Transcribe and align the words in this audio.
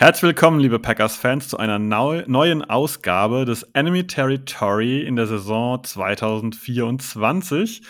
Herzlich 0.00 0.22
willkommen, 0.22 0.60
liebe 0.60 0.78
Packers-Fans, 0.78 1.48
zu 1.48 1.56
einer 1.56 1.80
neu 1.80 2.22
neuen 2.28 2.62
Ausgabe 2.62 3.44
des 3.44 3.64
Enemy 3.72 4.06
Territory 4.06 5.02
in 5.02 5.16
der 5.16 5.26
Saison 5.26 5.82
2024. 5.82 7.82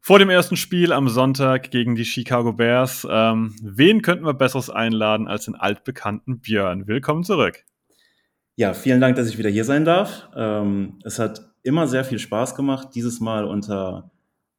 Vor 0.00 0.18
dem 0.18 0.30
ersten 0.30 0.56
Spiel 0.56 0.94
am 0.94 1.10
Sonntag 1.10 1.70
gegen 1.70 1.94
die 1.94 2.06
Chicago 2.06 2.54
Bears. 2.54 3.06
Ähm, 3.06 3.54
wen 3.62 4.00
könnten 4.00 4.24
wir 4.24 4.32
Besseres 4.32 4.70
einladen 4.70 5.28
als 5.28 5.44
den 5.44 5.54
altbekannten 5.54 6.40
Björn? 6.40 6.86
Willkommen 6.86 7.22
zurück. 7.22 7.62
Ja, 8.56 8.72
vielen 8.72 9.02
Dank, 9.02 9.16
dass 9.16 9.28
ich 9.28 9.36
wieder 9.36 9.50
hier 9.50 9.66
sein 9.66 9.84
darf. 9.84 10.30
Ähm, 10.34 11.00
es 11.04 11.18
hat 11.18 11.50
immer 11.62 11.86
sehr 11.86 12.06
viel 12.06 12.18
Spaß 12.18 12.54
gemacht, 12.54 12.94
dieses 12.94 13.20
Mal 13.20 13.44
unter 13.44 14.10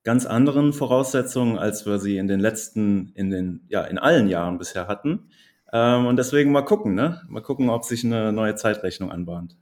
ganz 0.03 0.27
anderen 0.27 0.73
Voraussetzungen, 0.73 1.57
als 1.57 1.87
wir 1.87 1.97
sie 1.97 2.17
in 2.17 2.27
den 2.27 2.39
letzten, 2.39 3.13
in 3.15 3.31
den, 3.31 3.65
ja, 3.67 3.81
in 3.81 3.97
allen 3.97 4.27
Jahren 4.27 4.59
bisher 4.59 4.87
hatten. 4.87 5.31
Ähm, 5.73 6.05
und 6.05 6.17
deswegen 6.17 6.51
mal 6.51 6.61
gucken, 6.61 6.93
ne? 6.93 7.23
Mal 7.27 7.41
gucken, 7.41 7.69
ob 7.69 7.83
sich 7.83 8.05
eine 8.05 8.31
neue 8.31 8.55
Zeitrechnung 8.55 9.11
anbahnt. 9.11 9.57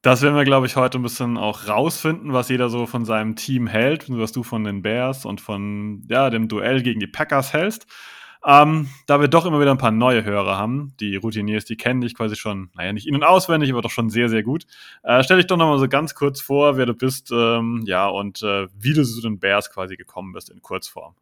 Das 0.00 0.22
werden 0.22 0.36
wir, 0.36 0.44
glaube 0.44 0.66
ich, 0.66 0.76
heute 0.76 0.98
ein 0.98 1.02
bisschen 1.02 1.36
auch 1.36 1.68
rausfinden, 1.68 2.32
was 2.32 2.48
jeder 2.48 2.68
so 2.68 2.86
von 2.86 3.04
seinem 3.04 3.36
Team 3.36 3.66
hält, 3.66 4.06
was 4.08 4.32
du 4.32 4.44
von 4.44 4.64
den 4.64 4.82
Bears 4.82 5.24
und 5.24 5.40
von 5.40 6.04
ja, 6.08 6.30
dem 6.30 6.48
Duell 6.48 6.82
gegen 6.82 7.00
die 7.00 7.06
Packers 7.06 7.52
hältst. 7.52 7.86
Ähm, 8.44 8.88
da 9.06 9.20
wir 9.20 9.28
doch 9.28 9.46
immer 9.46 9.60
wieder 9.60 9.70
ein 9.70 9.78
paar 9.78 9.92
neue 9.92 10.24
Hörer 10.24 10.58
haben, 10.58 10.94
die 10.98 11.14
Routiniers, 11.16 11.64
die 11.64 11.76
kennen 11.76 12.00
dich 12.00 12.16
quasi 12.16 12.34
schon, 12.34 12.70
naja, 12.74 12.92
nicht 12.92 13.06
in- 13.06 13.14
und 13.14 13.22
auswendig, 13.22 13.70
aber 13.70 13.82
doch 13.82 13.90
schon 13.90 14.10
sehr, 14.10 14.28
sehr 14.28 14.42
gut. 14.42 14.66
Äh, 15.04 15.22
stell 15.22 15.36
dich 15.36 15.46
doch 15.46 15.56
nochmal 15.56 15.78
so 15.78 15.88
ganz 15.88 16.14
kurz 16.14 16.40
vor, 16.40 16.76
wer 16.76 16.86
du 16.86 16.94
bist, 16.94 17.30
ähm, 17.32 17.82
ja, 17.86 18.08
und 18.08 18.42
äh, 18.42 18.66
wie 18.76 18.94
du 18.94 19.04
zu 19.04 19.20
den 19.20 19.38
Bears 19.38 19.70
quasi 19.70 19.96
gekommen 19.96 20.32
bist 20.32 20.50
in 20.50 20.60
Kurzform. 20.60 21.14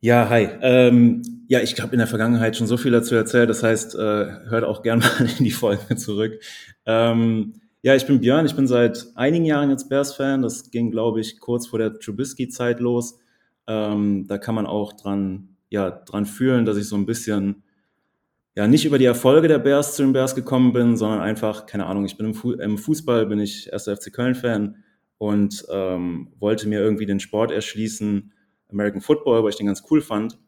Ja, 0.00 0.28
hi. 0.28 0.48
Ähm, 0.60 1.22
ja, 1.48 1.60
ich 1.60 1.80
habe 1.80 1.92
in 1.92 1.98
der 1.98 2.06
Vergangenheit 2.06 2.56
schon 2.56 2.66
so 2.66 2.76
viel 2.76 2.92
dazu 2.92 3.14
erzählt. 3.14 3.48
Das 3.48 3.62
heißt, 3.62 3.94
äh, 3.94 3.98
hört 3.98 4.64
auch 4.64 4.82
gerne 4.82 5.02
mal 5.20 5.28
in 5.38 5.44
die 5.44 5.50
Folge 5.50 5.96
zurück. 5.96 6.38
Ähm, 6.84 7.54
ja, 7.82 7.94
ich 7.94 8.06
bin 8.06 8.20
Björn. 8.20 8.46
Ich 8.46 8.54
bin 8.54 8.66
seit 8.66 9.06
einigen 9.14 9.44
Jahren 9.44 9.70
jetzt 9.70 9.88
Bears-Fan. 9.88 10.42
Das 10.42 10.70
ging, 10.70 10.90
glaube 10.90 11.20
ich, 11.20 11.40
kurz 11.40 11.66
vor 11.66 11.78
der 11.78 11.98
Trubisky-Zeit 11.98 12.80
los. 12.80 13.18
Ähm, 13.66 14.26
da 14.28 14.38
kann 14.38 14.54
man 14.54 14.66
auch 14.66 14.92
dran, 14.92 15.56
ja, 15.70 15.90
dran 15.90 16.26
fühlen, 16.26 16.66
dass 16.66 16.76
ich 16.76 16.88
so 16.88 16.96
ein 16.96 17.06
bisschen, 17.06 17.62
ja, 18.54 18.66
nicht 18.66 18.84
über 18.84 18.98
die 18.98 19.04
Erfolge 19.06 19.48
der 19.48 19.58
Bears 19.58 19.96
zu 19.96 20.02
den 20.02 20.12
Bears 20.12 20.34
gekommen 20.34 20.72
bin, 20.72 20.96
sondern 20.96 21.20
einfach, 21.20 21.66
keine 21.66 21.86
Ahnung, 21.86 22.04
ich 22.04 22.16
bin 22.16 22.26
im, 22.26 22.34
Fu 22.34 22.52
im 22.52 22.78
Fußball, 22.78 23.26
bin 23.26 23.40
ich 23.40 23.72
1. 23.72 23.84
FC 23.84 24.12
Köln-Fan 24.12 24.76
und 25.18 25.64
ähm, 25.70 26.28
wollte 26.38 26.68
mir 26.68 26.80
irgendwie 26.80 27.06
den 27.06 27.20
Sport 27.20 27.50
erschließen, 27.50 28.32
American 28.70 29.00
Football, 29.00 29.42
weil 29.42 29.50
ich 29.50 29.56
den 29.56 29.66
ganz 29.66 29.82
cool 29.90 30.00
fand, 30.00 30.38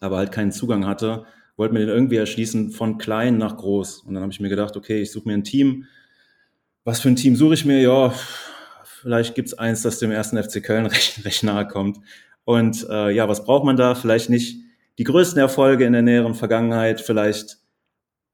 aber 0.00 0.16
halt 0.18 0.32
keinen 0.32 0.52
Zugang 0.52 0.86
hatte, 0.86 1.24
wollte 1.56 1.74
mir 1.74 1.80
den 1.80 1.88
irgendwie 1.88 2.16
erschließen 2.16 2.70
von 2.70 2.98
klein 2.98 3.36
nach 3.36 3.56
groß. 3.56 4.00
Und 4.00 4.14
dann 4.14 4.22
habe 4.22 4.32
ich 4.32 4.40
mir 4.40 4.48
gedacht, 4.48 4.76
okay, 4.76 5.02
ich 5.02 5.10
suche 5.10 5.28
mir 5.28 5.34
ein 5.34 5.44
Team. 5.44 5.86
Was 6.84 7.00
für 7.00 7.08
ein 7.08 7.16
Team 7.16 7.36
suche 7.36 7.54
ich 7.54 7.64
mir? 7.64 7.80
Ja, 7.80 8.14
vielleicht 8.84 9.34
gibt's 9.34 9.54
eins, 9.54 9.82
das 9.82 9.98
dem 9.98 10.10
ersten 10.10 10.42
FC 10.42 10.62
Köln 10.62 10.86
recht, 10.86 11.24
recht 11.24 11.42
nahe 11.42 11.66
kommt. 11.66 11.98
Und 12.44 12.86
äh, 12.88 13.10
ja, 13.10 13.28
was 13.28 13.44
braucht 13.44 13.64
man 13.64 13.76
da? 13.76 13.94
Vielleicht 13.94 14.30
nicht 14.30 14.60
die 14.98 15.04
größten 15.04 15.38
Erfolge 15.38 15.84
in 15.84 15.92
der 15.92 16.02
näheren 16.02 16.34
Vergangenheit, 16.34 17.00
vielleicht 17.00 17.58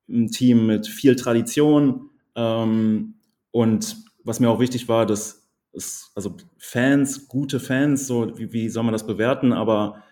ein 0.08 0.30
Team 0.30 0.66
mit 0.66 0.86
viel 0.86 1.16
Tradition. 1.16 2.10
Ähm, 2.36 3.14
und 3.50 3.96
was 4.22 4.40
mir 4.40 4.50
auch 4.50 4.60
wichtig 4.60 4.88
war, 4.88 5.06
dass 5.06 5.43
es, 5.76 6.10
also 6.14 6.36
Fans, 6.58 7.28
gute 7.28 7.60
Fans, 7.60 8.06
so 8.06 8.38
wie, 8.38 8.52
wie 8.52 8.68
soll 8.68 8.84
man 8.84 8.92
das 8.92 9.06
bewerten, 9.06 9.52
aber 9.52 10.02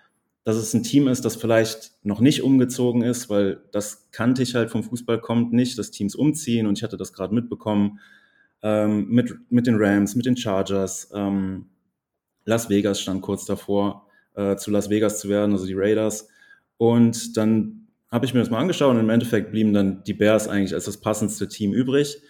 dass 0.45 0.57
es 0.57 0.75
ein 0.75 0.83
Team 0.83 1.07
ist, 1.07 1.25
das 1.25 1.37
vielleicht 1.37 1.93
noch 2.03 2.21
nicht 2.21 2.43
umgezogen 2.43 3.03
ist, 3.03 3.31
weil 3.31 3.63
das 3.71 4.09
kannte 4.11 4.43
ich 4.43 4.55
halt 4.55 4.71
vom 4.71 4.83
Fußball 4.83 5.21
kommt 5.21 5.53
nicht, 5.53 5.79
dass 5.79 5.93
Teams 5.93 6.15
umziehen 6.15 6.67
und 6.67 6.79
ich 6.79 6.83
hatte 6.83 6.97
das 6.97 7.13
gerade 7.13 7.35
mitbekommen 7.35 8.01
ähm, 8.63 9.09
mit, 9.09 9.33
mit 9.51 9.67
den 9.67 9.77
Rams, 9.77 10.15
mit 10.15 10.27
den 10.27 10.37
Chargers. 10.37 11.11
Ähm, 11.15 11.67
Las 12.45 12.69
Vegas 12.69 13.01
stand 13.01 13.23
kurz 13.23 13.45
davor, 13.45 14.09
äh, 14.35 14.57
zu 14.57 14.71
Las 14.71 14.91
Vegas 14.91 15.21
zu 15.21 15.29
werden, 15.29 15.53
also 15.53 15.67
die 15.67 15.75
Raiders. 15.77 16.29
Und 16.77 17.37
dann 17.37 17.87
habe 18.11 18.27
ich 18.27 18.35
mir 18.35 18.41
das 18.41 18.51
mal 18.51 18.59
angeschaut 18.59 18.91
und 18.91 19.01
im 19.01 19.11
Endeffekt 19.11 19.53
blieben 19.53 19.73
dann 19.73 20.03
die 20.05 20.15
Bears 20.15 20.49
eigentlich 20.49 20.75
als 20.75 20.85
das 20.85 21.01
passendste 21.01 21.49
Team 21.49 21.73
übrig. 21.73 22.21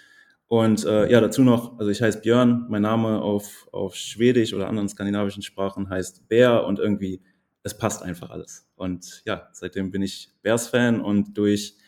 Und 0.53 0.85
äh, 0.85 1.11
ja, 1.11 1.23
dazu 1.23 1.41
noch, 1.45 1.79
also 1.79 1.91
ich 1.91 2.03
heiße 2.03 2.21
Björn, 2.21 2.67
mein 2.69 2.83
Name 2.83 3.23
auf, 3.23 3.67
auf 3.73 3.97
Schwedisch 3.97 4.53
oder 4.53 4.69
anderen 4.69 4.87
skandinavischen 4.87 5.43
Sprachen 5.43 5.89
heißt 5.89 6.29
Bär 6.29 6.67
und 6.67 6.79
irgendwie, 6.79 7.23
es 7.63 7.79
passt 7.79 8.03
einfach 8.03 8.29
alles. 8.29 8.69
Und 8.75 9.23
ja, 9.25 9.49
seitdem 9.53 9.91
bin 9.91 10.03
ich 10.03 10.29
Bears-Fan 10.43 11.01
und 11.01 11.39
durch 11.39 11.79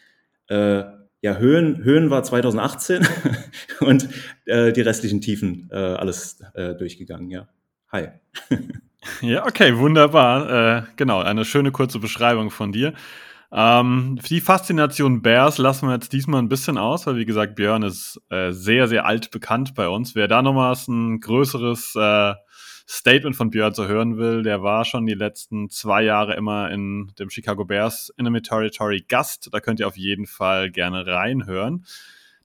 äh, 0.48 0.82
ja, 1.20 1.36
Höhen, 1.36 1.84
Höhen 1.84 2.08
war 2.08 2.22
2018 2.22 3.06
und 3.80 4.08
äh, 4.46 4.72
die 4.72 4.80
restlichen 4.80 5.20
Tiefen 5.20 5.68
äh, 5.70 5.76
alles 5.76 6.40
äh, 6.54 6.74
durchgegangen, 6.74 7.30
ja. 7.30 7.46
Hi. 7.92 8.08
Ja, 9.20 9.44
okay, 9.44 9.76
wunderbar. 9.76 10.78
Äh, 10.78 10.82
genau, 10.96 11.20
eine 11.20 11.44
schöne 11.44 11.72
kurze 11.72 11.98
Beschreibung 11.98 12.50
von 12.50 12.72
dir. 12.72 12.94
Ähm, 13.56 14.18
die 14.28 14.40
Faszination 14.40 15.22
Bears 15.22 15.58
lassen 15.58 15.86
wir 15.86 15.94
jetzt 15.94 16.12
diesmal 16.12 16.42
ein 16.42 16.48
bisschen 16.48 16.76
aus, 16.76 17.06
weil 17.06 17.16
wie 17.16 17.24
gesagt, 17.24 17.54
Björn 17.54 17.84
ist 17.84 18.20
äh, 18.28 18.50
sehr, 18.50 18.88
sehr 18.88 19.06
alt 19.06 19.30
bekannt 19.30 19.76
bei 19.76 19.88
uns. 19.88 20.16
Wer 20.16 20.26
da 20.26 20.42
nochmals 20.42 20.88
ein 20.88 21.20
größeres 21.20 21.94
äh, 21.94 22.34
Statement 22.88 23.36
von 23.36 23.50
Björn 23.50 23.72
zu 23.72 23.86
hören 23.86 24.18
will, 24.18 24.42
der 24.42 24.64
war 24.64 24.84
schon 24.84 25.06
die 25.06 25.14
letzten 25.14 25.70
zwei 25.70 26.02
Jahre 26.02 26.34
immer 26.34 26.72
in 26.72 27.12
dem 27.20 27.30
Chicago 27.30 27.64
Bears 27.64 28.12
Enemy 28.16 28.42
Territory 28.42 29.04
Gast. 29.06 29.50
Da 29.52 29.60
könnt 29.60 29.78
ihr 29.78 29.86
auf 29.86 29.96
jeden 29.96 30.26
Fall 30.26 30.72
gerne 30.72 31.06
reinhören. 31.06 31.86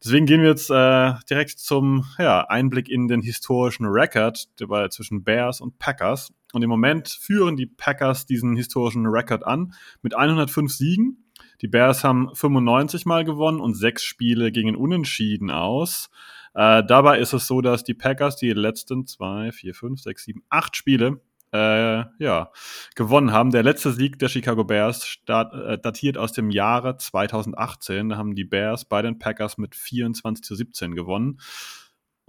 Deswegen 0.04 0.28
gehen 0.28 0.44
wir 0.44 0.50
jetzt 0.50 0.70
äh, 0.70 1.14
direkt 1.28 1.58
zum 1.58 2.06
ja, 2.20 2.42
Einblick 2.42 2.88
in 2.88 3.08
den 3.08 3.22
historischen 3.22 3.88
Record 3.88 4.48
zwischen 4.92 5.24
Bears 5.24 5.60
und 5.60 5.80
Packers. 5.80 6.32
Und 6.54 6.64
im 6.64 6.70
Moment 6.70 7.10
führen 7.10 7.56
die 7.56 7.68
Packers 7.68 8.26
diesen 8.26 8.56
historischen 8.56 9.06
Record 9.06 9.46
an 9.46 9.74
mit 10.02 10.16
105 10.16 10.72
Siegen. 10.72 11.26
Die 11.62 11.68
Bears 11.68 12.04
haben 12.04 12.30
95 12.34 13.06
Mal 13.06 13.24
gewonnen 13.24 13.60
und 13.60 13.76
sechs 13.76 14.04
Spiele 14.04 14.52
gingen 14.52 14.76
unentschieden 14.76 15.52
aus. 15.52 16.10
Äh, 16.54 16.84
dabei 16.84 17.20
ist 17.20 17.34
es 17.34 17.48
so, 17.48 17.62
dass 17.62 17.84
die 17.84 17.94
Packers 17.94 18.36
die 18.38 18.52
letzten 18.52 19.06
zwei, 19.06 19.52
vier, 19.52 19.76
fünf, 19.76 20.02
sechs, 20.02 20.24
sieben, 20.24 20.44
acht 20.50 20.76
Spiele 20.76 21.22
äh, 21.52 22.04
ja, 22.24 22.52
gewonnen 22.96 23.32
haben. 23.32 23.52
Der 23.52 23.64
letzte 23.64 23.92
Sieg 23.92 24.20
der 24.20 24.30
Chicago 24.30 24.64
Bears 24.64 25.06
start, 25.06 25.54
äh, 25.54 25.80
datiert 25.80 26.18
aus 26.18 26.32
dem 26.32 26.50
Jahre 26.50 26.98
2018. 26.98 28.10
Da 28.10 28.18
haben 28.18 28.36
die 28.36 28.46
Bears 28.46 28.86
bei 28.86 29.02
den 29.02 29.20
Packers 29.20 29.58
mit 29.58 29.76
24 29.76 30.44
zu 30.44 30.56
17 30.56 30.96
gewonnen. 30.96 31.40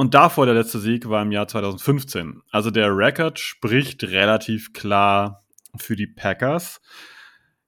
Und 0.00 0.14
davor 0.14 0.46
der 0.46 0.54
letzte 0.54 0.78
Sieg 0.78 1.10
war 1.10 1.20
im 1.20 1.30
Jahr 1.30 1.46
2015. 1.46 2.40
Also 2.50 2.70
der 2.70 2.96
Record 2.96 3.38
spricht 3.38 4.02
relativ 4.02 4.72
klar 4.72 5.44
für 5.76 5.94
die 5.94 6.06
Packers. 6.06 6.80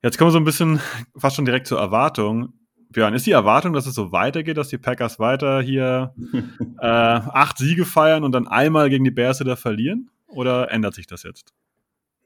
Jetzt 0.02 0.16
kommen 0.16 0.28
wir 0.28 0.32
so 0.32 0.38
ein 0.38 0.44
bisschen 0.44 0.80
fast 1.14 1.36
schon 1.36 1.44
direkt 1.44 1.66
zur 1.66 1.78
Erwartung. 1.78 2.54
Björn, 2.88 3.12
ist 3.12 3.26
die 3.26 3.32
Erwartung, 3.32 3.74
dass 3.74 3.86
es 3.86 3.94
so 3.94 4.12
weitergeht, 4.12 4.56
dass 4.56 4.68
die 4.68 4.78
Packers 4.78 5.18
weiter 5.18 5.60
hier 5.60 6.14
äh, 6.80 6.86
acht 6.86 7.58
Siege 7.58 7.84
feiern 7.84 8.24
und 8.24 8.32
dann 8.32 8.48
einmal 8.48 8.88
gegen 8.88 9.04
die 9.04 9.10
Bears 9.10 9.38
wieder 9.40 9.58
verlieren? 9.58 10.08
Oder 10.26 10.70
ändert 10.70 10.94
sich 10.94 11.06
das 11.06 11.24
jetzt? 11.24 11.52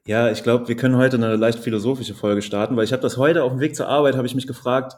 Ja, 0.05 0.31
ich 0.31 0.41
glaube, 0.41 0.69
wir 0.69 0.77
können 0.77 0.95
heute 0.95 1.17
eine 1.17 1.35
leicht 1.35 1.59
philosophische 1.59 2.15
Folge 2.15 2.41
starten, 2.43 2.77
weil 2.77 2.85
ich 2.85 2.93
habe 2.93 3.01
das 3.01 3.17
heute 3.17 3.43
auf 3.43 3.51
dem 3.51 3.59
Weg 3.59 3.75
zur 3.75 3.89
Arbeit, 3.89 4.15
habe 4.15 4.25
ich 4.25 4.35
mich 4.35 4.47
gefragt, 4.47 4.95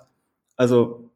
also, 0.56 1.10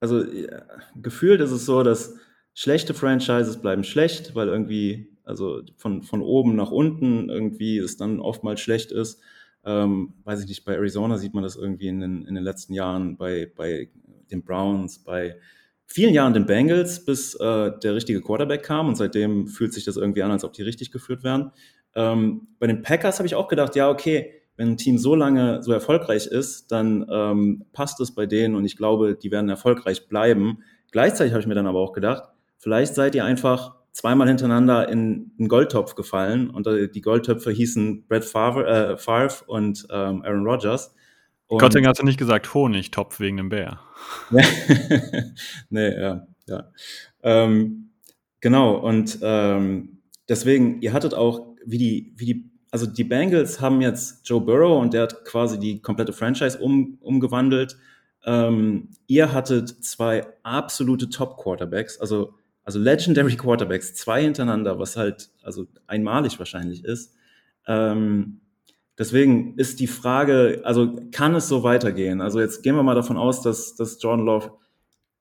also 0.00 0.24
ja, 0.24 0.62
gefühlt 0.96 1.40
ist 1.40 1.52
es 1.52 1.64
so, 1.64 1.84
dass 1.84 2.16
schlechte 2.60 2.92
Franchises 2.92 3.56
bleiben 3.56 3.84
schlecht, 3.84 4.34
weil 4.34 4.48
irgendwie, 4.48 5.08
also 5.24 5.62
von, 5.78 6.02
von 6.02 6.20
oben 6.20 6.56
nach 6.56 6.70
unten 6.70 7.30
irgendwie 7.30 7.78
es 7.78 7.96
dann 7.96 8.20
oftmals 8.20 8.60
schlecht 8.60 8.92
ist. 8.92 9.22
Ähm, 9.64 10.12
weiß 10.24 10.42
ich 10.42 10.46
nicht, 10.46 10.66
bei 10.66 10.74
Arizona 10.74 11.16
sieht 11.16 11.32
man 11.32 11.42
das 11.42 11.56
irgendwie 11.56 11.88
in 11.88 12.00
den, 12.00 12.26
in 12.26 12.34
den 12.34 12.44
letzten 12.44 12.74
Jahren, 12.74 13.16
bei, 13.16 13.50
bei 13.56 13.88
den 14.30 14.44
Browns, 14.44 14.98
bei 14.98 15.36
vielen 15.86 16.12
Jahren 16.12 16.34
den 16.34 16.44
Bengals, 16.44 17.02
bis 17.02 17.34
äh, 17.36 17.72
der 17.82 17.94
richtige 17.94 18.20
Quarterback 18.20 18.62
kam 18.62 18.88
und 18.88 18.96
seitdem 18.96 19.46
fühlt 19.46 19.72
sich 19.72 19.86
das 19.86 19.96
irgendwie 19.96 20.22
an, 20.22 20.30
als 20.30 20.44
ob 20.44 20.52
die 20.52 20.62
richtig 20.62 20.90
geführt 20.90 21.24
werden. 21.24 21.52
Ähm, 21.94 22.48
bei 22.58 22.66
den 22.66 22.82
Packers 22.82 23.20
habe 23.20 23.26
ich 23.26 23.36
auch 23.36 23.48
gedacht, 23.48 23.74
ja, 23.74 23.88
okay, 23.88 24.34
wenn 24.58 24.72
ein 24.72 24.76
Team 24.76 24.98
so 24.98 25.14
lange 25.14 25.62
so 25.62 25.72
erfolgreich 25.72 26.26
ist, 26.26 26.70
dann 26.70 27.06
ähm, 27.10 27.64
passt 27.72 28.00
es 28.00 28.14
bei 28.14 28.26
denen 28.26 28.54
und 28.54 28.66
ich 28.66 28.76
glaube, 28.76 29.14
die 29.14 29.30
werden 29.30 29.48
erfolgreich 29.48 30.08
bleiben 30.08 30.58
gleichzeitig 30.90 31.32
habe 31.32 31.40
ich 31.40 31.46
mir 31.46 31.54
dann 31.54 31.66
aber 31.66 31.80
auch 31.80 31.92
gedacht, 31.92 32.24
vielleicht 32.60 32.94
seid 32.94 33.16
ihr 33.16 33.24
einfach 33.24 33.74
zweimal 33.92 34.28
hintereinander 34.28 34.88
in 34.88 35.32
einen 35.38 35.48
Goldtopf 35.48 35.94
gefallen 35.94 36.50
und 36.50 36.66
äh, 36.66 36.88
die 36.88 37.00
Goldtöpfe 37.00 37.50
hießen 37.50 38.06
Brett 38.06 38.24
Favre, 38.24 38.66
äh, 38.66 38.96
Favre 38.96 39.44
und 39.46 39.86
ähm, 39.90 40.22
Aaron 40.22 40.46
Rodgers. 40.46 40.94
Und 41.48 41.62
hast 41.62 41.98
du 41.98 42.04
nicht 42.04 42.18
gesagt 42.18 42.54
Honigtopf 42.54 43.18
wegen 43.18 43.38
dem 43.38 43.48
Bär. 43.48 43.80
nee, 45.70 46.00
ja, 46.00 46.28
ja. 46.46 46.70
Ähm, 47.24 47.90
genau, 48.40 48.76
und 48.76 49.18
ähm, 49.20 49.98
deswegen, 50.28 50.80
ihr 50.80 50.92
hattet 50.92 51.12
auch, 51.12 51.56
wie 51.66 51.78
die, 51.78 52.12
wie 52.16 52.24
die, 52.26 52.50
also 52.70 52.86
die 52.86 53.02
Bengals 53.02 53.60
haben 53.60 53.80
jetzt 53.80 54.28
Joe 54.28 54.40
Burrow 54.40 54.80
und 54.80 54.94
der 54.94 55.02
hat 55.02 55.24
quasi 55.24 55.58
die 55.58 55.82
komplette 55.82 56.12
Franchise 56.12 56.56
um, 56.58 56.98
umgewandelt. 57.00 57.76
Ähm, 58.24 58.90
ihr 59.08 59.32
hattet 59.32 59.84
zwei 59.84 60.26
absolute 60.44 61.10
Top-Quarterbacks, 61.10 61.98
also 61.98 62.34
also 62.70 62.78
Legendary 62.78 63.34
Quarterbacks, 63.34 63.94
zwei 63.94 64.22
hintereinander, 64.22 64.78
was 64.78 64.96
halt 64.96 65.30
also 65.42 65.66
einmalig 65.88 66.38
wahrscheinlich 66.38 66.84
ist. 66.84 67.16
Ähm, 67.66 68.42
deswegen 68.96 69.56
ist 69.56 69.80
die 69.80 69.88
Frage, 69.88 70.60
also 70.62 70.96
kann 71.10 71.34
es 71.34 71.48
so 71.48 71.64
weitergehen? 71.64 72.20
Also 72.20 72.38
jetzt 72.38 72.62
gehen 72.62 72.76
wir 72.76 72.84
mal 72.84 72.94
davon 72.94 73.16
aus, 73.16 73.42
dass, 73.42 73.74
dass 73.74 74.00
Jordan 74.00 74.24
Love 74.24 74.52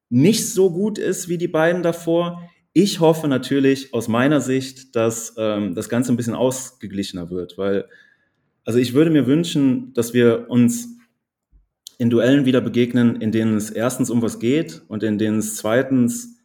nicht 0.10 0.48
so 0.48 0.70
gut 0.70 1.00
ist 1.00 1.28
wie 1.28 1.40
die 1.40 1.48
beiden 1.48 1.82
davor. 1.82 2.48
Ich 2.74 3.00
hoffe 3.00 3.28
natürlich 3.28 3.96
aus 3.96 4.08
meiner 4.08 4.42
Sicht, 4.42 4.96
dass 4.96 5.34
ähm, 5.40 5.74
das 5.74 5.90
Ganze 5.90 6.14
ein 6.14 6.18
bisschen 6.18 6.36
ausgeglichener 6.36 7.32
wird, 7.32 7.58
weil 7.58 7.86
also 8.64 8.78
ich 8.78 8.94
würde 8.94 9.10
mir 9.10 9.26
wünschen, 9.26 9.92
dass 9.96 10.14
wir 10.14 10.52
uns 10.52 11.00
in 11.98 12.12
Duellen 12.12 12.46
wieder 12.46 12.62
begegnen, 12.62 13.20
in 13.20 13.32
denen 13.32 13.58
es 13.58 13.72
erstens 13.72 14.12
um 14.12 14.22
was 14.22 14.38
geht 14.38 14.84
und 14.88 15.02
in 15.02 15.18
denen 15.18 15.40
es 15.40 15.56
zweitens 15.56 16.39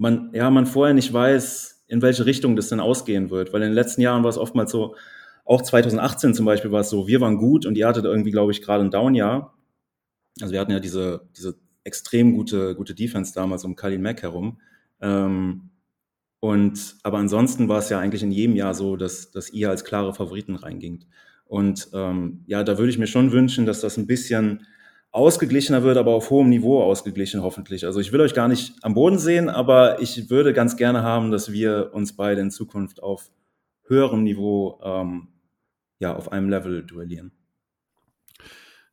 man, 0.00 0.30
ja, 0.32 0.48
man 0.48 0.64
vorher 0.64 0.94
nicht 0.94 1.12
weiß, 1.12 1.84
in 1.86 2.00
welche 2.00 2.24
Richtung 2.24 2.56
das 2.56 2.68
denn 2.68 2.80
ausgehen 2.80 3.28
wird. 3.28 3.52
Weil 3.52 3.60
in 3.60 3.68
den 3.68 3.74
letzten 3.74 4.00
Jahren 4.00 4.22
war 4.22 4.30
es 4.30 4.38
oftmals 4.38 4.72
so, 4.72 4.96
auch 5.44 5.60
2018 5.60 6.34
zum 6.34 6.46
Beispiel 6.46 6.72
war 6.72 6.80
es 6.80 6.88
so, 6.88 7.06
wir 7.06 7.20
waren 7.20 7.36
gut 7.36 7.66
und 7.66 7.76
ihr 7.76 7.86
hattet 7.86 8.06
irgendwie, 8.06 8.30
glaube 8.30 8.50
ich, 8.50 8.62
gerade 8.62 8.82
ein 8.82 8.90
Down-Jahr. 8.90 9.54
Also 10.40 10.52
wir 10.54 10.60
hatten 10.60 10.70
ja 10.72 10.80
diese, 10.80 11.28
diese 11.36 11.58
extrem 11.84 12.32
gute, 12.32 12.74
gute 12.76 12.94
Defense 12.94 13.34
damals 13.34 13.62
um 13.64 13.76
Kalin 13.76 14.00
Mack 14.00 14.22
herum. 14.22 14.58
Ähm, 15.02 15.68
und 16.40 16.96
aber 17.02 17.18
ansonsten 17.18 17.68
war 17.68 17.80
es 17.80 17.90
ja 17.90 17.98
eigentlich 17.98 18.22
in 18.22 18.32
jedem 18.32 18.56
Jahr 18.56 18.72
so, 18.72 18.96
dass, 18.96 19.32
dass 19.32 19.50
ihr 19.50 19.68
als 19.68 19.84
klare 19.84 20.14
Favoriten 20.14 20.54
reingingt. 20.54 21.06
Und 21.44 21.90
ähm, 21.92 22.42
ja, 22.46 22.64
da 22.64 22.78
würde 22.78 22.90
ich 22.90 22.98
mir 22.98 23.06
schon 23.06 23.32
wünschen, 23.32 23.66
dass 23.66 23.82
das 23.82 23.98
ein 23.98 24.06
bisschen 24.06 24.66
ausgeglichener 25.12 25.82
wird, 25.82 25.96
aber 25.96 26.12
auf 26.12 26.30
hohem 26.30 26.48
Niveau 26.48 26.82
ausgeglichen 26.82 27.42
hoffentlich. 27.42 27.84
Also 27.84 28.00
ich 28.00 28.12
will 28.12 28.20
euch 28.20 28.34
gar 28.34 28.48
nicht 28.48 28.74
am 28.82 28.94
Boden 28.94 29.18
sehen, 29.18 29.48
aber 29.48 30.00
ich 30.00 30.30
würde 30.30 30.52
ganz 30.52 30.76
gerne 30.76 31.02
haben, 31.02 31.30
dass 31.30 31.52
wir 31.52 31.90
uns 31.92 32.14
beide 32.14 32.40
in 32.40 32.50
Zukunft 32.50 33.02
auf 33.02 33.30
höherem 33.86 34.22
Niveau, 34.22 34.80
ähm, 34.84 35.28
ja, 35.98 36.14
auf 36.14 36.30
einem 36.30 36.48
Level 36.48 36.84
duellieren. 36.84 37.32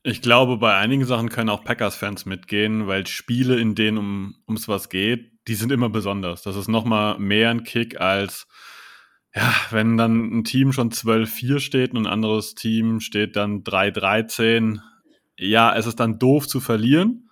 Ich 0.04 0.22
glaube, 0.22 0.58
bei 0.58 0.76
einigen 0.76 1.06
Sachen 1.06 1.30
können 1.30 1.50
auch 1.50 1.64
Packers-Fans 1.64 2.26
mitgehen, 2.26 2.88
weil 2.88 3.06
Spiele, 3.08 3.60
in 3.60 3.76
denen 3.76 3.98
um, 3.98 4.36
ums 4.48 4.68
was 4.68 4.90
geht, 4.90 5.32
die 5.48 5.56
sind 5.56 5.72
immer 5.72 5.90
besonders. 5.90 6.42
Das 6.42 6.56
ist 6.56 6.68
nochmal 6.68 7.20
mehr 7.20 7.52
ein 7.52 7.64
Kick 7.64 8.00
als, 8.00 8.48
ja, 9.36 9.54
wenn 9.70 9.98
dann 9.98 10.40
ein 10.40 10.44
Team 10.44 10.72
schon 10.72 10.92
12-4 10.92 11.60
steht 11.60 11.92
und 11.92 12.08
ein 12.08 12.12
anderes 12.12 12.56
Team 12.56 13.02
steht 13.02 13.36
dann 13.36 13.64
3-13 13.64 14.80
ja, 15.38 15.76
es 15.76 15.86
ist 15.86 16.00
dann 16.00 16.20
doof 16.20 16.48
zu 16.48 16.60
verlieren, 16.60 17.30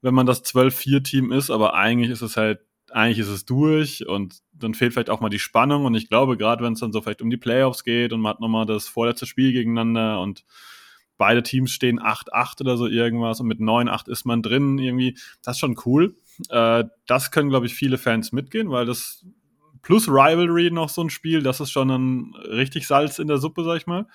wenn 0.00 0.14
man 0.14 0.26
das 0.26 0.44
12-4-Team 0.44 1.32
ist, 1.32 1.50
aber 1.50 1.74
eigentlich 1.74 2.10
ist 2.10 2.22
es 2.22 2.36
halt, 2.36 2.60
eigentlich 2.90 3.18
ist 3.18 3.28
es 3.28 3.44
durch 3.44 4.06
und 4.06 4.38
dann 4.52 4.74
fehlt 4.74 4.92
vielleicht 4.92 5.10
auch 5.10 5.20
mal 5.20 5.28
die 5.28 5.38
Spannung 5.38 5.84
und 5.84 5.94
ich 5.94 6.08
glaube, 6.08 6.36
gerade 6.36 6.64
wenn 6.64 6.72
es 6.72 6.80
dann 6.80 6.92
so 6.92 7.02
vielleicht 7.02 7.20
um 7.20 7.30
die 7.30 7.36
Playoffs 7.36 7.84
geht 7.84 8.12
und 8.12 8.20
man 8.20 8.30
hat 8.30 8.40
nochmal 8.40 8.64
das 8.64 8.88
vorletzte 8.88 9.26
Spiel 9.26 9.52
gegeneinander 9.52 10.20
und 10.20 10.44
beide 11.18 11.42
Teams 11.42 11.72
stehen 11.72 12.00
8-8 12.00 12.60
oder 12.62 12.76
so 12.76 12.86
irgendwas 12.86 13.40
und 13.40 13.48
mit 13.48 13.58
9-8 13.58 14.08
ist 14.08 14.24
man 14.24 14.40
drin 14.40 14.78
irgendwie, 14.78 15.18
das 15.42 15.56
ist 15.56 15.60
schon 15.60 15.76
cool. 15.84 16.16
Äh, 16.48 16.84
das 17.06 17.30
können, 17.30 17.50
glaube 17.50 17.66
ich, 17.66 17.74
viele 17.74 17.98
Fans 17.98 18.32
mitgehen, 18.32 18.70
weil 18.70 18.86
das 18.86 19.26
plus 19.82 20.08
Rivalry 20.08 20.70
noch 20.70 20.88
so 20.88 21.02
ein 21.02 21.10
Spiel, 21.10 21.42
das 21.42 21.60
ist 21.60 21.70
schon 21.70 21.90
ein 21.90 22.34
richtig 22.34 22.86
Salz 22.86 23.18
in 23.18 23.28
der 23.28 23.38
Suppe, 23.38 23.64
sag 23.64 23.76
ich 23.76 23.86
mal. 23.86 24.06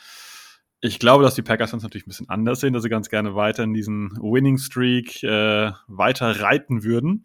Ich 0.85 0.99
glaube, 0.99 1.23
dass 1.23 1.33
die 1.33 1.41
Packers 1.41 1.73
uns 1.73 1.81
natürlich 1.81 2.05
ein 2.05 2.09
bisschen 2.09 2.29
anders 2.29 2.59
sehen, 2.59 2.73
dass 2.73 2.83
sie 2.83 2.89
ganz 2.89 3.07
gerne 3.07 3.35
weiter 3.35 3.63
in 3.63 3.73
diesen 3.73 4.17
Winning 4.21 4.57
Streak 4.57 5.23
äh, 5.23 5.71
weiter 5.87 6.41
reiten 6.41 6.83
würden. 6.83 7.23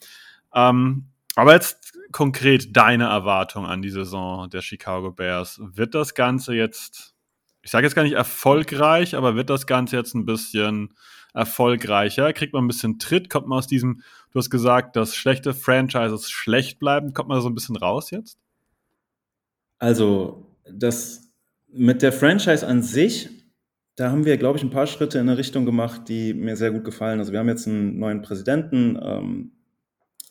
Ähm, 0.55 1.07
aber 1.35 1.55
jetzt 1.55 1.93
konkret 2.13 2.77
deine 2.77 3.07
Erwartung 3.07 3.67
an 3.67 3.83
die 3.83 3.91
Saison 3.91 4.49
der 4.49 4.63
Chicago 4.63 5.11
Bears. 5.11 5.61
Wird 5.61 5.97
das 5.97 6.15
Ganze 6.15 6.55
jetzt, 6.55 7.17
ich 7.63 7.73
sage 7.73 7.85
jetzt 7.85 7.97
gar 7.97 8.05
nicht 8.05 8.13
erfolgreich, 8.13 9.17
aber 9.17 9.35
wird 9.35 9.51
das 9.51 9.67
Ganze 9.67 9.97
jetzt 9.97 10.15
ein 10.15 10.25
bisschen 10.25 10.95
erfolgreicher? 11.35 12.33
Kriegt 12.35 12.53
man 12.53 12.65
ein 12.65 12.69
bisschen 12.69 13.01
Tritt? 13.01 13.29
Kommt 13.29 13.49
man 13.49 13.59
aus 13.59 13.67
diesem, 13.67 14.03
du 14.31 14.39
hast 14.39 14.51
gesagt, 14.51 14.95
dass 14.95 15.17
schlechte 15.17 15.53
Franchises 15.53 16.31
schlecht 16.31 16.79
bleiben. 16.79 17.13
Kommt 17.13 17.29
man 17.29 17.41
so 17.41 17.49
ein 17.49 17.57
bisschen 17.57 17.77
raus 17.77 18.13
jetzt? 18.13 18.39
Also, 19.81 20.47
das 20.71 21.25
mit 21.73 22.03
der 22.03 22.13
Franchise 22.13 22.65
an 22.65 22.85
sich 22.85 23.31
da 23.99 24.13
haben 24.13 24.25
wir, 24.25 24.37
glaube 24.37 24.57
ich, 24.57 24.63
ein 24.63 24.71
paar 24.71 24.87
Schritte 24.87 25.19
in 25.19 25.29
eine 25.29 25.37
Richtung 25.37 25.67
gemacht, 25.67 26.03
die 26.09 26.33
mir 26.33 26.55
sehr 26.55 26.71
gut 26.71 26.85
gefallen. 26.85 27.19
Also 27.19 27.33
wir 27.33 27.41
haben 27.41 27.49
jetzt 27.49 27.67
einen 27.67 27.99
neuen 27.99 28.23
Präsidenten, 28.23 28.97
ähm, 29.03 29.51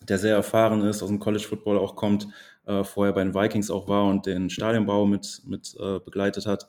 der 0.07 0.17
sehr 0.17 0.35
erfahren 0.35 0.81
ist, 0.85 1.03
aus 1.03 1.09
dem 1.09 1.19
College 1.19 1.43
Football 1.43 1.77
auch 1.77 1.97
kommt, 1.97 2.29
äh, 2.65 2.85
vorher 2.85 3.13
bei 3.13 3.21
den 3.25 3.35
Vikings 3.35 3.69
auch 3.69 3.89
war 3.89 4.05
und 4.05 4.25
den 4.25 4.49
Stadionbau 4.49 5.05
mit, 5.05 5.41
mit 5.45 5.75
äh, 5.81 5.99
begleitet 5.99 6.45
hat. 6.45 6.65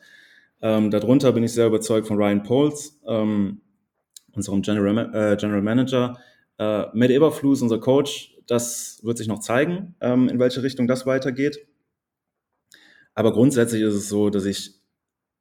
Ähm, 0.60 0.90
darunter 0.90 1.30
bin 1.30 1.44
ich 1.44 1.52
sehr 1.52 1.68
überzeugt 1.68 2.08
von 2.08 2.16
Ryan 2.16 2.42
Poles, 2.42 3.00
ähm, 3.06 3.60
unserem 4.32 4.62
General, 4.62 5.14
äh, 5.14 5.36
General 5.36 5.62
Manager. 5.62 6.18
Äh, 6.58 6.86
Matt 6.94 7.10
Eberflus, 7.10 7.62
unser 7.62 7.78
Coach, 7.78 8.34
das 8.48 8.98
wird 9.04 9.18
sich 9.18 9.28
noch 9.28 9.38
zeigen, 9.38 9.94
ähm, 10.00 10.28
in 10.28 10.40
welche 10.40 10.64
Richtung 10.64 10.88
das 10.88 11.06
weitergeht. 11.06 11.64
Aber 13.14 13.32
grundsätzlich 13.32 13.82
ist 13.82 13.94
es 13.94 14.08
so, 14.08 14.30
dass 14.30 14.44
ich 14.46 14.77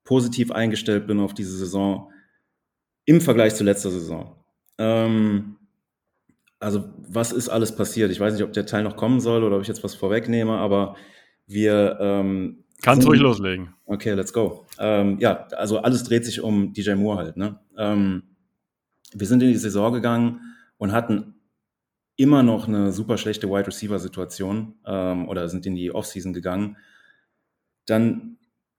positiv 0.08 0.52
eingestellt 0.52 1.06
bin 1.06 1.20
auf 1.20 1.34
diese 1.34 1.56
Saison 1.58 2.10
im 3.04 3.20
Vergleich 3.20 3.56
zu 3.56 3.66
letzter 3.66 3.92
Saison. 3.92 4.38
Ähm, 4.78 5.58
also 6.60 6.86
was 6.98 7.34
ist 7.34 7.50
alles 7.50 7.76
passiert? 7.76 8.10
Ich 8.10 8.20
weiß 8.20 8.34
nicht, 8.34 8.44
ob 8.44 8.54
der 8.54 8.66
Teil 8.66 8.84
noch 8.84 8.96
kommen 8.96 9.20
soll 9.20 9.44
oder 9.44 9.58
ob 9.58 9.62
ich 9.62 9.68
jetzt 9.68 9.84
was 9.84 9.96
vorwegnehme, 9.96 10.54
aber 10.54 10.96
wir 11.46 11.98
ähm, 12.00 12.64
Kannst 12.82 13.06
ruhig 13.06 13.20
loslegen. 13.20 13.74
Okay, 13.86 14.14
let's 14.14 14.32
go. 14.32 14.66
Ähm, 14.80 15.18
ja, 15.20 15.46
also 15.48 15.80
alles 15.80 16.06
dreht 16.06 16.24
sich 16.26 16.42
um 16.42 16.72
DJ 16.72 16.94
Moore 16.94 17.18
halt. 17.18 17.36
Ne? 17.36 17.60
Ähm, 17.78 18.24
wir 19.14 19.28
sind 19.28 19.44
in 19.44 19.50
die 19.50 19.56
Saison 19.56 19.92
gegangen 19.92 20.56
und 20.78 20.94
hatten 20.94 21.36
immer 22.16 22.44
noch 22.44 22.68
eine 22.70 22.94
super 22.94 23.18
schlechte 23.18 23.50
Wide 23.50 23.68
Receiver 23.68 24.00
Situation 24.00 24.76
ähm, 24.86 25.28
oder 25.28 25.50
sind 25.50 25.66
in 25.66 25.76
die 25.76 25.92
Offseason 25.92 26.32
gegangen. 26.32 26.78
Dann 27.88 28.37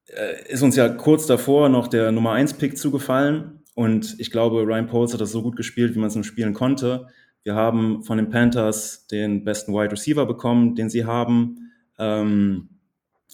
äh, 0.08 0.52
ist 0.52 0.62
uns 0.62 0.76
ja 0.76 0.88
kurz 0.88 1.26
davor 1.26 1.68
noch 1.68 1.88
der 1.88 2.12
Nummer 2.12 2.32
1 2.32 2.54
Pick 2.54 2.78
zugefallen 2.78 3.62
und 3.74 4.16
ich 4.18 4.30
glaube, 4.30 4.62
Ryan 4.62 4.86
Poles 4.86 5.12
hat 5.12 5.20
das 5.20 5.30
so 5.30 5.42
gut 5.42 5.56
gespielt, 5.56 5.94
wie 5.94 5.98
man 5.98 6.08
es 6.08 6.14
nur 6.14 6.24
spielen 6.24 6.54
konnte. 6.54 7.06
Wir 7.44 7.54
haben 7.54 8.02
von 8.02 8.18
den 8.18 8.28
Panthers 8.28 9.06
den 9.06 9.44
besten 9.44 9.72
Wide 9.72 9.92
Receiver 9.92 10.26
bekommen, 10.26 10.74
den 10.74 10.90
sie 10.90 11.04
haben. 11.04 11.72
Ähm, 11.98 12.70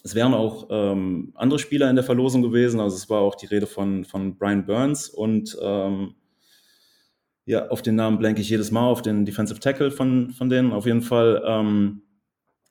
es 0.03 0.13
wären 0.13 0.33
auch 0.35 0.67
ähm, 0.69 1.31
andere 1.33 1.57
Spieler 1.57 1.89
in 1.89 1.95
der 1.95 2.05
Verlosung 2.05 2.43
gewesen. 2.43 2.79
Also 2.79 2.95
es 2.95 3.09
war 3.09 3.21
auch 3.21 3.35
die 3.35 3.47
Rede 3.47 3.65
von, 3.65 4.05
von 4.05 4.37
Brian 4.37 4.65
Burns 4.65 5.09
und 5.09 5.57
ähm, 5.61 6.13
ja, 7.45 7.67
auf 7.69 7.81
den 7.81 7.95
Namen 7.95 8.19
blenke 8.19 8.41
ich 8.41 8.49
jedes 8.49 8.71
Mal, 8.71 8.87
auf 8.87 9.01
den 9.01 9.25
Defensive 9.25 9.59
Tackle 9.59 9.91
von, 9.91 10.31
von 10.31 10.49
denen. 10.49 10.73
Auf 10.73 10.85
jeden 10.85 11.01
Fall, 11.01 11.41
ähm, 11.45 12.01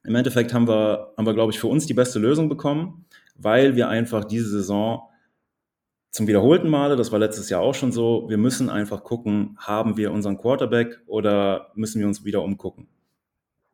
im 0.04 0.14
Endeffekt 0.14 0.52
haben 0.52 0.68
wir, 0.68 1.12
haben 1.16 1.26
wir, 1.26 1.34
glaube 1.34 1.52
ich, 1.52 1.58
für 1.58 1.68
uns 1.68 1.86
die 1.86 1.94
beste 1.94 2.18
Lösung 2.18 2.48
bekommen 2.48 3.06
weil 3.34 3.76
wir 3.76 3.88
einfach 3.88 4.24
diese 4.24 4.48
Saison 4.48 5.08
zum 6.10 6.28
wiederholten 6.28 6.68
Male, 6.68 6.94
das 6.94 7.10
war 7.10 7.18
letztes 7.18 7.50
Jahr 7.50 7.60
auch 7.60 7.74
schon 7.74 7.90
so, 7.90 8.26
wir 8.28 8.38
müssen 8.38 8.70
einfach 8.70 9.02
gucken, 9.02 9.56
haben 9.58 9.96
wir 9.96 10.12
unseren 10.12 10.38
Quarterback 10.38 11.00
oder 11.06 11.72
müssen 11.74 11.98
wir 11.98 12.06
uns 12.06 12.24
wieder 12.24 12.42
umgucken. 12.42 12.86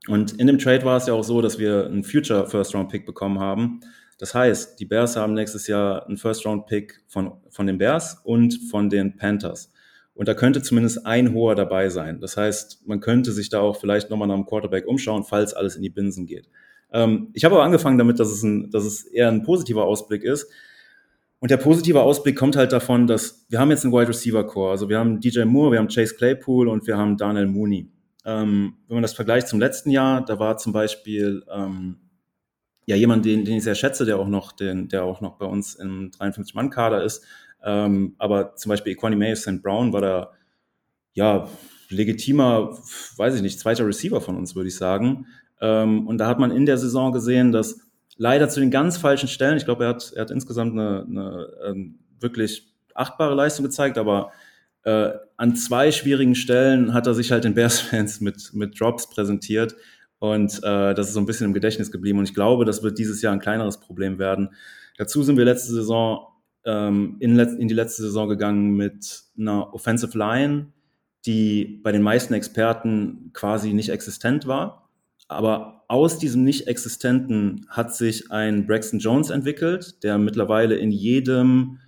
Und 0.08 0.32
in 0.40 0.46
dem 0.46 0.58
Trade 0.58 0.84
war 0.86 0.96
es 0.96 1.06
ja 1.06 1.12
auch 1.12 1.22
so, 1.22 1.42
dass 1.42 1.58
wir 1.58 1.84
einen 1.84 2.02
Future 2.02 2.46
First 2.46 2.74
Round 2.74 2.88
Pick 2.88 3.04
bekommen 3.04 3.38
haben. 3.38 3.80
Das 4.18 4.34
heißt, 4.34 4.80
die 4.80 4.86
Bears 4.86 5.16
haben 5.16 5.34
nächstes 5.34 5.66
Jahr 5.66 6.06
einen 6.06 6.16
First 6.16 6.46
Round 6.46 6.66
Pick 6.66 7.02
von, 7.08 7.32
von 7.50 7.66
den 7.66 7.76
Bears 7.76 8.20
und 8.24 8.58
von 8.70 8.88
den 8.88 9.16
Panthers. 9.16 9.70
Und 10.14 10.26
da 10.26 10.34
könnte 10.34 10.62
zumindest 10.62 11.06
ein 11.06 11.34
hoher 11.34 11.54
dabei 11.54 11.88
sein. 11.90 12.20
Das 12.20 12.36
heißt, 12.36 12.86
man 12.86 13.00
könnte 13.00 13.32
sich 13.32 13.50
da 13.50 13.60
auch 13.60 13.76
vielleicht 13.76 14.10
nochmal 14.10 14.28
nach 14.28 14.36
dem 14.36 14.46
Quarterback 14.46 14.86
umschauen, 14.86 15.24
falls 15.24 15.54
alles 15.54 15.76
in 15.76 15.82
die 15.82 15.90
Binsen 15.90 16.26
geht. 16.26 16.48
Ähm, 16.92 17.30
ich 17.34 17.44
habe 17.44 17.54
aber 17.54 17.64
angefangen 17.64 17.98
damit, 17.98 18.18
dass 18.18 18.30
es, 18.30 18.42
ein, 18.42 18.70
dass 18.70 18.84
es 18.84 19.04
eher 19.04 19.28
ein 19.28 19.42
positiver 19.42 19.84
Ausblick 19.84 20.22
ist. 20.22 20.50
Und 21.40 21.50
der 21.50 21.56
positive 21.56 22.02
Ausblick 22.02 22.36
kommt 22.36 22.54
halt 22.54 22.72
davon, 22.72 23.06
dass 23.06 23.46
wir 23.48 23.58
haben 23.58 23.70
jetzt 23.70 23.84
einen 23.84 23.94
Wide 23.94 24.08
Receiver 24.08 24.46
Core. 24.46 24.72
Also 24.72 24.88
wir 24.88 24.98
haben 24.98 25.20
DJ 25.20 25.44
Moore, 25.44 25.72
wir 25.72 25.78
haben 25.78 25.88
Chase 25.88 26.14
Claypool 26.14 26.68
und 26.68 26.86
wir 26.86 26.98
haben 26.98 27.16
Daniel 27.16 27.46
Mooney. 27.46 27.90
Ähm, 28.26 28.74
wenn 28.86 28.96
man 28.96 29.02
das 29.02 29.14
vergleicht 29.14 29.48
zum 29.48 29.58
letzten 29.58 29.90
Jahr, 29.90 30.22
da 30.22 30.38
war 30.38 30.58
zum 30.58 30.74
Beispiel 30.74 31.42
ähm, 31.50 31.96
ja 32.84 32.94
jemand, 32.94 33.24
den, 33.24 33.46
den 33.46 33.56
ich 33.56 33.64
sehr 33.64 33.74
schätze, 33.74 34.04
der 34.04 34.18
auch 34.18 34.28
noch, 34.28 34.52
den, 34.52 34.88
der 34.88 35.04
auch 35.04 35.22
noch 35.22 35.38
bei 35.38 35.46
uns 35.46 35.74
im 35.76 36.10
53-Mann-Kader 36.10 37.02
ist. 37.02 37.24
Ähm, 37.62 38.14
aber 38.18 38.56
zum 38.56 38.68
Beispiel 38.68 38.94
Equanimé 38.94 39.34
St. 39.34 39.62
Brown 39.62 39.94
war 39.94 40.00
da 40.02 40.32
ja 41.14 41.48
legitimer, 41.88 42.78
weiß 43.16 43.34
ich 43.34 43.42
nicht, 43.42 43.58
zweiter 43.58 43.86
Receiver 43.86 44.20
von 44.20 44.36
uns, 44.36 44.54
würde 44.54 44.68
ich 44.68 44.76
sagen. 44.76 45.26
Ähm, 45.60 46.06
und 46.06 46.18
da 46.18 46.26
hat 46.26 46.38
man 46.38 46.50
in 46.50 46.66
der 46.66 46.78
Saison 46.78 47.12
gesehen, 47.12 47.52
dass 47.52 47.80
leider 48.16 48.48
zu 48.48 48.60
den 48.60 48.70
ganz 48.70 48.96
falschen 48.96 49.28
Stellen, 49.28 49.56
ich 49.56 49.64
glaube, 49.64 49.84
er 49.84 49.90
hat, 49.90 50.12
er 50.14 50.22
hat 50.22 50.30
insgesamt 50.30 50.72
eine, 50.72 51.06
eine 51.08 51.46
ähm, 51.66 51.98
wirklich 52.18 52.74
achtbare 52.94 53.34
Leistung 53.34 53.64
gezeigt, 53.64 53.98
aber 53.98 54.32
äh, 54.82 55.10
an 55.36 55.56
zwei 55.56 55.92
schwierigen 55.92 56.34
Stellen 56.34 56.94
hat 56.94 57.06
er 57.06 57.14
sich 57.14 57.32
halt 57.32 57.44
den 57.44 57.54
Bears-Fans 57.54 58.20
mit, 58.20 58.52
mit 58.54 58.80
Drops 58.80 59.08
präsentiert. 59.08 59.76
Und 60.18 60.58
äh, 60.62 60.94
das 60.94 61.08
ist 61.08 61.14
so 61.14 61.20
ein 61.20 61.26
bisschen 61.26 61.46
im 61.46 61.54
Gedächtnis 61.54 61.90
geblieben. 61.90 62.18
Und 62.18 62.24
ich 62.24 62.34
glaube, 62.34 62.64
das 62.64 62.82
wird 62.82 62.98
dieses 62.98 63.22
Jahr 63.22 63.32
ein 63.32 63.40
kleineres 63.40 63.80
Problem 63.80 64.18
werden. 64.18 64.50
Dazu 64.98 65.22
sind 65.22 65.38
wir 65.38 65.46
letzte 65.46 65.72
Saison 65.72 66.26
ähm, 66.64 67.16
in, 67.20 67.36
let 67.36 67.58
in 67.58 67.68
die 67.68 67.74
letzte 67.74 68.02
Saison 68.02 68.28
gegangen 68.28 68.76
mit 68.76 69.22
einer 69.38 69.72
Offensive 69.72 70.16
Line, 70.16 70.72
die 71.24 71.80
bei 71.82 71.92
den 71.92 72.02
meisten 72.02 72.34
Experten 72.34 73.30
quasi 73.32 73.72
nicht 73.72 73.88
existent 73.88 74.46
war. 74.46 74.79
Aber 75.30 75.84
aus 75.86 76.18
diesem 76.18 76.42
Nicht-Existenten 76.42 77.64
hat 77.68 77.94
sich 77.94 78.32
ein 78.32 78.66
Braxton 78.66 78.98
Jones 78.98 79.30
entwickelt, 79.30 80.02
der 80.02 80.18
mittlerweile 80.18 80.74
in 80.74 80.90
jedem 80.90 81.78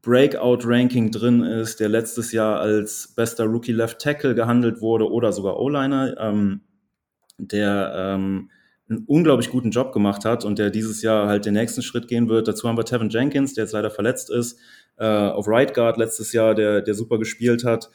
Breakout-Ranking 0.00 1.10
drin 1.10 1.42
ist, 1.42 1.80
der 1.80 1.90
letztes 1.90 2.32
Jahr 2.32 2.60
als 2.60 3.12
bester 3.14 3.44
Rookie 3.44 3.72
Left 3.72 3.98
Tackle 3.98 4.34
gehandelt 4.34 4.80
wurde 4.80 5.10
oder 5.10 5.32
sogar 5.32 5.58
O-Liner, 5.60 6.16
ähm, 6.18 6.62
der 7.36 7.92
ähm, 7.94 8.50
einen 8.88 9.04
unglaublich 9.06 9.50
guten 9.50 9.70
Job 9.70 9.92
gemacht 9.92 10.24
hat 10.24 10.44
und 10.46 10.58
der 10.58 10.70
dieses 10.70 11.02
Jahr 11.02 11.28
halt 11.28 11.44
den 11.44 11.54
nächsten 11.54 11.82
Schritt 11.82 12.08
gehen 12.08 12.30
wird. 12.30 12.48
Dazu 12.48 12.66
haben 12.66 12.78
wir 12.78 12.84
Tevin 12.84 13.10
Jenkins, 13.10 13.52
der 13.52 13.64
jetzt 13.64 13.72
leider 13.72 13.90
verletzt 13.90 14.30
ist, 14.30 14.58
äh, 14.96 15.04
auf 15.04 15.46
Right 15.46 15.74
Guard 15.74 15.98
letztes 15.98 16.32
Jahr, 16.32 16.54
der, 16.54 16.80
der 16.80 16.94
super 16.94 17.18
gespielt 17.18 17.64
hat. 17.64 17.90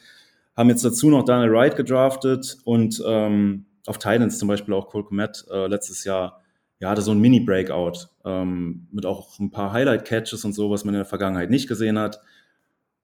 Haben 0.56 0.70
jetzt 0.70 0.84
dazu 0.84 1.10
noch 1.10 1.24
Daniel 1.24 1.52
Wright 1.52 1.74
gedraftet 1.74 2.58
und 2.64 3.02
ähm, 3.04 3.66
auf 3.88 3.98
Titans 3.98 4.38
zum 4.38 4.48
Beispiel 4.48 4.74
auch 4.74 4.88
Cole 4.88 5.04
Komet 5.04 5.44
äh, 5.50 5.66
letztes 5.66 6.04
Jahr 6.04 6.42
ja, 6.80 6.90
hatte 6.90 7.02
so 7.02 7.10
ein 7.10 7.18
Mini-Breakout 7.18 8.08
ähm, 8.24 8.86
mit 8.92 9.04
auch 9.04 9.38
ein 9.38 9.50
paar 9.50 9.72
Highlight-Catches 9.72 10.44
und 10.44 10.52
so, 10.52 10.70
was 10.70 10.84
man 10.84 10.94
in 10.94 11.00
der 11.00 11.06
Vergangenheit 11.06 11.50
nicht 11.50 11.68
gesehen 11.68 11.98
hat. 11.98 12.20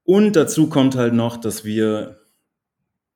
Und 0.03 0.35
dazu 0.35 0.69
kommt 0.69 0.95
halt 0.95 1.13
noch, 1.13 1.37
dass 1.37 1.65
wir, 1.65 2.21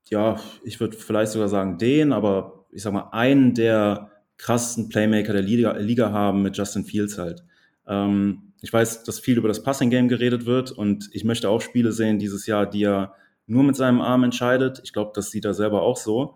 ja, 0.10 0.40
ich 0.64 0.80
würde 0.80 0.98
vielleicht 0.98 1.32
sogar 1.32 1.48
sagen 1.48 1.78
den, 1.78 2.12
aber 2.12 2.66
ich 2.72 2.82
sag 2.82 2.94
mal, 2.94 3.10
einen 3.12 3.54
der 3.54 4.12
krassesten 4.38 4.90
Playmaker 4.90 5.34
der 5.34 5.42
Liga, 5.42 5.72
Liga 5.78 6.12
haben 6.12 6.42
mit 6.42 6.58
Justin 6.58 6.84
Fields 6.84 7.18
halt. 7.18 7.44
Ähm, 7.88 8.54
ich 8.62 8.74
weiß, 8.74 9.04
dass 9.04 9.20
viel 9.20 9.38
über 9.38 9.48
das 9.48 9.64
Passing-Game 9.64 10.10
geredet 10.10 10.46
wird 10.46 10.72
und 10.72 11.10
ich 11.14 11.24
möchte 11.24 11.50
auch 11.50 11.62
Spiele 11.62 11.94
sehen 11.94 12.20
dieses 12.20 12.46
Jahr, 12.46 12.66
die 12.66 12.84
er 12.84 13.14
nur 13.48 13.64
mit 13.64 13.76
seinem 13.76 14.02
Arm 14.02 14.24
entscheidet. 14.24 14.82
Ich 14.84 14.92
glaube, 14.92 15.12
das 15.16 15.32
sieht 15.32 15.46
er 15.46 15.54
selber 15.54 15.82
auch 15.82 15.98
so. 15.98 16.36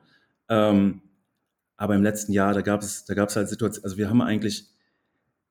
Ähm, 0.49 1.01
aber 1.83 1.95
im 1.95 2.01
letzten 2.01 2.31
Jahr, 2.31 2.53
da 2.53 2.61
gab 2.61 2.81
es, 2.81 3.03
da 3.03 3.13
gab 3.13 3.27
es 3.27 3.35
halt 3.35 3.49
Situationen, 3.49 3.83
also 3.83 3.97
wir 3.97 4.09
haben 4.09 4.21
eigentlich, 4.21 4.69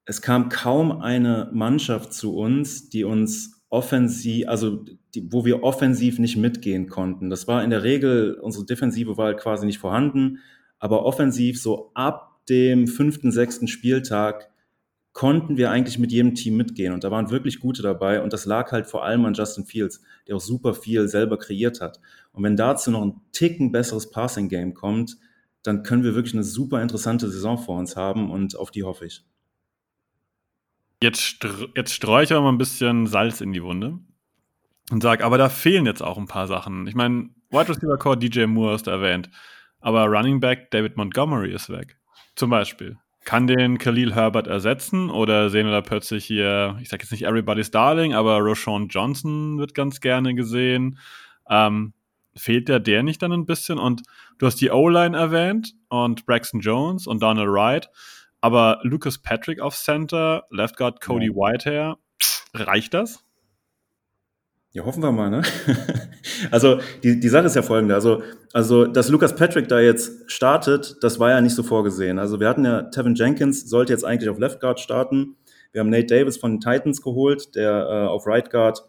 es 0.07 0.23
kam 0.23 0.49
kaum 0.49 1.03
eine 1.03 1.51
Mannschaft 1.53 2.15
zu 2.15 2.35
uns, 2.35 2.89
die 2.89 3.05
uns 3.05 3.62
offensiv, 3.69 4.49
also 4.49 4.83
die, 5.15 5.31
wo 5.31 5.45
wir 5.45 5.62
offensiv 5.62 6.19
nicht 6.19 6.39
mitgehen 6.39 6.89
konnten. 6.89 7.29
Das 7.29 7.49
war 7.49 7.62
in 7.62 7.69
der 7.69 7.83
Regel, 7.83 8.39
unsere 8.41 8.65
Defensive 8.65 9.19
war 9.19 9.27
halt 9.27 9.41
quasi 9.41 9.67
nicht 9.67 9.79
vorhanden, 9.79 10.39
aber 10.79 11.05
offensiv 11.05 11.61
so 11.61 11.91
ab 11.93 12.41
dem 12.49 12.87
fünften, 12.87 13.31
sechsten 13.31 13.69
Spieltag 13.69 14.49
konnten 15.12 15.59
wir 15.59 15.71
eigentlich 15.71 15.99
mit 15.99 16.12
jedem 16.12 16.35
Team 16.35 16.57
mitgehen 16.57 16.95
und 16.95 17.05
da 17.05 17.11
waren 17.11 17.29
wirklich 17.29 17.61
gute 17.61 17.83
dabei 17.83 18.23
und 18.23 18.33
das 18.33 18.47
lag 18.47 18.73
halt 18.73 18.87
vor 18.87 19.05
allem 19.05 19.27
an 19.27 19.35
Justin 19.35 19.67
Fields, 19.67 20.01
der 20.27 20.37
auch 20.37 20.41
super 20.41 20.73
viel 20.73 21.09
selber 21.09 21.39
kreiert 21.39 21.83
hat. 21.83 22.01
Und 22.33 22.43
wenn 22.43 22.57
dazu 22.57 22.91
noch 22.91 23.03
ein 23.03 23.21
Ticken 23.33 23.71
besseres 23.71 24.09
Passing 24.11 24.49
Game 24.49 24.73
kommt, 24.73 25.19
dann 25.62 25.83
können 25.83 26.04
wir 26.04 26.14
wirklich 26.14 26.35
eine 26.35 26.45
super 26.45 26.83
interessante 26.83 27.28
Saison 27.31 27.59
vor 27.59 27.78
uns 27.78 27.97
haben 27.97 28.31
und 28.31 28.57
auf 28.57 28.71
die 28.71 28.83
hoffe 28.83 29.07
ich. 29.07 29.25
Jetzt, 31.02 31.45
jetzt 31.76 31.92
streue 31.92 32.25
ich 32.25 32.33
aber 32.33 32.42
mal 32.42 32.52
ein 32.52 32.59
bisschen 32.59 33.07
Salz 33.07 33.40
in 33.40 33.52
die 33.52 33.62
Wunde 33.62 33.99
und 34.90 35.02
sage, 35.02 35.25
aber 35.25 35.38
da 35.38 35.49
fehlen 35.49 35.87
jetzt 35.87 36.02
auch 36.02 36.16
ein 36.19 36.28
paar 36.28 36.47
Sachen. 36.47 36.87
Ich 36.87 36.95
meine, 36.95 37.31
Wide 37.50 37.69
Receiver 37.69 37.99
Core 37.99 38.16
DJ 38.16 38.45
Moore 38.47 38.75
ist 38.75 38.87
erwähnt, 38.87 39.31
aber 39.81 40.04
Running 40.07 40.40
Back 40.40 40.71
David 40.71 40.97
Montgomery 40.97 41.52
ist 41.52 41.71
weg. 41.71 41.99
Zum 42.37 42.50
Beispiel. 42.50 42.99
Kann 43.25 43.47
den 43.47 43.78
Khalil 43.78 44.14
Herbert 44.14 44.49
ersetzen 44.49 45.09
oder 45.09 45.49
sehen 45.49 45.66
wir 45.66 45.73
da 45.73 45.81
plötzlich 45.81 46.25
hier, 46.25 46.76
ich 46.81 46.88
sage 46.88 47.04
jetzt 47.04 47.12
nicht 47.12 47.25
Everybody's 47.25 47.71
Darling, 47.71 48.14
aber 48.14 48.38
Roshan 48.38 48.88
Johnson 48.88 49.59
wird 49.59 49.75
ganz 49.75 50.00
gerne 50.00 50.35
gesehen. 50.35 50.99
Ähm, 51.49 51.92
fehlt 52.37 52.69
der 52.69 52.81
der 52.81 53.03
nicht 53.03 53.23
dann 53.23 53.33
ein 53.33 53.47
bisschen? 53.47 53.79
Und 53.79 54.03
du 54.39 54.47
hast 54.47 54.61
die 54.61 54.71
O-Line 54.71 55.17
erwähnt 55.17 55.75
und 55.89 56.27
Braxton 56.27 56.61
Jones 56.61 57.07
und 57.07 57.23
Donald 57.23 57.49
Wright, 57.49 57.91
aber 58.41 58.81
Lucas 58.83 59.19
Patrick 59.19 59.61
auf 59.61 59.77
Center, 59.77 60.45
Left 60.51 60.77
Guard 60.77 61.01
Cody 61.01 61.29
ja. 61.29 61.33
Whitehair, 61.33 61.97
reicht 62.55 62.95
das? 62.95 63.25
Ja, 64.75 64.87
hoffen 64.87 65.03
wir 65.03 65.12
mal, 65.12 65.29
ne? 65.29 65.43
also 66.51 66.81
die, 67.03 67.21
die 67.21 67.29
Sache 67.29 67.45
ist 67.45 67.57
ja 67.57 67.61
folgende. 67.61 67.95
Also, 67.95 68.23
also, 68.55 68.87
dass 68.87 69.11
Lucas 69.11 69.37
Patrick 69.37 69.69
da 69.69 69.81
jetzt 69.81 70.31
startet, 70.31 70.97
das 71.03 71.21
war 71.21 71.29
ja 71.29 71.43
nicht 71.43 71.55
so 71.55 71.62
vorgesehen. 71.62 72.19
Also 72.19 72.41
wir 72.41 72.49
hatten 72.49 72.65
ja, 72.65 72.83
Tevin 72.85 73.15
Jenkins 73.15 73.69
sollte 73.69 73.93
jetzt 73.93 74.05
eigentlich 74.05 74.31
auf 74.31 74.39
Left 74.39 74.61
Guard 74.61 74.81
starten. 74.81 75.37
Wir 75.73 75.81
haben 75.81 75.91
Nate 75.91 76.07
Davis 76.07 76.39
von 76.39 76.53
den 76.53 76.61
Titans 76.61 77.03
geholt, 77.03 77.55
der 77.55 77.87
äh, 77.87 78.07
auf 78.09 78.27
Right 78.27 78.51
Guard 78.51 78.83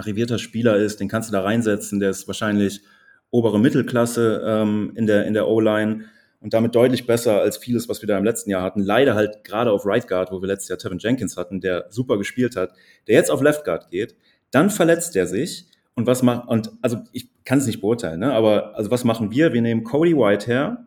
arrivierter 0.00 0.38
Spieler 0.38 0.76
ist, 0.76 1.00
den 1.00 1.08
kannst 1.08 1.28
du 1.28 1.32
da 1.32 1.42
reinsetzen, 1.42 2.00
der 2.00 2.10
ist 2.10 2.26
wahrscheinlich 2.26 2.82
obere 3.30 3.60
Mittelklasse 3.60 4.42
ähm, 4.44 4.92
in 4.96 5.06
der, 5.06 5.26
in 5.26 5.34
der 5.34 5.48
O-Line 5.48 6.04
und 6.40 6.54
damit 6.54 6.74
deutlich 6.74 7.06
besser 7.06 7.40
als 7.40 7.58
vieles, 7.58 7.88
was 7.88 8.02
wir 8.02 8.06
da 8.06 8.18
im 8.18 8.24
letzten 8.24 8.50
Jahr 8.50 8.62
hatten. 8.62 8.80
Leider 8.80 9.14
halt 9.14 9.44
gerade 9.44 9.70
auf 9.70 9.86
Right 9.86 10.08
Guard, 10.08 10.32
wo 10.32 10.40
wir 10.40 10.48
letztes 10.48 10.68
Jahr 10.68 10.78
Tevin 10.78 10.98
Jenkins 10.98 11.36
hatten, 11.36 11.60
der 11.60 11.86
super 11.90 12.18
gespielt 12.18 12.56
hat, 12.56 12.72
der 13.06 13.14
jetzt 13.14 13.30
auf 13.30 13.42
Left 13.42 13.64
Guard 13.64 13.90
geht, 13.90 14.16
dann 14.50 14.70
verletzt 14.70 15.14
er 15.16 15.26
sich 15.26 15.66
und 15.94 16.06
was 16.06 16.22
macht, 16.22 16.48
und 16.48 16.72
also 16.82 16.98
ich 17.12 17.28
kann 17.44 17.58
es 17.58 17.66
nicht 17.66 17.80
beurteilen, 17.80 18.20
ne? 18.20 18.32
aber 18.32 18.76
also 18.76 18.90
was 18.90 19.04
machen 19.04 19.30
wir? 19.30 19.52
Wir 19.52 19.62
nehmen 19.62 19.84
Cody 19.84 20.16
White 20.16 20.46
her, 20.46 20.86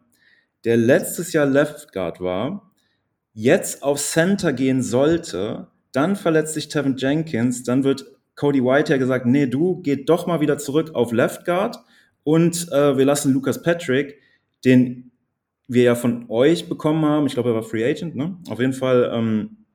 der 0.66 0.78
letztes 0.78 1.34
Jahr 1.34 1.46
Left 1.46 1.94
Guard 1.94 2.20
war, 2.20 2.72
jetzt 3.34 3.84
auf 3.84 4.00
Center 4.00 4.54
gehen 4.54 4.82
sollte, 4.82 5.68
dann 5.92 6.16
verletzt 6.16 6.56
sich 6.56 6.68
Tevin 6.68 6.98
Jenkins, 6.98 7.64
dann 7.64 7.84
wird 7.84 8.06
Cody 8.36 8.64
White 8.64 8.92
ja 8.92 8.98
gesagt, 8.98 9.26
nee, 9.26 9.48
du 9.48 9.82
geht 9.82 10.10
doch 10.10 10.28
mal 10.28 10.42
wieder 10.42 10.58
zurück 10.58 10.92
auf 10.94 11.12
Left 11.12 11.46
Guard 11.46 11.78
und 12.24 12.72
äh, 12.72 12.98
wir 12.98 13.06
lassen 13.06 13.34
Lucas 13.34 13.62
Patrick, 13.62 14.20
den 14.66 15.12
wir 15.68 15.84
ja 15.84 15.96
von 15.96 16.26
euch 16.30 16.68
bekommen 16.68 17.06
haben, 17.06 17.26
ich 17.26 17.34
glaube, 17.34 17.50
er 17.50 17.56
war 17.56 17.64
Free 17.64 17.86
Agent, 17.86 18.16
ne? 18.16 18.38
Auf 18.50 18.60
jeden 18.60 18.74
Fall 18.74 19.12
ähm, 19.14 19.66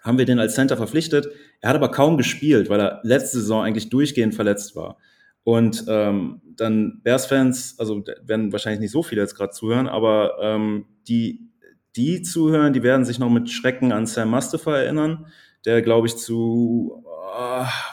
haben 0.00 0.18
wir 0.18 0.26
den 0.26 0.38
als 0.38 0.54
Center 0.54 0.76
verpflichtet. 0.76 1.28
Er 1.60 1.70
hat 1.70 1.76
aber 1.76 1.90
kaum 1.90 2.16
gespielt, 2.16 2.68
weil 2.68 2.80
er 2.80 3.00
letzte 3.02 3.38
Saison 3.38 3.62
eigentlich 3.62 3.88
durchgehend 3.88 4.34
verletzt 4.34 4.76
war. 4.76 4.98
Und 5.42 5.84
ähm, 5.88 6.40
dann 6.56 7.00
Bears-Fans, 7.02 7.76
also 7.78 8.02
werden 8.22 8.52
wahrscheinlich 8.52 8.80
nicht 8.80 8.92
so 8.92 9.02
viele 9.02 9.20
jetzt 9.20 9.34
gerade 9.34 9.52
zuhören, 9.52 9.88
aber 9.88 10.36
ähm, 10.40 10.86
die, 11.08 11.50
die 11.96 12.22
zuhören, 12.22 12.72
die 12.72 12.82
werden 12.82 13.04
sich 13.04 13.18
noch 13.18 13.30
mit 13.30 13.50
Schrecken 13.50 13.92
an 13.92 14.06
Sam 14.06 14.30
Mustafa 14.30 14.76
erinnern, 14.76 15.26
der, 15.64 15.82
glaube 15.82 16.06
ich, 16.06 16.16
zu 16.16 17.03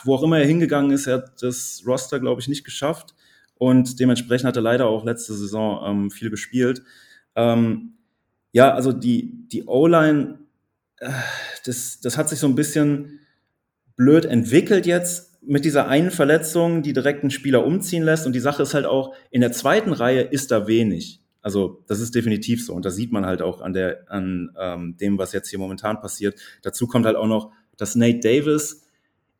wo 0.03 0.15
auch 0.15 0.23
immer 0.23 0.39
er 0.39 0.45
hingegangen 0.45 0.91
ist, 0.91 1.07
er 1.07 1.15
hat 1.15 1.41
das 1.41 1.83
Roster, 1.85 2.19
glaube 2.19 2.41
ich, 2.41 2.47
nicht 2.47 2.63
geschafft. 2.63 3.15
Und 3.55 3.99
dementsprechend 3.99 4.47
hat 4.47 4.55
er 4.55 4.61
leider 4.61 4.87
auch 4.87 5.05
letzte 5.05 5.33
Saison 5.33 5.81
ähm, 5.85 6.11
viel 6.11 6.29
gespielt. 6.29 6.81
Ähm, 7.35 7.93
ja, 8.51 8.73
also 8.73 8.91
die, 8.91 9.47
die 9.47 9.65
O-Line, 9.65 10.39
äh, 10.97 11.11
das, 11.65 11.99
das 12.01 12.17
hat 12.17 12.29
sich 12.29 12.39
so 12.39 12.47
ein 12.47 12.55
bisschen 12.55 13.19
blöd 13.95 14.25
entwickelt 14.25 14.85
jetzt 14.85 15.31
mit 15.43 15.65
dieser 15.65 15.87
einen 15.87 16.11
Verletzung, 16.11 16.81
die 16.81 16.93
direkt 16.93 17.21
einen 17.23 17.31
Spieler 17.31 17.65
umziehen 17.65 18.03
lässt. 18.03 18.25
Und 18.25 18.33
die 18.33 18.39
Sache 18.39 18.63
ist 18.63 18.73
halt 18.73 18.85
auch, 18.85 19.13
in 19.29 19.41
der 19.41 19.51
zweiten 19.51 19.93
Reihe 19.93 20.21
ist 20.21 20.51
da 20.51 20.67
wenig. 20.67 21.21
Also 21.41 21.83
das 21.87 21.99
ist 21.99 22.13
definitiv 22.13 22.65
so. 22.65 22.73
Und 22.73 22.85
das 22.85 22.95
sieht 22.95 23.11
man 23.11 23.25
halt 23.25 23.41
auch 23.41 23.61
an, 23.61 23.73
der, 23.73 24.05
an 24.07 24.51
ähm, 24.59 24.97
dem, 24.97 25.17
was 25.17 25.33
jetzt 25.33 25.49
hier 25.49 25.59
momentan 25.59 25.99
passiert. 25.99 26.39
Dazu 26.61 26.87
kommt 26.87 27.05
halt 27.05 27.15
auch 27.15 27.27
noch, 27.27 27.51
dass 27.77 27.95
Nate 27.95 28.19
Davis 28.19 28.87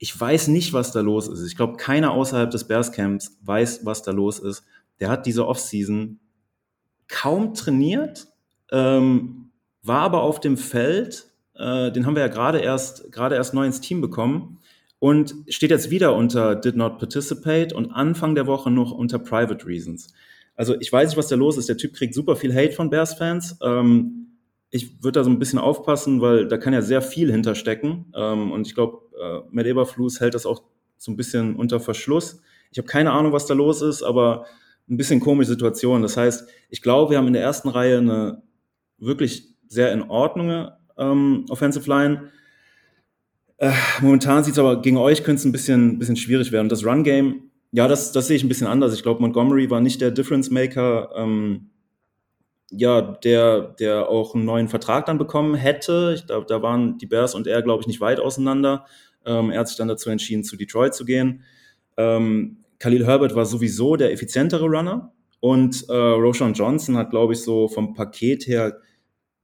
ich 0.02 0.20
weiß 0.20 0.48
nicht, 0.48 0.74
was 0.74 0.92
da 0.92 1.00
los 1.00 1.28
ist. 1.28 1.46
Ich 1.46 1.56
glaube, 1.56 1.78
keiner 1.78 2.12
außerhalb 2.12 2.50
des 2.50 2.64
Bears 2.64 2.92
Camps 2.92 3.38
weiß, 3.44 3.86
was 3.86 4.02
da 4.02 4.10
los 4.10 4.40
ist. 4.40 4.64
Der 5.00 5.10
hat 5.10 5.28
diese 5.28 5.48
Offseason 5.48 6.20
kaum 7.08 7.54
trainiert, 7.54 8.28
ähm, 8.72 9.52
war 9.84 10.00
aber 10.00 10.24
auf 10.24 10.40
dem 10.40 10.58
Feld. 10.58 11.28
Äh, 11.54 11.92
den 11.92 12.08
haben 12.08 12.16
wir 12.16 12.24
ja 12.24 12.30
gerade 12.30 12.62
erst, 12.62 13.12
gerade 13.12 13.36
erst 13.36 13.54
neu 13.54 13.64
ins 13.68 13.80
Team 13.80 14.02
bekommen 14.02 14.58
und 14.98 15.36
steht 15.50 15.70
jetzt 15.70 15.92
wieder 15.92 16.16
unter 16.16 16.56
Did 16.56 16.76
Not 16.76 16.98
Participate 16.98 17.72
und 17.72 17.92
Anfang 17.92 18.34
der 18.34 18.48
Woche 18.48 18.72
noch 18.72 18.92
unter 18.92 19.20
Private 19.20 19.68
Reasons. 19.68 20.08
Also 20.56 20.76
ich 20.80 20.92
weiß 20.92 21.10
nicht, 21.10 21.18
was 21.18 21.28
da 21.28 21.36
los 21.36 21.58
ist. 21.58 21.70
Der 21.70 21.78
Typ 21.78 21.94
kriegt 21.94 22.16
super 22.16 22.36
viel 22.36 22.56
Hate 22.56 22.72
von 22.72 22.90
Bears-Fans. 22.90 23.60
Ähm, 23.62 24.22
ich 24.72 25.04
würde 25.04 25.20
da 25.20 25.24
so 25.24 25.30
ein 25.30 25.38
bisschen 25.38 25.60
aufpassen, 25.60 26.22
weil 26.22 26.48
da 26.48 26.58
kann 26.58 26.74
ja 26.74 26.82
sehr 26.82 27.04
viel 27.04 27.32
hinterstecken. 27.32 28.12
Ähm, 28.16 28.52
und 28.52 28.66
ich 28.66 28.74
glaube, 28.74 29.11
äh, 29.22 29.42
Matt 29.52 29.66
Eberflus 29.66 30.20
hält 30.20 30.34
das 30.34 30.46
auch 30.46 30.64
so 30.98 31.12
ein 31.12 31.18
bisschen 31.18 31.56
unter 31.56 31.80
Verschluss. 31.80 32.42
Ich 32.72 32.78
habe 32.78 32.88
keine 32.88 33.12
Ahnung, 33.12 33.34
was 33.34 33.46
da 33.46 33.54
los 33.54 33.82
ist, 33.82 34.04
aber 34.04 34.46
ein 34.90 34.98
bisschen 34.98 35.20
komische 35.20 35.52
Situation. 35.52 36.02
Das 36.02 36.18
heißt, 36.18 36.50
ich 36.70 36.82
glaube, 36.82 37.12
wir 37.12 37.18
haben 37.18 37.28
in 37.28 37.34
der 37.34 37.42
ersten 37.42 37.70
Reihe 37.70 37.98
eine 37.98 38.42
wirklich 38.98 39.48
sehr 39.68 39.92
in 39.94 40.04
Ordnung 40.04 40.70
ähm, 40.98 41.46
Offensive 41.50 41.90
Line. 41.90 42.30
Äh, 43.58 43.72
momentan 44.02 44.44
sieht 44.44 44.54
es 44.54 44.60
aber 44.60 44.82
gegen 44.82 44.98
euch 44.98 45.24
könnte 45.24 45.40
es 45.40 45.46
ein 45.46 45.52
bisschen, 45.52 46.00
bisschen 46.00 46.16
schwierig 46.16 46.52
werden. 46.52 46.66
Und 46.66 46.72
das 46.72 46.86
Run 46.86 47.04
Game, 47.04 47.52
ja, 47.72 47.88
das, 47.88 48.12
das 48.12 48.28
sehe 48.28 48.36
ich 48.36 48.44
ein 48.44 48.50
bisschen 48.50 48.68
anders. 48.68 48.94
Ich 48.94 49.04
glaube, 49.04 49.22
Montgomery 49.22 49.70
war 49.70 49.82
nicht 49.82 50.02
der 50.02 50.12
Difference 50.12 50.50
Maker, 50.50 51.12
ähm, 51.16 51.70
ja, 52.72 53.02
der, 53.02 53.62
der 53.80 54.08
auch 54.08 54.34
einen 54.34 54.46
neuen 54.46 54.68
Vertrag 54.70 55.06
dann 55.06 55.18
bekommen 55.18 55.56
hätte. 55.56 56.14
Ich, 56.16 56.26
da, 56.26 56.42
da 56.42 56.62
waren 56.62 56.98
die 56.98 57.06
Bears 57.06 57.36
und 57.36 57.48
er, 57.48 57.62
glaube 57.62 57.82
ich, 57.82 57.88
nicht 57.88 58.02
weit 58.02 58.20
auseinander. 58.20 58.86
Ähm, 59.26 59.52
er 59.52 59.60
hat 59.60 59.68
sich 59.68 59.78
dann 59.78 59.88
dazu 59.88 60.10
entschieden, 60.10 60.44
zu 60.44 60.56
Detroit 60.56 60.94
zu 60.94 61.06
gehen. 61.06 61.44
Ähm, 61.98 62.58
Khalil 62.80 63.06
Herbert 63.06 63.36
war 63.36 63.46
sowieso 63.46 63.96
der 63.96 64.12
effizientere 64.12 64.66
Runner 64.66 65.14
und 65.40 65.88
äh, 65.90 65.94
Roshan 65.94 66.54
Johnson 66.54 66.98
hat, 66.98 67.10
glaube 67.10 67.34
ich, 67.34 67.42
so 67.42 67.68
vom 67.68 67.94
Paket 67.94 68.48
her 68.48 68.80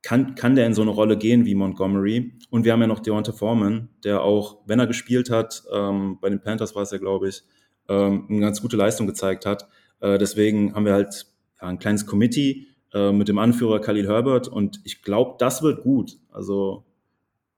kann, 0.02 0.36
kann 0.36 0.56
der 0.56 0.66
in 0.66 0.74
so 0.74 0.82
eine 0.82 0.92
Rolle 0.92 1.18
gehen 1.18 1.46
wie 1.46 1.56
Montgomery. 1.56 2.34
Und 2.50 2.66
wir 2.66 2.72
haben 2.72 2.82
ja 2.82 2.88
noch 2.88 3.00
Deontay 3.00 3.34
Foreman, 3.34 3.90
der 4.04 4.22
auch, 4.22 4.60
wenn 4.66 4.80
er 4.80 4.88
gespielt 4.88 5.30
hat, 5.30 5.64
ähm, 5.74 6.18
bei 6.22 6.30
den 6.30 6.40
Panthers 6.40 6.76
war 6.76 6.84
es 6.84 6.92
ja, 6.92 6.98
glaube 6.98 7.30
ich, 7.30 7.44
ähm, 7.90 8.26
eine 8.30 8.40
ganz 8.40 8.62
gute 8.62 8.78
Leistung 8.78 9.08
gezeigt 9.08 9.46
hat. 9.46 9.68
Äh, 10.00 10.18
deswegen 10.18 10.74
haben 10.76 10.86
wir 10.86 10.94
halt 10.94 11.28
ja, 11.62 11.68
ein 11.68 11.80
kleines 11.80 12.06
Committee 12.06 12.68
äh, 12.94 13.12
mit 13.12 13.28
dem 13.28 13.38
Anführer 13.38 13.82
Khalil 13.82 14.08
Herbert 14.08 14.48
und 14.48 14.82
ich 14.84 15.02
glaube, 15.02 15.36
das 15.40 15.62
wird 15.62 15.82
gut. 15.82 16.18
Also 16.32 16.86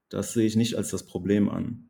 das 0.09 0.33
sehe 0.33 0.45
ich 0.45 0.55
nicht 0.55 0.75
als 0.75 0.89
das 0.89 1.05
Problem 1.05 1.49
an 1.49 1.88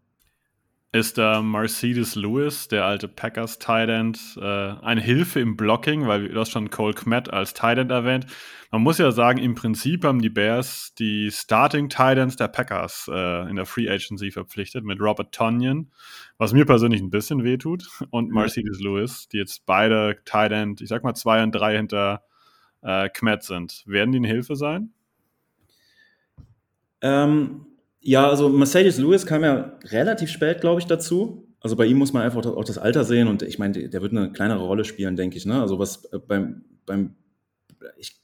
ist 0.92 1.20
da 1.20 1.44
Mercedes 1.44 2.16
Lewis, 2.16 2.68
der 2.68 2.86
alte 2.86 3.08
Packers 3.08 3.60
Tight 3.60 3.90
End, 3.90 4.20
äh, 4.42 4.44
eine 4.44 5.02
Hilfe 5.02 5.40
im 5.40 5.56
Blocking, 5.56 6.08
weil 6.08 6.30
du 6.30 6.40
hast 6.40 6.50
schon 6.52 6.72
Cole 6.72 6.96
Kmet 6.96 7.32
als 7.32 7.54
Tight 7.54 7.78
End 7.78 7.92
erwähnt. 7.92 8.26
Man 8.72 8.82
muss 8.82 8.98
ja 8.98 9.12
sagen, 9.12 9.38
im 9.38 9.54
Prinzip 9.54 10.04
haben 10.04 10.22
die 10.22 10.30
Bears 10.30 10.96
die 10.98 11.30
Starting 11.32 11.90
Tight 11.90 12.18
Ends 12.18 12.38
der 12.38 12.48
Packers 12.48 13.08
äh, 13.12 13.50
in 13.50 13.56
der 13.56 13.68
Free 13.68 13.88
Agency 13.88 14.32
verpflichtet 14.32 14.84
mit 14.84 15.00
Robert 15.00 15.32
Tonyan, 15.32 15.92
was 16.40 16.54
mir 16.54 16.66
persönlich 16.66 17.02
ein 17.02 17.12
bisschen 17.12 17.44
wehtut, 17.44 17.88
und 18.10 18.32
Mercedes 18.32 18.80
Lewis, 18.80 19.28
die 19.28 19.38
jetzt 19.38 19.68
beide 19.68 20.18
Tight 20.26 20.52
End, 20.52 20.82
ich 20.82 20.90
sag 20.90 21.04
mal 21.04 21.14
zwei 21.14 21.44
und 21.44 21.52
drei 21.52 21.78
hinter 21.78 22.24
äh, 22.82 23.10
Kmet 23.10 23.44
sind. 23.44 23.84
Werden 23.86 24.12
die 24.12 24.18
eine 24.18 24.28
Hilfe 24.28 24.56
sein? 24.56 24.92
Ähm, 27.02 27.66
ja, 28.02 28.30
also 28.30 28.50
Mercedes 28.50 28.98
Lewis 28.98 29.26
kam 29.26 29.44
ja 29.44 29.78
relativ 29.86 30.30
spät, 30.30 30.62
glaube 30.62 30.80
ich, 30.80 30.88
dazu. 30.88 31.48
Also 31.62 31.76
bei 31.76 31.86
ihm 31.86 31.98
muss 31.98 32.14
man 32.14 32.24
einfach 32.24 32.46
auch 32.46 32.64
das 32.64 32.78
Alter 32.78 33.04
sehen 33.04 33.28
und 33.28 33.42
ich 33.42 33.60
meine, 33.60 33.90
der 33.90 34.02
wird 34.02 34.14
eine 34.14 34.32
kleinere 34.32 34.64
Rolle 34.64 34.86
spielen, 34.86 35.18
denke 35.18 35.38
ich. 35.38 35.46
Ne? 35.46 35.60
Also 35.60 35.78
was 35.78 36.06
äh, 36.06 36.20
beim, 36.20 36.64
beim 36.86 37.16
ich, 37.98 38.22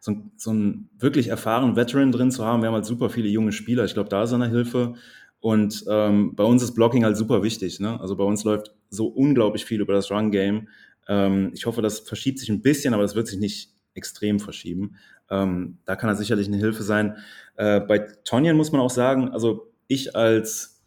so, 0.00 0.16
so 0.36 0.50
einen 0.50 0.88
wirklich 0.98 1.28
erfahrenen 1.28 1.76
Veteran 1.76 2.12
drin 2.12 2.30
zu 2.30 2.44
haben, 2.44 2.62
wir 2.62 2.68
haben 2.68 2.74
halt 2.74 2.86
super 2.86 3.10
viele 3.10 3.28
junge 3.28 3.52
Spieler. 3.52 3.84
Ich 3.84 3.92
glaube, 3.92 4.08
da 4.08 4.22
ist 4.22 4.32
eine 4.32 4.48
Hilfe. 4.48 4.94
Und 5.40 5.84
ähm, 5.88 6.34
bei 6.34 6.44
uns 6.44 6.62
ist 6.62 6.74
Blocking 6.74 7.04
halt 7.04 7.16
super 7.16 7.42
wichtig. 7.42 7.80
Ne? 7.80 8.00
Also 8.00 8.16
bei 8.16 8.24
uns 8.24 8.44
läuft 8.44 8.74
so 8.88 9.06
unglaublich 9.06 9.64
viel 9.66 9.80
über 9.80 9.92
das 9.92 10.10
Run-Game. 10.10 10.68
Ähm, 11.08 11.50
ich 11.54 11.66
hoffe, 11.66 11.82
das 11.82 12.00
verschiebt 12.00 12.38
sich 12.38 12.48
ein 12.48 12.62
bisschen, 12.62 12.94
aber 12.94 13.02
das 13.02 13.14
wird 13.14 13.26
sich 13.26 13.38
nicht 13.38 13.74
extrem 13.94 14.40
verschieben. 14.40 14.96
Ähm, 15.30 15.78
da 15.84 15.96
kann 15.96 16.10
er 16.10 16.16
sicherlich 16.16 16.48
eine 16.48 16.56
Hilfe 16.56 16.82
sein. 16.82 17.16
Äh, 17.56 17.80
bei 17.80 17.98
Tonyan 18.24 18.56
muss 18.56 18.72
man 18.72 18.80
auch 18.80 18.90
sagen, 18.90 19.30
also 19.30 19.72
ich 19.86 20.16
als, 20.16 20.82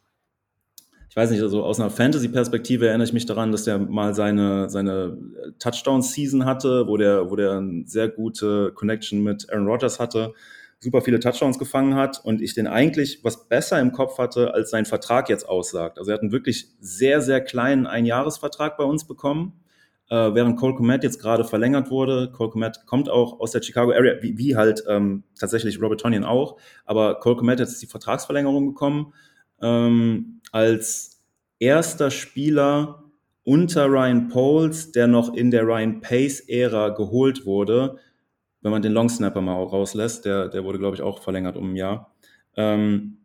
ich 1.10 1.15
weiß 1.15 1.32
nicht, 1.32 1.41
also 1.41 1.63
aus 1.63 1.80
einer 1.80 1.89
Fantasy-Perspektive 1.89 2.88
erinnere 2.88 3.08
ich 3.08 3.13
mich 3.13 3.25
daran, 3.25 3.51
dass 3.51 3.63
der 3.63 3.78
mal 3.78 4.13
seine, 4.13 4.69
seine 4.69 5.17
Touchdown-Season 5.60 6.45
hatte, 6.45 6.88
wo 6.88 6.97
der, 6.97 7.30
wo 7.30 7.36
der 7.36 7.54
eine 7.54 7.84
sehr 7.86 8.10
gute 8.10 8.71
Connection 8.73 9.23
mit 9.23 9.49
Aaron 9.49 9.67
Rodgers 9.67 9.99
hatte, 9.99 10.34
super 10.80 11.01
viele 11.01 11.21
Touchdowns 11.21 11.58
gefangen 11.58 11.95
hat 11.95 12.19
und 12.23 12.41
ich 12.41 12.54
den 12.54 12.67
eigentlich 12.67 13.23
was 13.23 13.47
besser 13.47 13.80
im 13.80 13.93
Kopf 13.93 14.17
hatte, 14.17 14.54
als 14.54 14.69
sein 14.69 14.86
Vertrag 14.86 15.30
jetzt 15.30 15.47
aussagt. 15.47 15.97
Also 15.97 16.12
er 16.12 16.15
hat 16.15 16.21
einen 16.21 16.34
wirklich 16.34 16.67
sehr, 16.82 17.21
sehr 17.21 17.39
kleinen 17.39 17.88
Einjahresvertrag 17.88 18.75
bei 18.78 18.84
uns 18.84 19.08
bekommen 19.08 19.62
äh, 20.13 20.36
während 20.36 20.58
Cole 20.58 20.76
Komet 20.76 21.04
jetzt 21.04 21.19
gerade 21.19 21.43
verlängert 21.43 21.89
wurde. 21.89 22.32
Cole 22.32 22.52
Komet 22.52 22.86
kommt 22.86 23.10
auch 23.10 23.39
aus 23.39 23.49
der 23.49 23.63
Chicago 23.63 23.91
Area, 23.91 24.21
wie, 24.21 24.38
wie 24.38 24.56
halt 24.56 24.84
ähm, 24.88 25.23
tatsächlich 25.39 25.82
Robert 25.82 26.02
Tonyan 26.02 26.23
auch. 26.23 26.58
Aber 26.86 27.19
Cole 27.19 27.36
Komet 27.36 27.60
hat 27.60 27.67
jetzt 27.67 27.82
die 27.82 27.88
Vertragsverlängerung 27.88 28.67
bekommen 28.67 29.13
ähm, 29.60 30.39
als 30.52 31.23
erster 31.58 32.12
Spieler 32.12 33.06
unter 33.43 33.88
Ryan 33.88 34.28
Poles, 34.28 34.91
der 34.91 35.08
noch 35.08 35.34
in 35.34 35.49
der 35.49 35.63
Ryan 35.63 35.99
Pace-Ära 35.99 36.89
geholt 36.89 37.47
wurde. 37.47 37.97
Wenn 38.62 38.71
man 38.71 38.84
den 38.84 38.93
Longsnapper 38.93 39.41
mal 39.41 39.63
rauslässt, 39.63 40.26
der, 40.26 40.47
der 40.47 40.63
wurde, 40.63 40.78
glaube 40.78 40.95
ich, 40.95 41.02
auch 41.02 41.23
verlängert 41.23 41.58
um 41.58 41.71
ein 41.71 41.76
Jahr. 41.76 42.13
Ähm, 42.56 43.17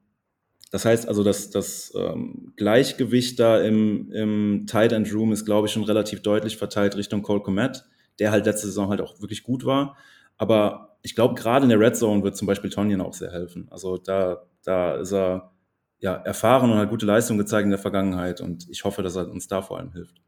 das 0.71 0.85
heißt 0.85 1.09
also, 1.09 1.25
dass 1.25 1.51
das 1.51 1.93
ähm, 1.97 2.53
Gleichgewicht 2.57 3.39
da 3.39 3.61
im, 3.61 4.13
im 4.13 4.67
Tight 4.67 4.93
End 4.93 5.13
Room 5.15 5.33
ist, 5.33 5.45
glaube 5.45 5.67
ich, 5.67 5.73
schon 5.73 5.85
relativ 5.85 6.23
deutlich 6.23 6.57
verteilt 6.57 6.97
Richtung 6.97 7.23
Cole 7.23 7.41
Komet, 7.41 7.85
der 8.19 8.31
halt 8.31 8.45
letzte 8.45 8.67
Saison 8.67 8.91
halt 8.91 9.01
auch 9.01 9.21
wirklich 9.21 9.43
gut 9.43 9.65
war. 9.65 9.97
Aber 10.37 10.97
ich 11.03 11.15
glaube, 11.15 11.35
gerade 11.35 11.65
in 11.65 11.71
der 11.71 11.81
Red 11.81 11.97
Zone 11.97 12.23
wird 12.23 12.37
zum 12.37 12.47
Beispiel 12.47 12.71
Tonyan 12.71 13.01
auch 13.01 13.15
sehr 13.15 13.33
helfen. 13.33 13.67
Also 13.71 13.97
da, 13.97 14.43
da 14.63 14.97
ist 14.97 15.13
er 15.13 15.53
ja 16.01 16.15
erfahren 16.15 16.71
und 16.71 16.79
hat 16.79 16.91
gute 16.91 17.07
Leistung 17.07 17.39
gezeigt 17.39 17.65
in 17.65 17.71
der 17.71 17.79
Vergangenheit 17.79 18.41
und 18.41 18.69
ich 18.69 18.85
hoffe, 18.85 19.03
dass 19.03 19.17
er 19.17 19.31
uns 19.31 19.49
da 19.49 19.63
vor 19.63 19.79
allem 19.79 19.93
hilft. 19.93 20.21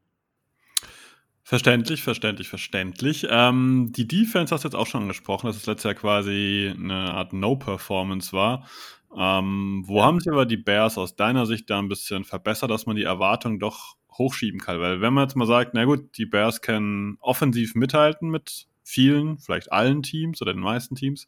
Verständlich, 1.42 2.02
verständlich, 2.02 2.48
verständlich. 2.48 3.26
Ähm, 3.28 3.90
die 3.90 4.06
Defense 4.06 4.54
hast 4.54 4.62
du 4.62 4.68
jetzt 4.68 4.76
auch 4.76 4.86
schon 4.86 5.02
angesprochen, 5.02 5.48
dass 5.48 5.56
es 5.56 5.66
letztes 5.66 5.84
Jahr 5.84 5.94
quasi 5.94 6.72
eine 6.76 6.94
Art 6.94 7.32
No-Performance 7.32 8.32
war. 8.32 8.68
Ähm, 9.16 9.82
wo 9.86 10.02
haben 10.02 10.20
sich 10.20 10.30
aber 10.30 10.46
die 10.46 10.56
Bears 10.56 10.96
aus 10.96 11.16
deiner 11.16 11.46
Sicht 11.46 11.68
da 11.68 11.78
ein 11.78 11.88
bisschen 11.88 12.24
verbessert, 12.24 12.70
dass 12.70 12.86
man 12.86 12.96
die 12.96 13.02
Erwartungen 13.02 13.58
doch 13.58 13.96
hochschieben 14.12 14.60
kann? 14.60 14.80
Weil 14.80 15.00
wenn 15.00 15.12
man 15.12 15.24
jetzt 15.24 15.36
mal 15.36 15.46
sagt, 15.46 15.74
na 15.74 15.84
gut, 15.84 16.16
die 16.16 16.26
Bears 16.26 16.62
können 16.62 17.16
offensiv 17.20 17.74
mithalten 17.74 18.30
mit 18.30 18.68
vielen, 18.82 19.38
vielleicht 19.38 19.72
allen 19.72 20.02
Teams 20.02 20.40
oder 20.42 20.52
den 20.52 20.62
meisten 20.62 20.94
Teams, 20.94 21.26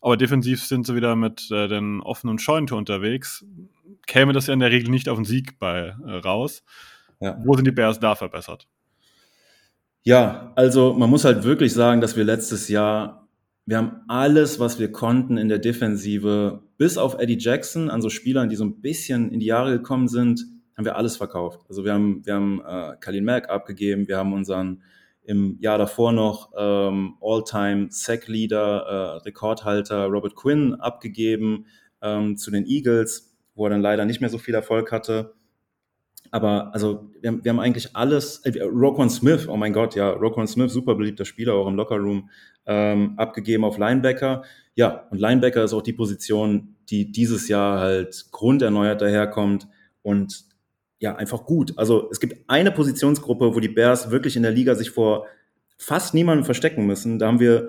aber 0.00 0.18
defensiv 0.18 0.62
sind 0.62 0.86
sie 0.86 0.94
wieder 0.94 1.16
mit 1.16 1.50
äh, 1.50 1.66
den 1.66 2.02
offenen 2.02 2.38
Scheuntor 2.38 2.76
unterwegs, 2.76 3.44
käme 4.06 4.34
das 4.34 4.46
ja 4.46 4.54
in 4.54 4.60
der 4.60 4.70
Regel 4.70 4.90
nicht 4.90 5.08
auf 5.08 5.16
den 5.16 5.24
Sieg 5.24 5.58
bei 5.58 5.96
äh, 6.06 6.12
raus. 6.16 6.62
Ja. 7.20 7.38
Wo 7.42 7.54
sind 7.54 7.66
die 7.66 7.72
Bears 7.72 8.00
da 8.00 8.14
verbessert? 8.14 8.68
Ja, 10.02 10.52
also 10.56 10.92
man 10.92 11.08
muss 11.08 11.24
halt 11.24 11.44
wirklich 11.44 11.72
sagen, 11.72 12.02
dass 12.02 12.16
wir 12.16 12.24
letztes 12.24 12.68
Jahr 12.68 13.24
wir 13.66 13.78
haben 13.78 14.02
alles, 14.08 14.60
was 14.60 14.78
wir 14.78 14.92
konnten 14.92 15.38
in 15.38 15.48
der 15.48 15.58
Defensive, 15.58 16.63
bis 16.76 16.98
auf 16.98 17.18
Eddie 17.18 17.38
Jackson, 17.38 17.90
an 17.90 18.02
so 18.02 18.10
Spielern, 18.10 18.48
die 18.48 18.56
so 18.56 18.64
ein 18.64 18.80
bisschen 18.80 19.30
in 19.30 19.40
die 19.40 19.46
Jahre 19.46 19.72
gekommen 19.72 20.08
sind, 20.08 20.44
haben 20.76 20.84
wir 20.84 20.96
alles 20.96 21.16
verkauft. 21.16 21.60
Also 21.68 21.84
wir 21.84 21.92
haben, 21.92 22.24
wir 22.24 22.34
haben 22.34 22.60
äh, 22.66 22.96
Kalin 23.00 23.24
Mack 23.24 23.48
abgegeben, 23.48 24.08
wir 24.08 24.18
haben 24.18 24.32
unseren 24.32 24.82
im 25.26 25.56
Jahr 25.60 25.78
davor 25.78 26.12
noch 26.12 26.52
ähm, 26.56 27.14
All-Time 27.22 27.86
Sack-Leader, 27.90 29.20
äh, 29.22 29.22
Rekordhalter 29.24 30.06
Robert 30.06 30.36
Quinn 30.36 30.74
abgegeben 30.74 31.66
ähm, 32.02 32.36
zu 32.36 32.50
den 32.50 32.66
Eagles, 32.66 33.34
wo 33.54 33.66
er 33.66 33.70
dann 33.70 33.80
leider 33.80 34.04
nicht 34.04 34.20
mehr 34.20 34.28
so 34.28 34.38
viel 34.38 34.54
Erfolg 34.54 34.92
hatte. 34.92 35.34
Aber 36.30 36.74
also 36.74 37.10
wir 37.20 37.28
haben, 37.28 37.44
wir 37.44 37.50
haben 37.50 37.60
eigentlich 37.60 37.96
alles, 37.96 38.38
äh, 38.44 38.62
Roquan 38.62 39.08
Smith, 39.08 39.48
oh 39.48 39.56
mein 39.56 39.72
Gott, 39.72 39.94
ja, 39.94 40.10
Roquan 40.10 40.46
Smith, 40.46 40.72
super 40.72 40.94
beliebter 40.94 41.24
Spieler 41.24 41.54
auch 41.54 41.68
im 41.68 41.76
Lockerroom, 41.76 42.28
ähm, 42.66 43.14
abgegeben 43.16 43.64
auf 43.64 43.78
Linebacker. 43.78 44.42
Ja, 44.74 45.06
und 45.10 45.18
Linebacker 45.18 45.64
ist 45.64 45.72
auch 45.72 45.82
die 45.82 45.92
Position, 45.92 46.76
die 46.90 47.12
dieses 47.12 47.48
Jahr 47.48 47.78
halt 47.80 48.26
grunderneuert 48.32 49.00
daherkommt 49.00 49.68
und 50.02 50.44
ja, 50.98 51.14
einfach 51.16 51.44
gut. 51.44 51.74
Also 51.76 52.08
es 52.10 52.20
gibt 52.20 52.48
eine 52.48 52.70
Positionsgruppe, 52.70 53.54
wo 53.54 53.60
die 53.60 53.68
Bears 53.68 54.10
wirklich 54.10 54.36
in 54.36 54.42
der 54.42 54.52
Liga 54.52 54.74
sich 54.74 54.90
vor 54.90 55.26
fast 55.76 56.14
niemandem 56.14 56.44
verstecken 56.44 56.86
müssen. 56.86 57.18
Da 57.18 57.26
haben 57.26 57.40
wir 57.40 57.68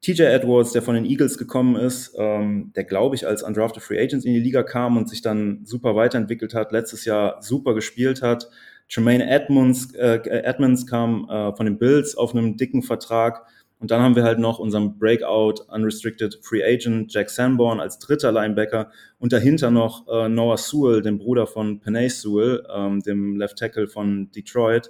TJ 0.00 0.22
Edwards, 0.22 0.72
der 0.72 0.82
von 0.82 0.96
den 0.96 1.04
Eagles 1.04 1.38
gekommen 1.38 1.76
ist, 1.76 2.14
ähm, 2.18 2.72
der, 2.74 2.82
glaube 2.82 3.14
ich, 3.14 3.26
als 3.26 3.44
undrafted 3.44 3.82
Free 3.82 4.02
Agent 4.02 4.24
in 4.24 4.34
die 4.34 4.40
Liga 4.40 4.64
kam 4.64 4.96
und 4.96 5.08
sich 5.08 5.22
dann 5.22 5.60
super 5.64 5.94
weiterentwickelt 5.94 6.54
hat, 6.54 6.72
letztes 6.72 7.04
Jahr 7.04 7.40
super 7.40 7.72
gespielt 7.74 8.20
hat. 8.20 8.50
Tremaine 8.88 9.30
Edmonds, 9.30 9.94
äh, 9.94 10.18
Edmonds 10.28 10.88
kam 10.88 11.28
äh, 11.30 11.54
von 11.54 11.66
den 11.66 11.78
Bills 11.78 12.16
auf 12.16 12.34
einem 12.34 12.56
dicken 12.56 12.82
Vertrag. 12.82 13.46
Und 13.82 13.90
dann 13.90 14.00
haben 14.00 14.14
wir 14.14 14.22
halt 14.22 14.38
noch 14.38 14.60
unseren 14.60 14.96
Breakout 14.96 15.64
Unrestricted 15.66 16.38
Free 16.40 16.62
Agent 16.62 17.12
Jack 17.12 17.28
Sanborn 17.30 17.80
als 17.80 17.98
dritter 17.98 18.30
Linebacker 18.30 18.92
und 19.18 19.32
dahinter 19.32 19.72
noch 19.72 20.06
äh, 20.06 20.28
Noah 20.28 20.56
Sewell, 20.56 21.02
dem 21.02 21.18
Bruder 21.18 21.48
von 21.48 21.80
Panay 21.80 22.08
Sewell, 22.08 22.64
ähm, 22.72 23.00
dem 23.00 23.36
Left 23.36 23.58
Tackle 23.58 23.88
von 23.88 24.30
Detroit. 24.30 24.88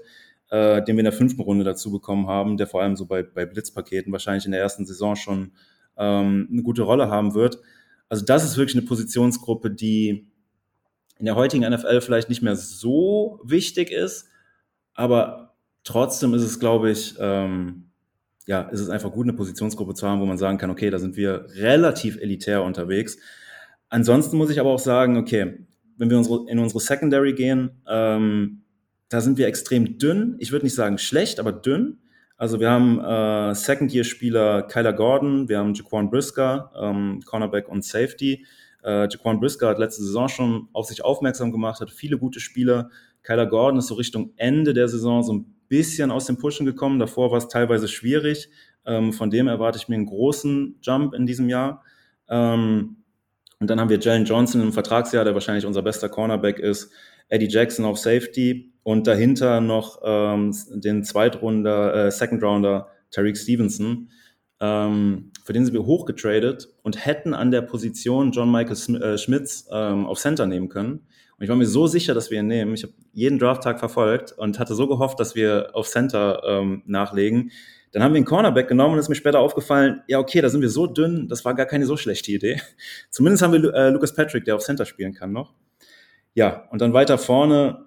äh, 0.50 0.84
den 0.84 0.96
wir 0.96 1.00
in 1.00 1.04
der 1.04 1.14
fünften 1.14 1.40
Runde 1.40 1.64
dazu 1.64 1.90
bekommen 1.90 2.26
haben, 2.26 2.58
der 2.58 2.66
vor 2.66 2.82
allem 2.82 2.94
so 2.94 3.06
bei, 3.06 3.22
bei 3.22 3.46
Blitzpaketen 3.46 4.12
wahrscheinlich 4.12 4.44
in 4.44 4.52
der 4.52 4.60
ersten 4.60 4.84
Saison 4.84 5.16
schon 5.16 5.52
ähm, 5.96 6.46
eine 6.52 6.62
gute 6.62 6.82
Rolle 6.82 7.08
haben 7.08 7.32
wird. 7.32 7.58
Also 8.10 8.22
das 8.26 8.44
ist 8.44 8.58
wirklich 8.58 8.76
eine 8.76 8.86
Positionsgruppe, 8.86 9.70
die 9.70 10.30
in 11.18 11.24
der 11.24 11.36
heutigen 11.36 11.66
NFL 11.66 12.02
vielleicht 12.02 12.28
nicht 12.28 12.42
mehr 12.42 12.56
so 12.56 13.40
wichtig 13.42 13.90
ist, 13.90 14.28
aber 14.92 15.54
trotzdem 15.84 16.34
ist 16.34 16.42
es, 16.42 16.60
glaube 16.60 16.90
ich, 16.90 17.14
ähm, 17.18 17.91
ja, 18.46 18.62
ist 18.62 18.80
es 18.80 18.88
einfach 18.88 19.12
gut, 19.12 19.26
eine 19.26 19.34
Positionsgruppe 19.34 19.94
zu 19.94 20.08
haben, 20.08 20.20
wo 20.20 20.26
man 20.26 20.38
sagen 20.38 20.58
kann, 20.58 20.70
okay, 20.70 20.90
da 20.90 20.98
sind 20.98 21.16
wir 21.16 21.46
relativ 21.54 22.16
elitär 22.16 22.62
unterwegs. 22.62 23.18
Ansonsten 23.88 24.36
muss 24.36 24.50
ich 24.50 24.58
aber 24.58 24.70
auch 24.70 24.78
sagen, 24.78 25.16
okay, 25.16 25.66
wenn 25.96 26.10
wir 26.10 26.18
unsere, 26.18 26.48
in 26.48 26.58
unsere 26.58 26.80
Secondary 26.80 27.34
gehen, 27.34 27.82
ähm, 27.88 28.62
da 29.08 29.20
sind 29.20 29.38
wir 29.38 29.46
extrem 29.46 29.98
dünn. 29.98 30.36
Ich 30.38 30.52
würde 30.52 30.64
nicht 30.64 30.74
sagen 30.74 30.98
schlecht, 30.98 31.38
aber 31.38 31.52
dünn. 31.52 31.98
Also 32.36 32.58
wir 32.58 32.70
haben 32.70 32.98
äh, 32.98 33.54
Second-Year-Spieler 33.54 34.62
Kyler 34.62 34.94
Gordon, 34.94 35.48
wir 35.48 35.58
haben 35.58 35.74
Jaquan 35.74 36.10
Brisker, 36.10 36.72
ähm, 36.74 37.20
Cornerback 37.24 37.68
und 37.68 37.84
Safety. 37.84 38.46
Äh, 38.82 39.08
Jaquan 39.08 39.38
Brisker 39.38 39.68
hat 39.68 39.78
letzte 39.78 40.02
Saison 40.02 40.28
schon 40.28 40.68
auf 40.72 40.86
sich 40.86 41.04
aufmerksam 41.04 41.52
gemacht, 41.52 41.80
hat 41.80 41.90
viele 41.90 42.18
gute 42.18 42.40
Spieler. 42.40 42.90
Kyler 43.22 43.46
Gordon 43.46 43.78
ist 43.78 43.86
so 43.86 43.94
Richtung 43.94 44.32
Ende 44.36 44.74
der 44.74 44.88
Saison 44.88 45.22
so 45.22 45.34
ein 45.34 45.51
bisschen 45.72 46.10
aus 46.10 46.26
dem 46.26 46.36
Pushen 46.36 46.66
gekommen. 46.66 46.98
Davor 46.98 47.30
war 47.30 47.38
es 47.38 47.48
teilweise 47.48 47.88
schwierig. 47.88 48.50
Ähm, 48.84 49.14
von 49.14 49.30
dem 49.30 49.48
erwarte 49.48 49.78
ich 49.78 49.88
mir 49.88 49.94
einen 49.94 50.04
großen 50.04 50.76
Jump 50.82 51.14
in 51.14 51.24
diesem 51.24 51.48
Jahr. 51.48 51.82
Ähm, 52.28 52.98
und 53.58 53.70
dann 53.70 53.80
haben 53.80 53.88
wir 53.88 53.98
Jalen 53.98 54.26
Johnson 54.26 54.60
im 54.60 54.74
Vertragsjahr, 54.74 55.24
der 55.24 55.32
wahrscheinlich 55.32 55.64
unser 55.64 55.80
bester 55.80 56.10
Cornerback 56.10 56.58
ist. 56.58 56.92
Eddie 57.28 57.48
Jackson 57.48 57.86
auf 57.86 57.96
Safety 57.96 58.74
und 58.82 59.06
dahinter 59.06 59.62
noch 59.62 60.02
ähm, 60.04 60.54
den 60.74 61.04
Zweitrunder, 61.04 62.06
äh, 62.06 62.10
Second 62.10 62.42
Rounder 62.42 62.88
Tariq 63.10 63.38
Stevenson. 63.38 64.10
Ähm, 64.60 65.32
für 65.42 65.54
den 65.54 65.64
sind 65.64 65.72
wir 65.72 65.86
hochgetradet 65.86 66.68
und 66.82 67.02
hätten 67.06 67.32
an 67.32 67.50
der 67.50 67.62
Position 67.62 68.32
John 68.32 68.52
Michael 68.52 68.76
Sm 68.76 68.96
äh, 68.96 69.16
Schmitz 69.16 69.66
ähm, 69.72 70.04
auf 70.04 70.18
Center 70.18 70.44
nehmen 70.44 70.68
können. 70.68 71.06
Und 71.42 71.46
ich 71.46 71.50
war 71.50 71.56
mir 71.56 71.66
so 71.66 71.88
sicher, 71.88 72.14
dass 72.14 72.30
wir 72.30 72.38
ihn 72.38 72.46
nehmen. 72.46 72.74
Ich 72.74 72.84
habe 72.84 72.92
jeden 73.12 73.40
Drafttag 73.40 73.80
verfolgt 73.80 74.30
und 74.30 74.60
hatte 74.60 74.76
so 74.76 74.86
gehofft, 74.86 75.18
dass 75.18 75.34
wir 75.34 75.70
auf 75.72 75.88
Center 75.88 76.40
ähm, 76.46 76.84
nachlegen. 76.86 77.50
Dann 77.90 78.04
haben 78.04 78.12
wir 78.12 78.18
einen 78.18 78.26
Cornerback 78.26 78.68
genommen 78.68 78.94
und 78.94 79.00
ist 79.00 79.08
mir 79.08 79.16
später 79.16 79.40
aufgefallen, 79.40 80.02
ja, 80.06 80.20
okay, 80.20 80.40
da 80.40 80.48
sind 80.50 80.60
wir 80.60 80.70
so 80.70 80.86
dünn, 80.86 81.26
das 81.26 81.44
war 81.44 81.54
gar 81.54 81.66
keine 81.66 81.84
so 81.84 81.96
schlechte 81.96 82.30
Idee. 82.30 82.62
Zumindest 83.10 83.42
haben 83.42 83.52
wir 83.54 83.74
äh, 83.74 83.90
Lucas 83.90 84.14
Patrick, 84.14 84.44
der 84.44 84.54
auf 84.54 84.62
Center 84.62 84.84
spielen 84.84 85.14
kann 85.14 85.32
noch. 85.32 85.52
Ja, 86.32 86.68
und 86.70 86.80
dann 86.80 86.92
weiter 86.92 87.18
vorne, 87.18 87.86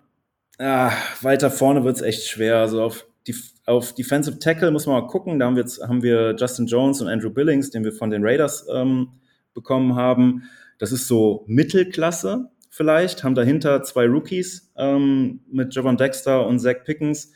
ah, 0.57 0.91
weiter 1.21 1.49
vorne 1.49 1.85
wird's 1.85 2.01
echt 2.01 2.27
schwer. 2.27 2.57
Also 2.57 2.83
auf, 2.83 3.07
die, 3.25 3.37
auf 3.65 3.95
Defensive 3.95 4.37
Tackle 4.39 4.71
muss 4.71 4.85
man 4.85 5.01
mal 5.01 5.07
gucken. 5.07 5.39
Da 5.39 5.45
haben 5.45 5.55
wir, 5.55 5.63
jetzt, 5.63 5.81
haben 5.81 6.03
wir 6.03 6.35
Justin 6.37 6.65
Jones 6.65 6.99
und 6.99 7.07
Andrew 7.07 7.29
Billings, 7.29 7.69
den 7.69 7.85
wir 7.85 7.93
von 7.93 8.09
den 8.09 8.21
Raiders 8.21 8.67
ähm, 8.69 9.13
bekommen 9.53 9.95
haben. 9.95 10.43
Das 10.77 10.91
ist 10.91 11.07
so 11.07 11.45
Mittelklasse 11.47 12.49
vielleicht, 12.75 13.23
haben 13.23 13.35
dahinter 13.35 13.83
zwei 13.83 14.05
Rookies 14.05 14.71
ähm, 14.75 15.39
mit 15.49 15.73
Javon 15.73 15.95
Dexter 15.95 16.45
und 16.45 16.59
Zach 16.59 16.83
Pickens, 16.83 17.31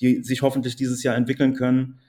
die 0.00 0.22
sich 0.24 0.42
hoffentlich 0.42 0.74
dieses 0.74 1.04
Jahr 1.04 1.14
entwickeln 1.14 1.54
können. 1.54 2.00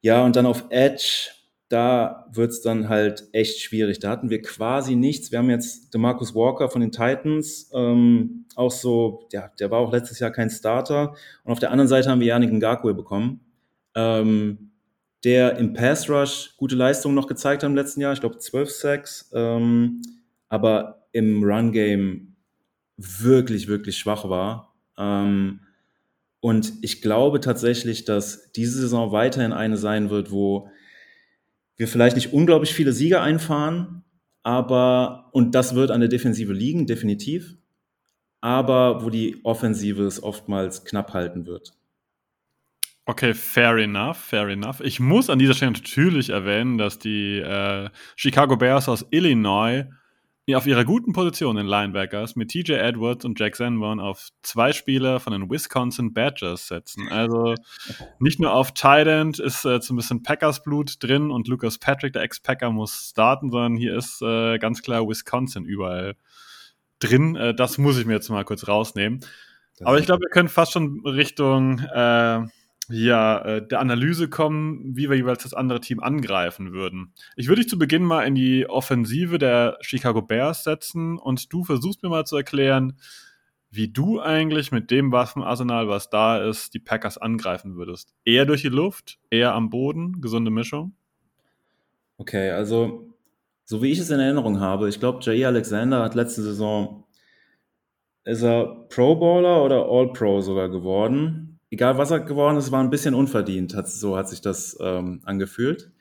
Ja, 0.00 0.24
und 0.24 0.34
dann 0.34 0.46
auf 0.46 0.64
Edge, 0.70 1.30
da 1.68 2.26
wird's 2.32 2.62
dann 2.62 2.88
halt 2.88 3.28
echt 3.32 3.60
schwierig. 3.60 3.98
Da 3.98 4.08
hatten 4.08 4.30
wir 4.30 4.40
quasi 4.40 4.96
nichts. 4.96 5.30
Wir 5.30 5.40
haben 5.40 5.50
jetzt 5.50 5.92
DeMarcus 5.92 6.34
Walker 6.34 6.70
von 6.70 6.80
den 6.80 6.90
Titans, 6.90 7.70
ähm, 7.74 8.46
auch 8.54 8.70
so, 8.70 9.28
ja, 9.32 9.50
der 9.60 9.70
war 9.70 9.80
auch 9.80 9.92
letztes 9.92 10.18
Jahr 10.18 10.30
kein 10.30 10.48
Starter. 10.48 11.14
Und 11.44 11.52
auf 11.52 11.58
der 11.58 11.70
anderen 11.70 11.88
Seite 11.88 12.08
haben 12.08 12.20
wir 12.20 12.28
Yannick 12.28 12.52
Ngakwe 12.52 12.94
bekommen, 12.94 13.40
ähm, 13.94 14.70
der 15.22 15.58
im 15.58 15.74
Pass 15.74 16.08
Rush 16.08 16.54
gute 16.56 16.76
Leistungen 16.76 17.14
noch 17.14 17.26
gezeigt 17.26 17.62
hat 17.62 17.68
im 17.68 17.76
letzten 17.76 18.00
Jahr. 18.00 18.14
Ich 18.14 18.20
glaube 18.20 18.38
12 18.38 18.70
Sacks, 18.70 19.30
ähm, 19.34 20.00
aber 20.48 20.95
im 21.16 21.42
Run 21.42 21.72
Game 21.72 22.36
wirklich, 22.98 23.68
wirklich 23.68 23.96
schwach 23.96 24.28
war. 24.28 24.74
Ähm, 24.98 25.60
und 26.40 26.74
ich 26.82 27.00
glaube 27.00 27.40
tatsächlich, 27.40 28.04
dass 28.04 28.52
diese 28.52 28.78
Saison 28.78 29.12
weiterhin 29.12 29.52
eine 29.52 29.78
sein 29.78 30.10
wird, 30.10 30.30
wo 30.30 30.68
wir 31.76 31.88
vielleicht 31.88 32.16
nicht 32.16 32.32
unglaublich 32.34 32.74
viele 32.74 32.92
Siege 32.92 33.20
einfahren, 33.20 34.04
aber, 34.42 35.30
und 35.32 35.54
das 35.54 35.74
wird 35.74 35.90
an 35.90 36.00
der 36.00 36.08
Defensive 36.08 36.52
liegen, 36.52 36.86
definitiv, 36.86 37.56
aber 38.42 39.02
wo 39.02 39.10
die 39.10 39.40
Offensive 39.42 40.04
es 40.04 40.22
oftmals 40.22 40.84
knapp 40.84 41.14
halten 41.14 41.46
wird. 41.46 41.72
Okay, 43.06 43.34
fair 43.34 43.76
enough, 43.76 44.18
fair 44.18 44.48
enough. 44.48 44.80
Ich 44.80 45.00
muss 45.00 45.30
an 45.30 45.38
dieser 45.38 45.54
Stelle 45.54 45.72
natürlich 45.72 46.30
erwähnen, 46.30 46.76
dass 46.76 46.98
die 46.98 47.38
äh, 47.38 47.88
Chicago 48.16 48.56
Bears 48.56 48.88
aus 48.88 49.06
Illinois 49.10 49.86
auf 50.54 50.66
ihrer 50.66 50.84
guten 50.84 51.12
Position 51.12 51.56
in 51.56 51.66
Linebackers 51.66 52.36
mit 52.36 52.50
TJ 52.52 52.74
Edwards 52.74 53.24
und 53.24 53.40
Jack 53.40 53.56
Sanborn 53.56 53.98
auf 53.98 54.28
zwei 54.42 54.72
Spieler 54.72 55.18
von 55.18 55.32
den 55.32 55.50
Wisconsin 55.50 56.12
Badgers 56.12 56.68
setzen. 56.68 57.08
Also 57.08 57.54
nicht 58.20 58.38
nur 58.38 58.52
auf 58.52 58.72
Tight 58.72 59.08
End 59.08 59.40
ist 59.40 59.64
äh, 59.64 59.80
so 59.80 59.92
ein 59.92 59.96
bisschen 59.96 60.22
Packers 60.22 60.62
Blut 60.62 61.02
drin 61.02 61.32
und 61.32 61.48
Lucas 61.48 61.78
Patrick, 61.78 62.12
der 62.12 62.22
Ex-Packer, 62.22 62.70
muss 62.70 63.08
starten, 63.10 63.50
sondern 63.50 63.76
hier 63.76 63.96
ist 63.96 64.22
äh, 64.22 64.58
ganz 64.58 64.82
klar 64.82 65.08
Wisconsin 65.08 65.64
überall 65.64 66.14
drin. 67.00 67.34
Äh, 67.34 67.52
das 67.52 67.76
muss 67.76 67.98
ich 67.98 68.06
mir 68.06 68.14
jetzt 68.14 68.28
mal 68.28 68.44
kurz 68.44 68.68
rausnehmen. 68.68 69.18
Das 69.78 69.88
Aber 69.88 69.98
ich 69.98 70.06
glaube, 70.06 70.22
wir 70.22 70.30
können 70.30 70.48
fast 70.48 70.72
schon 70.72 71.02
Richtung 71.04 71.80
äh, 71.80 72.46
ja, 72.88 73.38
äh, 73.40 73.66
der 73.66 73.80
Analyse 73.80 74.28
kommen, 74.28 74.96
wie 74.96 75.08
wir 75.08 75.16
jeweils 75.16 75.42
das 75.42 75.54
andere 75.54 75.80
Team 75.80 76.00
angreifen 76.00 76.72
würden. 76.72 77.12
Ich 77.36 77.48
würde 77.48 77.62
dich 77.62 77.70
zu 77.70 77.78
Beginn 77.78 78.04
mal 78.04 78.22
in 78.22 78.34
die 78.34 78.68
Offensive 78.68 79.38
der 79.38 79.78
Chicago 79.80 80.22
Bears 80.22 80.64
setzen 80.64 81.18
und 81.18 81.52
du 81.52 81.64
versuchst 81.64 82.02
mir 82.02 82.08
mal 82.08 82.24
zu 82.24 82.36
erklären, 82.36 82.98
wie 83.70 83.88
du 83.88 84.20
eigentlich 84.20 84.72
mit 84.72 84.90
dem 84.90 85.12
Waffenarsenal, 85.12 85.88
was 85.88 86.08
da 86.10 86.38
ist, 86.38 86.74
die 86.74 86.78
Packers 86.78 87.18
angreifen 87.18 87.76
würdest. 87.76 88.14
Eher 88.24 88.46
durch 88.46 88.62
die 88.62 88.68
Luft, 88.68 89.18
eher 89.30 89.54
am 89.54 89.70
Boden, 89.70 90.20
gesunde 90.20 90.50
Mischung? 90.50 90.94
Okay, 92.18 92.50
also 92.50 93.12
so 93.64 93.82
wie 93.82 93.90
ich 93.90 93.98
es 93.98 94.10
in 94.10 94.20
Erinnerung 94.20 94.60
habe, 94.60 94.88
ich 94.88 95.00
glaube, 95.00 95.18
Jair 95.22 95.48
Alexander 95.48 96.02
hat 96.02 96.14
letzte 96.14 96.42
Saison, 96.42 97.04
ist 98.24 98.42
er 98.42 98.86
Pro 98.88 99.16
Bowler 99.16 99.64
oder 99.64 99.86
All 99.88 100.12
Pro 100.12 100.40
sogar 100.40 100.68
geworden 100.68 101.55
egal 101.76 101.98
was 101.98 102.10
er 102.10 102.20
geworden 102.20 102.56
ist, 102.56 102.72
war 102.72 102.82
ein 102.82 102.88
bisschen 102.88 103.14
unverdient. 103.14 103.74
Hat, 103.74 103.86
so 103.86 104.16
hat 104.16 104.30
sich 104.30 104.40
das 104.40 104.78
ähm, 104.80 105.20
angefühlt. 105.24 105.92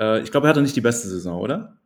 Äh, 0.00 0.22
ich 0.22 0.30
glaube, 0.30 0.46
er 0.46 0.50
hatte 0.50 0.62
nicht 0.62 0.76
die 0.76 0.80
beste 0.80 1.08
Saison, 1.08 1.40
oder? 1.40 1.78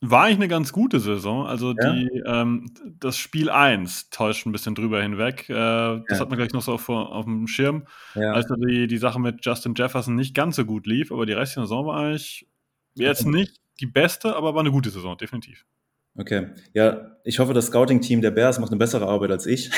War 0.00 0.24
eigentlich 0.24 0.36
eine 0.36 0.48
ganz 0.48 0.72
gute 0.72 1.00
Saison. 1.00 1.44
Also 1.44 1.74
ja? 1.76 1.92
die, 1.92 2.22
ähm, 2.24 2.70
das 3.00 3.18
Spiel 3.18 3.50
1 3.50 4.10
täuscht 4.10 4.46
ein 4.46 4.52
bisschen 4.52 4.76
drüber 4.76 5.02
hinweg. 5.02 5.48
Äh, 5.48 5.54
das 5.54 6.04
ja. 6.08 6.20
hat 6.20 6.28
man 6.28 6.38
gleich 6.38 6.52
noch 6.52 6.62
so 6.62 6.72
auf, 6.72 6.88
auf 6.88 7.24
dem 7.24 7.48
Schirm. 7.48 7.88
Ja. 8.14 8.32
Also 8.32 8.54
die, 8.54 8.86
die 8.86 8.98
Sache 8.98 9.20
mit 9.20 9.44
Justin 9.44 9.74
Jefferson 9.76 10.14
nicht 10.14 10.36
ganz 10.36 10.54
so 10.54 10.64
gut 10.64 10.86
lief, 10.86 11.10
aber 11.10 11.26
die 11.26 11.32
restliche 11.32 11.66
Saison 11.66 11.84
war 11.84 11.98
eigentlich 11.98 12.46
jetzt 12.94 13.26
nicht 13.26 13.56
die 13.80 13.86
beste, 13.86 14.36
aber 14.36 14.54
war 14.54 14.60
eine 14.60 14.70
gute 14.70 14.90
Saison, 14.90 15.16
definitiv. 15.16 15.66
Okay, 16.18 16.48
ja, 16.74 17.12
ich 17.22 17.38
hoffe, 17.38 17.54
das 17.54 17.66
Scouting-Team 17.66 18.22
der 18.22 18.32
Bears 18.32 18.58
macht 18.58 18.72
eine 18.72 18.78
bessere 18.78 19.06
Arbeit 19.06 19.30
als 19.30 19.46
ich. 19.46 19.70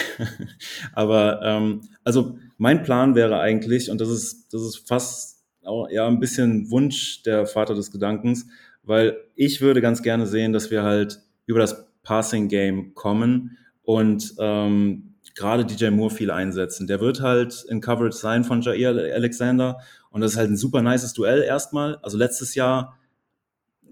Aber 0.94 1.42
ähm, 1.44 1.82
also 2.02 2.38
mein 2.56 2.82
Plan 2.82 3.14
wäre 3.14 3.40
eigentlich, 3.40 3.90
und 3.90 4.00
das 4.00 4.08
ist, 4.08 4.54
das 4.54 4.62
ist 4.62 4.88
fast 4.88 5.44
auch, 5.62 5.90
ja 5.90 6.06
ein 6.08 6.18
bisschen 6.18 6.70
Wunsch 6.70 7.22
der 7.24 7.44
Vater 7.44 7.74
des 7.74 7.90
Gedankens, 7.90 8.46
weil 8.82 9.18
ich 9.34 9.60
würde 9.60 9.82
ganz 9.82 10.02
gerne 10.02 10.26
sehen, 10.26 10.54
dass 10.54 10.70
wir 10.70 10.82
halt 10.82 11.20
über 11.44 11.58
das 11.58 11.86
Passing-Game 12.04 12.94
kommen 12.94 13.58
und 13.82 14.34
ähm, 14.38 15.16
gerade 15.34 15.66
DJ 15.66 15.90
Moore 15.90 16.14
viel 16.14 16.30
einsetzen. 16.30 16.86
Der 16.86 17.00
wird 17.00 17.20
halt 17.20 17.66
in 17.68 17.82
Coverage 17.82 18.16
sein 18.16 18.44
von 18.44 18.62
Jair 18.62 19.14
Alexander 19.14 19.80
und 20.08 20.22
das 20.22 20.32
ist 20.32 20.38
halt 20.38 20.50
ein 20.50 20.56
super 20.56 20.80
nices 20.80 21.12
Duell 21.12 21.42
erstmal. 21.42 21.96
Also 21.96 22.16
letztes 22.16 22.54
Jahr 22.54 22.96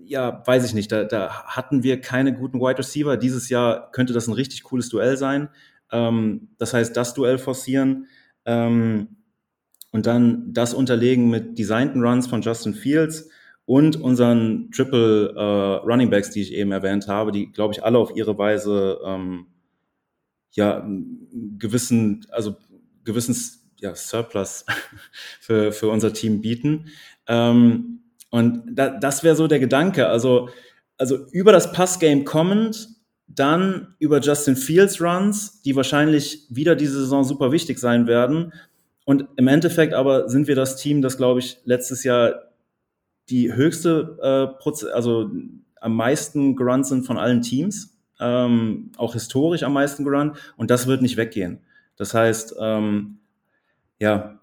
ja, 0.08 0.42
weiß 0.46 0.64
ich 0.64 0.74
nicht, 0.74 0.90
da, 0.90 1.04
da 1.04 1.44
hatten 1.44 1.82
wir 1.82 2.00
keine 2.00 2.34
guten 2.34 2.60
Wide 2.60 2.78
Receiver. 2.78 3.16
Dieses 3.16 3.48
Jahr 3.48 3.90
könnte 3.92 4.12
das 4.12 4.26
ein 4.26 4.32
richtig 4.32 4.62
cooles 4.62 4.88
Duell 4.88 5.16
sein. 5.16 5.48
Ähm, 5.92 6.48
das 6.58 6.74
heißt, 6.74 6.96
das 6.96 7.14
Duell 7.14 7.38
forcieren 7.38 8.06
ähm, 8.44 9.16
und 9.92 10.06
dann 10.06 10.52
das 10.52 10.74
unterlegen 10.74 11.30
mit 11.30 11.58
designten 11.58 12.02
Runs 12.02 12.26
von 12.26 12.42
Justin 12.42 12.74
Fields 12.74 13.28
und 13.64 13.96
unseren 13.96 14.70
Triple 14.70 15.34
äh, 15.36 15.86
Running 15.86 16.10
Backs, 16.10 16.30
die 16.30 16.42
ich 16.42 16.54
eben 16.54 16.72
erwähnt 16.72 17.06
habe, 17.08 17.32
die, 17.32 17.52
glaube 17.52 17.74
ich, 17.74 17.84
alle 17.84 17.98
auf 17.98 18.14
ihre 18.16 18.38
Weise 18.38 18.98
ähm, 19.04 19.46
ja 20.52 20.88
gewissen, 21.58 22.26
also 22.30 22.56
gewissen 23.04 23.36
ja, 23.80 23.94
Surplus 23.94 24.64
für, 25.40 25.72
für 25.72 25.88
unser 25.88 26.12
Team 26.12 26.40
bieten. 26.40 26.86
Ähm, 27.26 28.00
und 28.30 28.62
da, 28.70 28.90
das 28.90 29.24
wäre 29.24 29.36
so 29.36 29.46
der 29.46 29.58
Gedanke. 29.58 30.08
Also, 30.08 30.48
also 30.96 31.26
über 31.32 31.52
das 31.52 31.72
Passgame 31.72 32.24
kommend, 32.24 32.88
dann 33.26 33.94
über 33.98 34.20
Justin 34.20 34.56
Fields 34.56 35.00
Runs, 35.00 35.62
die 35.62 35.76
wahrscheinlich 35.76 36.46
wieder 36.50 36.74
diese 36.76 37.00
Saison 37.00 37.24
super 37.24 37.52
wichtig 37.52 37.78
sein 37.78 38.06
werden. 38.06 38.52
und 39.04 39.26
im 39.36 39.48
Endeffekt 39.48 39.94
aber 39.94 40.28
sind 40.28 40.48
wir 40.48 40.54
das 40.54 40.76
Team, 40.76 41.00
das, 41.00 41.16
glaube 41.16 41.40
ich, 41.40 41.58
letztes 41.64 42.04
Jahr 42.04 42.48
die 43.30 43.54
höchste, 43.54 44.18
äh, 44.22 44.58
Proz 44.60 44.84
also 44.84 45.30
am 45.80 45.94
meisten 45.94 46.56
gerannt 46.56 46.86
sind 46.86 47.06
von 47.06 47.18
allen 47.18 47.42
Teams, 47.42 47.96
ähm, 48.20 48.90
auch 48.96 49.12
historisch 49.14 49.62
am 49.62 49.72
meisten 49.74 50.04
gerannt. 50.04 50.36
Und 50.56 50.70
das 50.70 50.86
wird 50.86 51.02
nicht 51.02 51.16
weggehen. 51.16 51.60
Das 51.96 52.14
heißt, 52.14 52.56
ähm, 52.60 53.18
ja, 53.98 54.37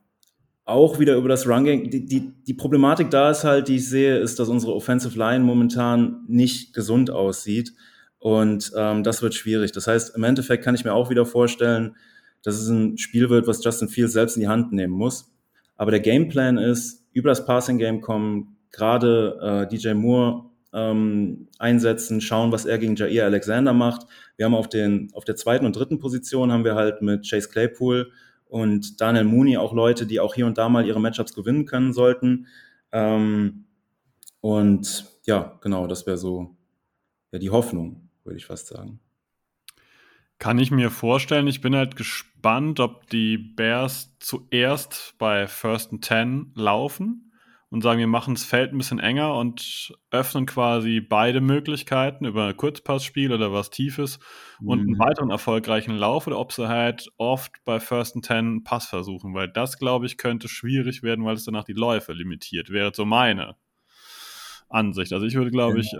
auch 0.65 0.99
wieder 0.99 1.15
über 1.15 1.29
das 1.29 1.47
Run-Game. 1.47 1.89
Die, 1.89 2.05
die, 2.05 2.33
die 2.43 2.53
Problematik 2.55 3.11
da 3.11 3.29
ist 3.29 3.43
halt, 3.43 3.67
die 3.67 3.75
ich 3.75 3.87
sehe, 3.87 4.17
ist, 4.17 4.39
dass 4.39 4.49
unsere 4.49 4.73
Offensive 4.73 5.17
Line 5.17 5.43
momentan 5.43 6.25
nicht 6.27 6.73
gesund 6.73 7.11
aussieht. 7.11 7.73
Und 8.17 8.71
ähm, 8.75 9.03
das 9.03 9.21
wird 9.21 9.35
schwierig. 9.35 9.71
Das 9.71 9.85
heißt, 9.85 10.15
im 10.15 10.23
Endeffekt 10.23 10.63
kann 10.63 10.73
ich 10.73 10.83
mir 10.83 10.93
auch 10.93 11.11
wieder 11.11 11.27
vorstellen, 11.27 11.95
dass 12.41 12.55
es 12.55 12.67
ein 12.67 12.97
Spiel 12.97 13.29
wird, 13.29 13.47
was 13.47 13.63
Justin 13.63 13.89
Fields 13.89 14.13
selbst 14.13 14.35
in 14.35 14.41
die 14.41 14.47
Hand 14.47 14.71
nehmen 14.71 14.93
muss. 14.93 15.31
Aber 15.77 15.91
der 15.91 15.99
Gameplan 15.99 16.57
ist, 16.57 17.05
über 17.13 17.29
das 17.29 17.45
Passing 17.45 17.77
Game 17.77 18.01
kommen, 18.01 18.57
gerade 18.71 19.39
äh, 19.41 19.67
DJ 19.67 19.93
Moore 19.93 20.49
ähm, 20.73 21.47
einsetzen, 21.59 22.21
schauen, 22.21 22.51
was 22.51 22.65
er 22.65 22.79
gegen 22.79 22.95
Jair 22.95 23.25
Alexander 23.25 23.73
macht. 23.73 24.07
Wir 24.35 24.45
haben 24.45 24.55
auf, 24.55 24.67
den, 24.67 25.09
auf 25.13 25.25
der 25.25 25.35
zweiten 25.35 25.65
und 25.65 25.75
dritten 25.75 25.99
Position 25.99 26.51
haben 26.51 26.65
wir 26.65 26.75
halt 26.75 27.01
mit 27.01 27.29
Chase 27.29 27.49
Claypool 27.49 28.11
und 28.45 29.01
Daniel 29.01 29.25
Mooney 29.25 29.57
auch 29.57 29.73
Leute, 29.73 30.05
die 30.05 30.19
auch 30.19 30.35
hier 30.35 30.45
und 30.45 30.57
da 30.57 30.69
mal 30.69 30.85
ihre 30.85 31.01
Matchups 31.01 31.33
gewinnen 31.33 31.65
können 31.65 31.93
sollten. 31.93 32.47
Ähm, 32.91 33.65
und 34.41 35.05
ja, 35.25 35.57
genau, 35.61 35.87
das 35.87 36.05
wäre 36.05 36.17
so 36.17 36.55
ja, 37.35 37.39
die 37.39 37.49
Hoffnung 37.49 38.09
würde 38.23 38.37
ich 38.37 38.45
fast 38.45 38.67
sagen. 38.67 39.01
Kann 40.39 40.57
ich 40.57 40.71
mir 40.71 40.89
vorstellen. 40.89 41.47
Ich 41.47 41.59
bin 41.59 41.75
halt 41.75 41.97
gespannt, 41.97 42.79
ob 42.79 43.09
die 43.09 43.37
Bears 43.37 44.15
zuerst 44.19 45.15
bei 45.17 45.47
First 45.47 45.91
and 45.91 46.03
Ten 46.03 46.51
laufen 46.55 47.33
und 47.69 47.81
sagen, 47.81 47.99
wir 47.99 48.07
machen 48.07 48.35
das 48.35 48.45
Feld 48.45 48.71
ein 48.71 48.77
bisschen 48.77 48.99
enger 48.99 49.35
und 49.35 49.93
öffnen 50.11 50.45
quasi 50.45 51.01
beide 51.01 51.41
Möglichkeiten 51.41 52.25
über 52.25 52.47
ein 52.47 52.57
Kurzpassspiel 52.57 53.33
oder 53.33 53.51
was 53.51 53.69
Tiefes 53.69 54.19
mhm. 54.59 54.67
und 54.67 54.79
einen 54.79 54.89
mhm. 54.91 54.99
weiteren 54.99 55.29
erfolgreichen 55.29 55.95
Lauf 55.95 56.27
oder 56.27 56.39
ob 56.39 56.53
sie 56.53 56.67
halt 56.67 57.11
oft 57.17 57.53
bei 57.65 57.79
First 57.79 58.15
and 58.15 58.25
Ten 58.25 58.63
Pass 58.63 58.87
versuchen, 58.87 59.33
weil 59.33 59.49
das, 59.49 59.77
glaube 59.77 60.05
ich, 60.05 60.17
könnte 60.17 60.47
schwierig 60.47 61.03
werden, 61.03 61.25
weil 61.25 61.35
es 61.35 61.45
danach 61.45 61.63
die 61.63 61.73
Läufe 61.73 62.13
limitiert. 62.13 62.69
Wäre 62.69 62.91
so 62.93 63.05
meine 63.05 63.55
Ansicht. 64.69 65.13
Also 65.13 65.25
ich 65.25 65.35
würde, 65.35 65.51
glaube 65.51 65.79
ich, 65.79 65.91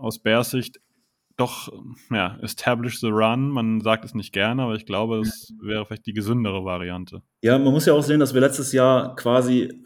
aus 0.00 0.18
Bears 0.18 0.50
Sicht 0.50 0.80
doch, 1.36 1.72
ja, 2.10 2.38
establish 2.42 3.00
the 3.00 3.08
run. 3.08 3.48
Man 3.48 3.80
sagt 3.80 4.04
es 4.04 4.14
nicht 4.14 4.32
gerne, 4.32 4.62
aber 4.62 4.74
ich 4.74 4.86
glaube, 4.86 5.18
es 5.18 5.52
wäre 5.60 5.84
vielleicht 5.84 6.06
die 6.06 6.12
gesündere 6.12 6.64
Variante. 6.64 7.22
Ja, 7.42 7.58
man 7.58 7.72
muss 7.72 7.86
ja 7.86 7.92
auch 7.92 8.02
sehen, 8.02 8.20
dass 8.20 8.34
wir 8.34 8.40
letztes 8.40 8.72
Jahr 8.72 9.16
quasi, 9.16 9.82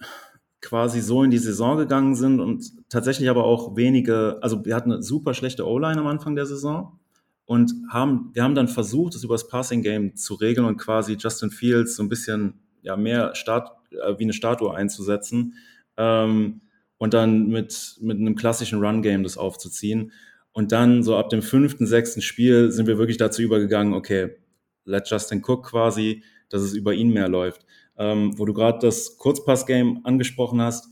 quasi 0.60 1.00
so 1.00 1.22
in 1.22 1.30
die 1.30 1.38
Saison 1.38 1.76
gegangen 1.76 2.14
sind 2.14 2.40
und 2.40 2.72
tatsächlich 2.88 3.30
aber 3.30 3.44
auch 3.44 3.76
wenige, 3.76 4.38
also 4.42 4.64
wir 4.64 4.74
hatten 4.74 4.92
eine 4.92 5.02
super 5.02 5.34
schlechte 5.34 5.66
O-Line 5.66 6.00
am 6.00 6.06
Anfang 6.06 6.34
der 6.34 6.46
Saison 6.46 6.98
und 7.46 7.72
haben, 7.88 8.30
wir 8.34 8.42
haben 8.42 8.54
dann 8.54 8.68
versucht, 8.68 9.14
es 9.14 9.24
über 9.24 9.34
das 9.34 9.48
Passing 9.48 9.82
Game 9.82 10.16
zu 10.16 10.34
regeln 10.34 10.66
und 10.66 10.76
quasi 10.76 11.16
Justin 11.18 11.50
Fields 11.50 11.96
so 11.96 12.02
ein 12.02 12.08
bisschen, 12.08 12.60
ja, 12.82 12.96
mehr 12.96 13.34
Start, 13.34 13.70
äh, 13.90 14.18
wie 14.18 14.24
eine 14.24 14.32
Statue 14.32 14.74
einzusetzen. 14.74 15.54
Ähm, 15.96 16.60
und 16.98 17.14
dann 17.14 17.46
mit, 17.46 17.96
mit 18.00 18.18
einem 18.18 18.34
klassischen 18.34 18.84
Run-Game 18.84 19.22
das 19.22 19.38
aufzuziehen. 19.38 20.12
Und 20.52 20.72
dann 20.72 21.02
so 21.02 21.16
ab 21.16 21.30
dem 21.30 21.42
fünften, 21.42 21.86
sechsten 21.86 22.20
Spiel 22.20 22.72
sind 22.72 22.86
wir 22.86 22.98
wirklich 22.98 23.16
dazu 23.16 23.40
übergegangen, 23.40 23.94
okay, 23.94 24.36
let 24.84 25.08
Justin 25.08 25.42
Cook 25.46 25.66
quasi, 25.66 26.24
dass 26.48 26.62
es 26.62 26.74
über 26.74 26.92
ihn 26.92 27.12
mehr 27.12 27.28
läuft. 27.28 27.64
Ähm, 27.98 28.38
wo 28.38 28.44
du 28.44 28.54
gerade 28.54 28.78
das 28.80 29.16
Kurzpass-Game 29.18 30.00
angesprochen 30.04 30.60
hast. 30.62 30.88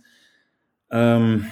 Ähm, 0.91 1.47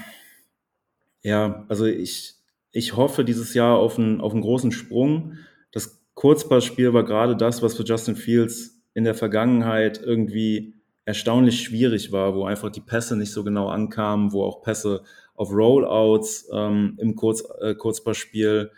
ja, 1.23 1.65
also 1.69 1.87
ich, 1.87 2.35
ich 2.73 2.97
hoffe 2.97 3.25
dieses 3.25 3.55
Jahr 3.55 3.79
auf 3.79 3.99
einen, 3.99 4.21
auf 4.21 4.33
einen 4.33 4.43
großen 4.43 4.73
Sprung. 4.73 5.35
Das 5.73 6.05
Kurzpassspiel 6.15 6.93
war 6.93 7.05
gerade 7.05 7.37
das, 7.37 7.63
was 7.63 7.75
für 7.75 7.85
Justin 7.85 8.17
Fields 8.17 8.83
in 8.95 9.05
der 9.05 9.15
Vergangenheit 9.15 10.01
irgendwie 10.03 10.75
erstaunlich 11.05 11.63
schwierig 11.63 12.13
war, 12.13 12.35
wo 12.35 12.45
einfach 12.45 12.71
die 12.71 12.81
Pässe 12.81 13.17
nicht 13.17 13.33
so 13.33 13.45
genau 13.45 13.69
ankamen, 13.69 14.33
wo 14.33 14.45
auch 14.45 14.63
Pässe 14.63 15.03
auf 15.35 15.51
Rollouts 15.51 16.49
ähm, 16.53 16.97
im 17.01 17.15
Kurz, 17.17 17.45
äh, 17.61 17.75
Kurzpassspiel 17.75 18.71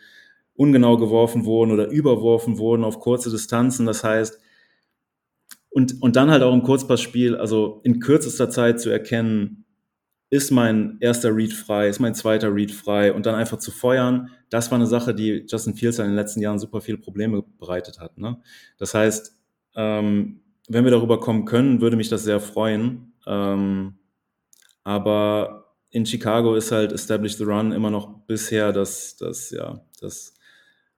ungenau 0.54 0.96
geworfen 0.96 1.44
wurden 1.44 1.70
oder 1.70 1.88
überworfen 1.88 2.58
wurden 2.58 2.84
auf 2.84 3.00
kurze 3.00 3.30
Distanzen. 3.30 3.86
Das 3.86 4.02
heißt, 4.02 4.40
und, 5.76 6.00
und 6.00 6.16
dann 6.16 6.30
halt 6.30 6.42
auch 6.42 6.54
im 6.54 6.62
Kurzpassspiel, 6.62 7.36
also 7.36 7.82
in 7.84 8.00
kürzester 8.00 8.48
Zeit 8.48 8.80
zu 8.80 8.88
erkennen, 8.88 9.66
ist 10.30 10.50
mein 10.50 10.96
erster 11.00 11.36
Read 11.36 11.52
frei, 11.52 11.88
ist 11.88 12.00
mein 12.00 12.14
zweiter 12.14 12.54
Read 12.54 12.72
frei 12.72 13.12
und 13.12 13.26
dann 13.26 13.34
einfach 13.34 13.58
zu 13.58 13.70
feuern, 13.70 14.30
das 14.48 14.70
war 14.70 14.76
eine 14.76 14.86
Sache, 14.86 15.14
die 15.14 15.44
Justin 15.46 15.74
Fields 15.74 15.98
in 15.98 16.06
den 16.06 16.14
letzten 16.14 16.40
Jahren 16.40 16.58
super 16.58 16.80
viele 16.80 16.96
Probleme 16.96 17.44
bereitet 17.58 18.00
hat. 18.00 18.16
Ne? 18.16 18.38
Das 18.78 18.94
heißt, 18.94 19.36
ähm, 19.74 20.40
wenn 20.66 20.84
wir 20.84 20.90
darüber 20.92 21.20
kommen 21.20 21.44
können, 21.44 21.82
würde 21.82 21.98
mich 21.98 22.08
das 22.08 22.24
sehr 22.24 22.40
freuen. 22.40 23.12
Ähm, 23.26 23.98
aber 24.82 25.74
in 25.90 26.06
Chicago 26.06 26.54
ist 26.54 26.72
halt 26.72 26.90
Establish 26.90 27.36
the 27.36 27.44
Run 27.44 27.72
immer 27.72 27.90
noch 27.90 28.20
bisher 28.26 28.72
das, 28.72 29.18
das, 29.18 29.50
ja, 29.50 29.84
das 30.00 30.32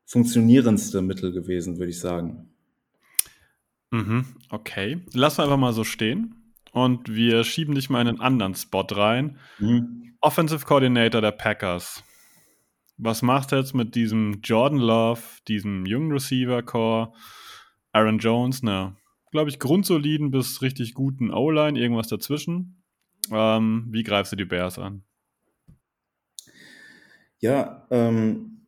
funktionierendste 0.05 1.03
Mittel 1.03 1.33
gewesen, 1.33 1.79
würde 1.79 1.91
ich 1.91 1.99
sagen. 1.99 2.48
Mhm, 3.91 4.27
okay. 4.51 5.01
Lass 5.13 5.39
wir 5.39 5.45
einfach 5.45 5.57
mal 5.57 5.73
so 5.73 5.85
stehen. 5.85 6.35
Und 6.73 7.13
wir 7.13 7.45
schieben 7.45 7.75
dich 7.75 7.91
mal 7.91 8.03
in 8.03 8.09
einen 8.09 8.21
anderen 8.21 8.55
Spot 8.55 8.87
rein. 8.91 9.39
Mhm. 9.59 10.15
Offensive 10.21 10.65
Coordinator 10.67 11.21
der 11.21 11.33
Packers. 11.33 12.05
Was 12.99 13.23
machst 13.23 13.53
du 13.53 13.57
jetzt 13.57 13.75
mit 13.75 13.95
diesem 13.95 14.41
Jordan 14.43 14.79
Love, 14.79 15.21
diesem 15.47 15.87
jungen 15.87 16.13
Receiver-Core, 16.13 17.13
Aaron 17.93 18.19
Jones, 18.19 18.63
ne, 18.63 18.97
glaube 19.31 19.51
ich, 19.51 19.61
grundsoliden 19.61 20.31
bis 20.31 20.63
richtig 20.63 20.95
guten 20.95 21.33
O-Line, 21.33 21.79
irgendwas 21.79 22.09
dazwischen? 22.09 22.83
Ähm, 23.31 23.87
wie 23.91 24.03
greifst 24.03 24.33
du 24.33 24.37
die 24.37 24.45
Bears 24.45 24.79
an? 24.79 25.05
Ja, 27.39 27.87
ähm, 27.91 28.67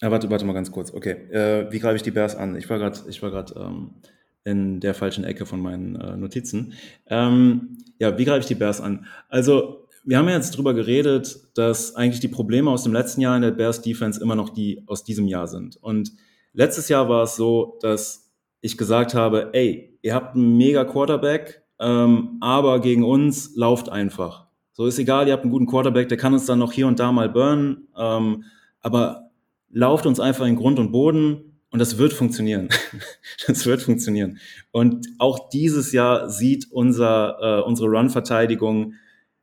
ah, 0.00 0.10
warte, 0.10 0.30
warte 0.30 0.44
mal 0.44 0.52
ganz 0.52 0.70
kurz. 0.70 0.92
Okay, 0.92 1.10
äh, 1.32 1.70
wie 1.72 1.80
greife 1.80 1.96
ich 1.96 2.02
die 2.02 2.12
Bears 2.12 2.36
an? 2.36 2.54
Ich 2.56 2.70
war 2.70 2.78
gerade, 2.78 3.00
ich 3.08 3.20
war 3.22 3.30
gerade 3.30 3.54
ähm, 3.58 3.94
in 4.44 4.80
der 4.80 4.94
falschen 4.94 5.24
Ecke 5.24 5.46
von 5.46 5.60
meinen 5.60 5.96
äh, 5.96 6.16
Notizen. 6.16 6.74
Ähm, 7.06 7.78
ja, 7.98 8.16
wie 8.18 8.24
greife 8.24 8.40
ich 8.40 8.46
die 8.46 8.54
Bears 8.54 8.80
an? 8.80 9.06
Also 9.28 9.88
wir 10.04 10.16
haben 10.16 10.28
ja 10.28 10.36
jetzt 10.36 10.56
drüber 10.56 10.74
geredet, 10.74 11.38
dass 11.54 11.94
eigentlich 11.94 12.20
die 12.20 12.28
Probleme 12.28 12.70
aus 12.70 12.82
dem 12.82 12.92
letzten 12.92 13.20
Jahr 13.20 13.36
in 13.36 13.42
der 13.42 13.50
Bears 13.50 13.82
Defense 13.82 14.20
immer 14.20 14.36
noch 14.36 14.50
die 14.50 14.82
aus 14.86 15.04
diesem 15.04 15.26
Jahr 15.26 15.46
sind. 15.48 15.76
Und 15.76 16.12
letztes 16.52 16.88
Jahr 16.88 17.08
war 17.08 17.24
es 17.24 17.36
so, 17.36 17.78
dass 17.82 18.32
ich 18.60 18.78
gesagt 18.78 19.14
habe, 19.14 19.50
ey, 19.52 19.98
ihr 20.02 20.14
habt 20.14 20.34
einen 20.34 20.56
mega 20.56 20.84
Quarterback, 20.84 21.62
ähm, 21.78 22.38
aber 22.40 22.80
gegen 22.80 23.04
uns 23.04 23.54
lauft 23.54 23.88
einfach. 23.88 24.46
So 24.72 24.86
ist 24.86 24.98
egal, 24.98 25.26
ihr 25.26 25.32
habt 25.32 25.42
einen 25.42 25.52
guten 25.52 25.66
Quarterback, 25.66 26.08
der 26.08 26.18
kann 26.18 26.32
uns 26.32 26.46
dann 26.46 26.58
noch 26.58 26.72
hier 26.72 26.86
und 26.86 26.98
da 26.98 27.12
mal 27.12 27.28
burnen, 27.28 27.88
ähm, 27.96 28.44
aber 28.80 29.30
lauft 29.70 30.06
uns 30.06 30.20
einfach 30.20 30.46
in 30.46 30.56
Grund 30.56 30.78
und 30.78 30.92
Boden 30.92 31.47
und 31.70 31.78
das 31.80 31.98
wird 31.98 32.12
funktionieren. 32.12 32.68
das 33.46 33.66
wird 33.66 33.82
funktionieren. 33.82 34.38
Und 34.70 35.06
auch 35.18 35.48
dieses 35.50 35.92
Jahr 35.92 36.30
sieht 36.30 36.70
unser, 36.70 37.38
äh, 37.40 37.62
unsere 37.62 37.88
Run-Verteidigung 37.88 38.94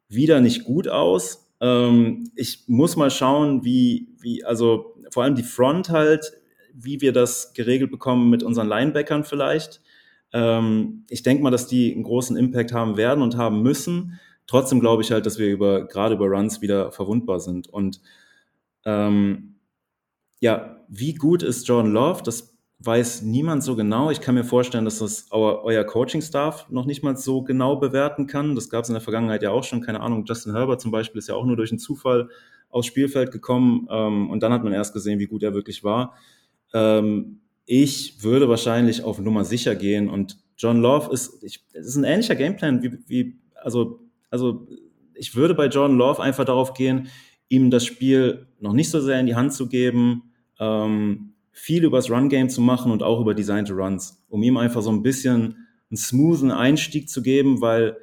wieder 0.07 0.41
nicht 0.41 0.63
gut 0.63 0.88
aus. 0.88 1.51
Ähm, 1.61 2.29
ich 2.35 2.63
muss 2.67 2.95
mal 2.95 3.11
schauen, 3.11 3.63
wie, 3.63 4.09
wie, 4.19 4.43
also 4.43 4.95
vor 5.11 5.23
allem 5.23 5.35
die 5.35 5.43
Front 5.43 5.89
halt, 5.89 6.33
wie 6.73 6.99
wir 7.01 7.13
das 7.13 7.53
geregelt 7.53 7.91
bekommen 7.91 8.29
mit 8.29 8.43
unseren 8.43 8.67
Linebackern 8.67 9.23
vielleicht. 9.23 9.81
Ähm, 10.33 11.05
ich 11.09 11.23
denke 11.23 11.43
mal, 11.43 11.51
dass 11.51 11.67
die 11.67 11.93
einen 11.93 12.03
großen 12.03 12.35
Impact 12.35 12.73
haben 12.73 12.97
werden 12.97 13.21
und 13.21 13.38
haben 13.38 13.61
müssen. 13.61 14.19
Trotzdem 14.47 14.79
glaube 14.79 15.01
ich 15.01 15.11
halt, 15.11 15.25
dass 15.25 15.39
wir 15.39 15.47
über, 15.47 15.88
gerade 15.88 16.15
über 16.15 16.27
Runs 16.27 16.61
wieder 16.61 16.91
verwundbar 16.91 17.39
sind. 17.39 17.67
Und 17.67 18.01
ähm, 18.83 19.55
ja, 20.39 20.84
wie 20.88 21.13
gut 21.13 21.43
ist 21.43 21.67
Jordan 21.67 21.91
Love? 21.91 22.24
Das 22.24 22.56
weiß 22.80 23.21
niemand 23.24 23.63
so 23.63 23.76
genau. 23.76 24.12
Ich 24.12 24.21
kann 24.21 24.36
mir 24.36 24.43
vorstellen, 24.43 24.86
dass 24.86 25.00
das 25.00 25.28
euer, 25.32 25.63
euer 25.63 25.84
Coaching-Staff 25.84 26.69
noch 26.69 26.86
nicht 26.86 27.04
mal 27.04 27.15
so 27.17 27.41
genau 27.41 27.78
bewerten 27.78 28.28
kann. 28.28 28.56
Das 28.56 28.69
gab 28.69 28.84
es 28.84 28.89
in 28.89 28.93
der 28.93 29.02
Vergangenheit 29.02 29.43
ja 29.43 29.52
auch 29.52 29.63
schon. 29.63 29.82
Keine 29.82 30.02
Ahnung, 30.02 30.26
Justin 30.28 30.54
Herbert 30.54 30.82
zum 30.82 30.91
Beispiel 30.91 31.19
ist 31.19 31.30
ja 31.30 31.36
auch 31.36 31.45
nur 31.45 31.56
durch 31.56 31.71
einen 31.71 31.80
Zufall 31.80 32.30
aufs 32.69 32.88
Spielfeld 32.88 33.32
gekommen. 33.32 33.88
Ähm, 33.89 34.30
und 34.30 34.43
dann 34.43 34.52
hat 34.52 34.63
man 34.63 34.74
erst 34.74 34.93
gesehen, 34.93 35.19
wie 35.19 35.28
gut 35.28 35.43
er 35.43 35.54
wirklich 35.54 35.84
war. 35.84 36.13
Ähm, 36.74 37.41
ich 37.65 38.21
würde 38.24 38.50
wahrscheinlich 38.50 39.04
auf 39.04 39.19
Nummer 39.19 39.45
sicher 39.45 39.76
gehen 39.76 40.10
und 40.10 40.38
John 40.58 40.82
Love 40.82 41.12
ist, 41.12 41.43
ich, 41.43 41.65
ist 41.74 41.95
ein 41.95 42.04
ähnlicher 42.04 42.36
Gameplan 42.36 42.84
wie, 42.84 43.00
wie, 43.08 43.39
also, 43.56 44.00
also 44.30 44.67
ich 45.13 45.36
würde 45.36 45.56
bei 45.56 45.67
John 45.67 45.98
Love 45.98 46.21
einfach 46.21 46.45
darauf 46.45 46.74
gehen, 46.74 47.10
ihm 47.49 47.69
das 47.69 47.86
Spiel 47.86 48.47
noch 48.60 48.73
nicht 48.73 48.89
so 48.89 48.99
sehr 48.99 49.19
in 49.19 49.27
die 49.27 49.36
Hand 49.36 49.53
zu 49.53 49.67
geben, 49.67 50.31
ähm, 50.60 51.34
viel 51.51 51.84
übers 51.84 52.10
Run-Game 52.10 52.49
zu 52.49 52.62
machen 52.62 52.91
und 52.91 53.03
auch 53.03 53.21
über 53.21 53.34
Designed 53.34 53.71
Runs, 53.71 54.23
um 54.29 54.43
ihm 54.43 54.58
einfach 54.58 54.81
so 54.81 54.91
ein 54.91 55.03
bisschen 55.03 55.67
einen 55.89 55.97
smoothen 55.97 56.51
Einstieg 56.51 57.10
zu 57.10 57.21
geben, 57.21 57.62
weil 57.62 57.97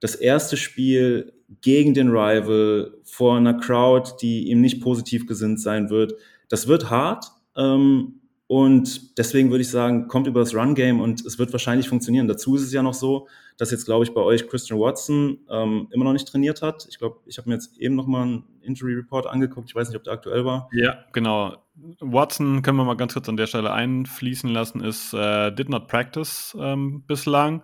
das 0.00 0.14
erste 0.14 0.56
Spiel 0.56 1.32
gegen 1.60 1.94
den 1.94 2.08
Rival 2.08 2.94
vor 3.04 3.36
einer 3.36 3.54
Crowd, 3.54 4.12
die 4.20 4.48
ihm 4.48 4.60
nicht 4.60 4.80
positiv 4.80 5.26
gesinnt 5.26 5.60
sein 5.60 5.90
wird, 5.90 6.14
das 6.48 6.66
wird 6.66 6.90
hart. 6.90 7.26
Ähm, 7.56 8.20
und 8.48 9.18
deswegen 9.18 9.50
würde 9.50 9.62
ich 9.62 9.70
sagen, 9.70 10.06
kommt 10.06 10.28
über 10.28 10.40
das 10.40 10.54
Run-Game 10.54 11.00
und 11.00 11.26
es 11.26 11.38
wird 11.38 11.52
wahrscheinlich 11.52 11.88
funktionieren. 11.88 12.28
Dazu 12.28 12.54
ist 12.54 12.62
es 12.62 12.72
ja 12.72 12.82
noch 12.82 12.94
so, 12.94 13.26
dass 13.56 13.72
jetzt, 13.72 13.86
glaube 13.86 14.04
ich, 14.04 14.14
bei 14.14 14.20
euch 14.20 14.48
Christian 14.48 14.78
Watson 14.78 15.38
ähm, 15.50 15.88
immer 15.90 16.04
noch 16.04 16.12
nicht 16.12 16.28
trainiert 16.28 16.62
hat. 16.62 16.86
Ich 16.88 16.98
glaube, 16.98 17.18
ich 17.26 17.38
habe 17.38 17.48
mir 17.48 17.56
jetzt 17.56 17.76
eben 17.78 17.96
noch 17.96 18.06
mal 18.06 18.22
einen 18.22 18.44
Injury 18.62 18.94
Report 18.94 19.26
angeguckt. 19.26 19.68
Ich 19.68 19.74
weiß 19.74 19.88
nicht, 19.88 19.96
ob 19.96 20.04
der 20.04 20.12
aktuell 20.12 20.44
war. 20.44 20.68
Ja, 20.72 20.98
genau. 21.12 21.56
Watson 22.00 22.62
können 22.62 22.76
wir 22.78 22.84
mal 22.84 22.96
ganz 22.96 23.14
kurz 23.14 23.28
an 23.28 23.36
der 23.36 23.48
Stelle 23.48 23.72
einfließen 23.72 24.48
lassen, 24.48 24.80
ist 24.82 25.12
äh, 25.12 25.50
did 25.52 25.68
not 25.68 25.88
practice 25.88 26.56
ähm, 26.58 27.02
bislang. 27.06 27.62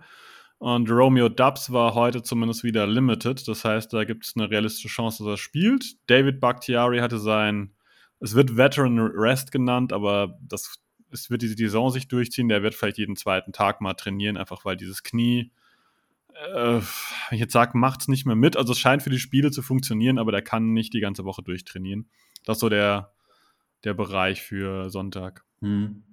Und 0.57 0.89
Romeo 0.89 1.29
Dubs 1.29 1.71
war 1.71 1.93
heute 1.93 2.23
zumindest 2.23 2.63
wieder 2.63 2.87
limited. 2.87 3.47
Das 3.47 3.65
heißt, 3.65 3.91
da 3.93 4.03
gibt 4.03 4.25
es 4.25 4.33
eine 4.35 4.49
realistische 4.49 4.87
Chance, 4.87 5.23
dass 5.23 5.33
er 5.33 5.37
spielt. 5.37 5.85
David 6.09 6.39
Bakhtiari 6.39 6.99
hatte 6.99 7.19
sein 7.19 7.73
es 8.23 8.35
wird 8.35 8.55
Veteran 8.55 8.97
Rest 8.99 9.51
genannt, 9.51 9.91
aber 9.91 10.39
das 10.41 10.79
es 11.11 11.29
wird 11.29 11.41
diese 11.41 11.55
Saison 11.55 11.91
sich 11.91 12.07
durchziehen. 12.07 12.49
Der 12.49 12.63
wird 12.63 12.73
vielleicht 12.73 12.97
jeden 12.97 13.15
zweiten 13.15 13.51
Tag 13.51 13.81
mal 13.81 13.93
trainieren, 13.93 14.35
einfach 14.37 14.65
weil 14.65 14.75
dieses 14.75 15.03
Knie, 15.03 15.51
äh, 16.55 16.79
ich 17.29 17.39
jetzt 17.39 17.53
sage, 17.53 17.77
macht 17.77 18.01
es 18.01 18.07
nicht 18.07 18.25
mehr 18.25 18.35
mit. 18.35 18.57
Also 18.57 18.73
es 18.73 18.79
scheint 18.79 19.03
für 19.03 19.11
die 19.11 19.19
Spiele 19.19 19.51
zu 19.51 19.61
funktionieren, 19.61 20.17
aber 20.17 20.31
der 20.31 20.41
kann 20.41 20.73
nicht 20.73 20.93
die 20.93 21.01
ganze 21.01 21.23
Woche 21.23 21.43
durchtrainieren. 21.43 22.09
Das 22.45 22.57
ist 22.57 22.61
so 22.61 22.69
der, 22.69 23.13
der 23.83 23.93
Bereich 23.93 24.41
für 24.41 24.89
Sonntag. 24.89 25.43
Hm. 25.61 26.03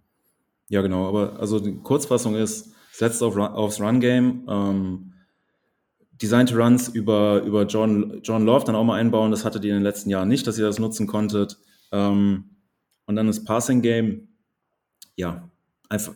Ja, 0.69 0.83
genau. 0.83 1.09
Aber 1.09 1.41
also 1.41 1.59
die 1.61 1.77
Kurzfassung 1.77 2.35
ist, 2.35 2.75
setzt 2.93 3.23
auf, 3.23 3.37
aufs 3.37 3.81
Run-Game. 3.81 4.47
Ähm, 4.49 5.15
Designte 6.21 6.55
Runs 6.55 6.89
über, 6.89 7.43
über 7.43 7.65
John, 7.65 8.21
John 8.23 8.45
Love 8.45 8.67
dann 8.67 8.77
auch 8.77 8.85
mal 8.85 9.01
einbauen. 9.01 9.31
Das 9.31 9.47
hattet 9.47 9.65
ihr 9.65 9.71
in 9.71 9.79
den 9.79 9.85
letzten 9.85 10.11
Jahren 10.11 10.29
nicht, 10.29 10.47
dass 10.47 10.59
ihr 10.59 10.67
das 10.67 10.79
nutzen 10.79 11.07
konntet. 11.07 11.57
Ähm, 11.93 12.57
und 13.07 13.17
dann 13.17 13.27
das 13.27 13.45
Passing 13.45 13.83
Game, 13.83 14.29
ja, 15.17 15.49
einfach, 15.89 16.15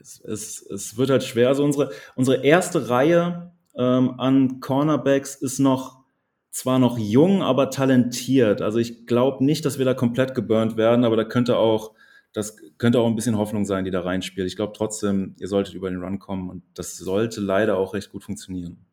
es, 0.00 0.20
es, 0.20 0.62
es 0.62 0.96
wird 0.96 1.10
halt 1.10 1.22
schwer. 1.22 1.48
Also 1.48 1.64
unsere, 1.64 1.90
unsere 2.14 2.44
erste 2.44 2.88
Reihe 2.88 3.52
ähm, 3.76 4.18
an 4.18 4.60
Cornerbacks 4.60 5.34
ist 5.36 5.58
noch 5.58 6.02
zwar 6.50 6.78
noch 6.78 6.98
jung, 6.98 7.42
aber 7.42 7.70
talentiert. 7.70 8.60
Also 8.60 8.78
ich 8.78 9.06
glaube 9.06 9.44
nicht, 9.44 9.64
dass 9.64 9.78
wir 9.78 9.86
da 9.86 9.94
komplett 9.94 10.34
geburnt 10.34 10.76
werden, 10.76 11.04
aber 11.04 11.16
da 11.16 11.24
könnte 11.24 11.56
auch, 11.56 11.92
das 12.32 12.56
könnte 12.76 13.00
auch 13.00 13.06
ein 13.06 13.16
bisschen 13.16 13.38
Hoffnung 13.38 13.64
sein, 13.64 13.84
die 13.84 13.90
da 13.90 14.02
reinspielt. 14.02 14.46
Ich 14.46 14.56
glaube 14.56 14.74
trotzdem, 14.76 15.34
ihr 15.38 15.48
solltet 15.48 15.74
über 15.74 15.90
den 15.90 16.02
Run 16.02 16.18
kommen 16.18 16.50
und 16.50 16.62
das 16.74 16.96
sollte 16.98 17.40
leider 17.40 17.78
auch 17.78 17.94
recht 17.94 18.10
gut 18.10 18.22
funktionieren. 18.22 18.84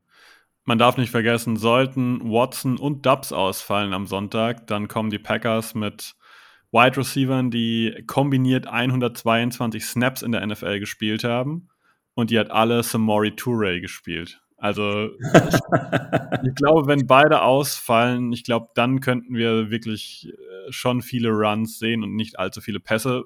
Man 0.64 0.78
darf 0.78 0.98
nicht 0.98 1.10
vergessen, 1.10 1.58
sollten 1.58 2.32
Watson 2.32 2.78
und 2.78 3.06
Dubs 3.06 3.34
ausfallen 3.34 3.92
am 3.92 4.08
Sonntag, 4.08 4.68
dann 4.68 4.88
kommen 4.88 5.10
die 5.10 5.20
Packers 5.20 5.76
mit 5.76 6.16
Wide 6.72 6.98
Receivern, 6.98 7.52
die 7.52 8.04
kombiniert 8.06 8.68
122 8.68 9.84
Snaps 9.86 10.22
in 10.22 10.32
der 10.32 10.46
NFL 10.46 10.80
gespielt 10.80 11.24
haben. 11.24 11.70
Und 12.14 12.32
die 12.32 12.40
hat 12.40 12.52
alle 12.52 12.84
Samori 12.84 13.36
Toure 13.36 13.80
gespielt. 13.80 14.42
Also 14.58 15.10
ich, 16.44 16.56
glaube, 16.56 16.88
wenn 16.88 17.08
beide 17.08 17.42
ausfallen, 17.42 18.34
ich 18.34 18.44
glaube, 18.44 18.68
dann 18.76 19.00
könnten 19.00 19.36
wir 19.36 19.72
wirklich 19.72 20.28
äh, 20.28 20.72
schon 20.72 21.02
viele 21.02 21.30
Runs 21.30 21.80
sehen 21.80 22.04
und 22.04 22.16
nicht 22.16 22.38
allzu 22.38 22.60
viele 22.60 22.80
Pässe. 22.80 23.24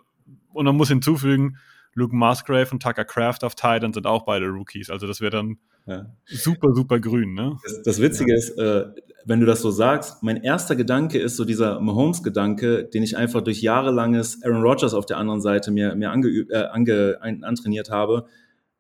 Und 0.54 0.66
man 0.66 0.78
muss 0.78 0.90
hinzufügen, 0.90 1.58
Luke 1.96 2.16
Musgrave 2.16 2.70
und 2.72 2.84
Tucker 2.84 3.06
Craft 3.06 3.40
auf 3.44 3.56
Titan 3.56 3.94
sind 3.94 4.06
auch 4.06 4.26
beide 4.26 4.48
Rookies. 4.48 4.90
Also 4.90 5.08
das 5.08 5.22
wäre 5.22 5.32
dann 5.32 5.58
ja. 5.88 6.06
super, 6.26 6.74
super 6.74 7.00
grün. 7.00 7.34
Ne? 7.34 7.58
Das, 7.64 7.82
das 7.82 8.02
Witzige 8.02 8.32
ja. 8.32 8.38
ist, 8.38 8.50
äh, 8.58 8.86
wenn 9.26 9.40
du 9.40 9.46
das 9.46 9.62
so 9.62 9.72
sagst, 9.72 10.24
mein 10.24 10.44
erster 10.44 10.76
Gedanke 10.76 11.20
ist 11.20 11.36
so 11.38 11.46
dieser 11.46 11.80
Mahomes-Gedanke, 11.80 12.86
den 12.86 13.04
ich 13.04 13.18
einfach 13.18 13.42
durch 13.42 13.62
jahrelanges 13.62 14.42
Aaron 14.44 14.62
Rodgers 14.62 14.94
auf 14.94 15.06
der 15.06 15.18
anderen 15.18 15.42
Seite 15.42 15.72
mir, 15.72 15.96
mir 15.96 16.12
angeübt, 16.12 16.52
äh, 16.52 16.66
ange, 16.72 17.18
ein, 17.22 17.44
antrainiert 17.44 17.90
habe. 17.90 18.26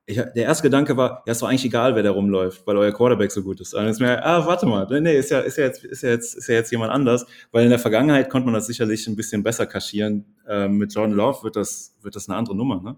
Ich, 0.05 0.17
der 0.17 0.35
erste 0.35 0.63
Gedanke 0.63 0.97
war, 0.97 1.23
ja, 1.25 1.31
ist 1.31 1.41
doch 1.41 1.47
eigentlich 1.47 1.63
egal, 1.63 1.95
wer 1.95 2.03
da 2.03 2.11
rumläuft, 2.11 2.67
weil 2.67 2.75
euer 2.75 2.91
Quarterback 2.91 3.31
so 3.31 3.41
gut 3.41 3.61
ist. 3.61 3.73
Dann 3.73 3.87
ist 3.87 4.01
mir, 4.01 4.25
ah, 4.25 4.45
warte 4.45 4.65
mal, 4.65 4.85
nee, 5.01 5.17
ist 5.17 5.31
ja, 5.31 5.39
ist 5.39 5.57
ja 5.57 5.63
jetzt, 5.63 5.85
ist 5.85 6.03
ja 6.03 6.09
jetzt, 6.09 6.35
ist 6.35 6.47
ja 6.47 6.55
jetzt 6.55 6.71
jemand 6.71 6.91
anders, 6.91 7.25
weil 7.51 7.63
in 7.63 7.69
der 7.69 7.79
Vergangenheit 7.79 8.29
konnte 8.29 8.45
man 8.45 8.53
das 8.53 8.67
sicherlich 8.67 9.07
ein 9.07 9.15
bisschen 9.15 9.43
besser 9.43 9.65
kaschieren. 9.65 10.25
Ähm, 10.47 10.77
mit 10.77 10.93
Jordan 10.93 11.15
Love 11.15 11.43
wird 11.43 11.55
das, 11.55 11.95
wird 12.01 12.15
das 12.17 12.27
eine 12.27 12.37
andere 12.37 12.55
Nummer, 12.55 12.81
ne? 12.81 12.97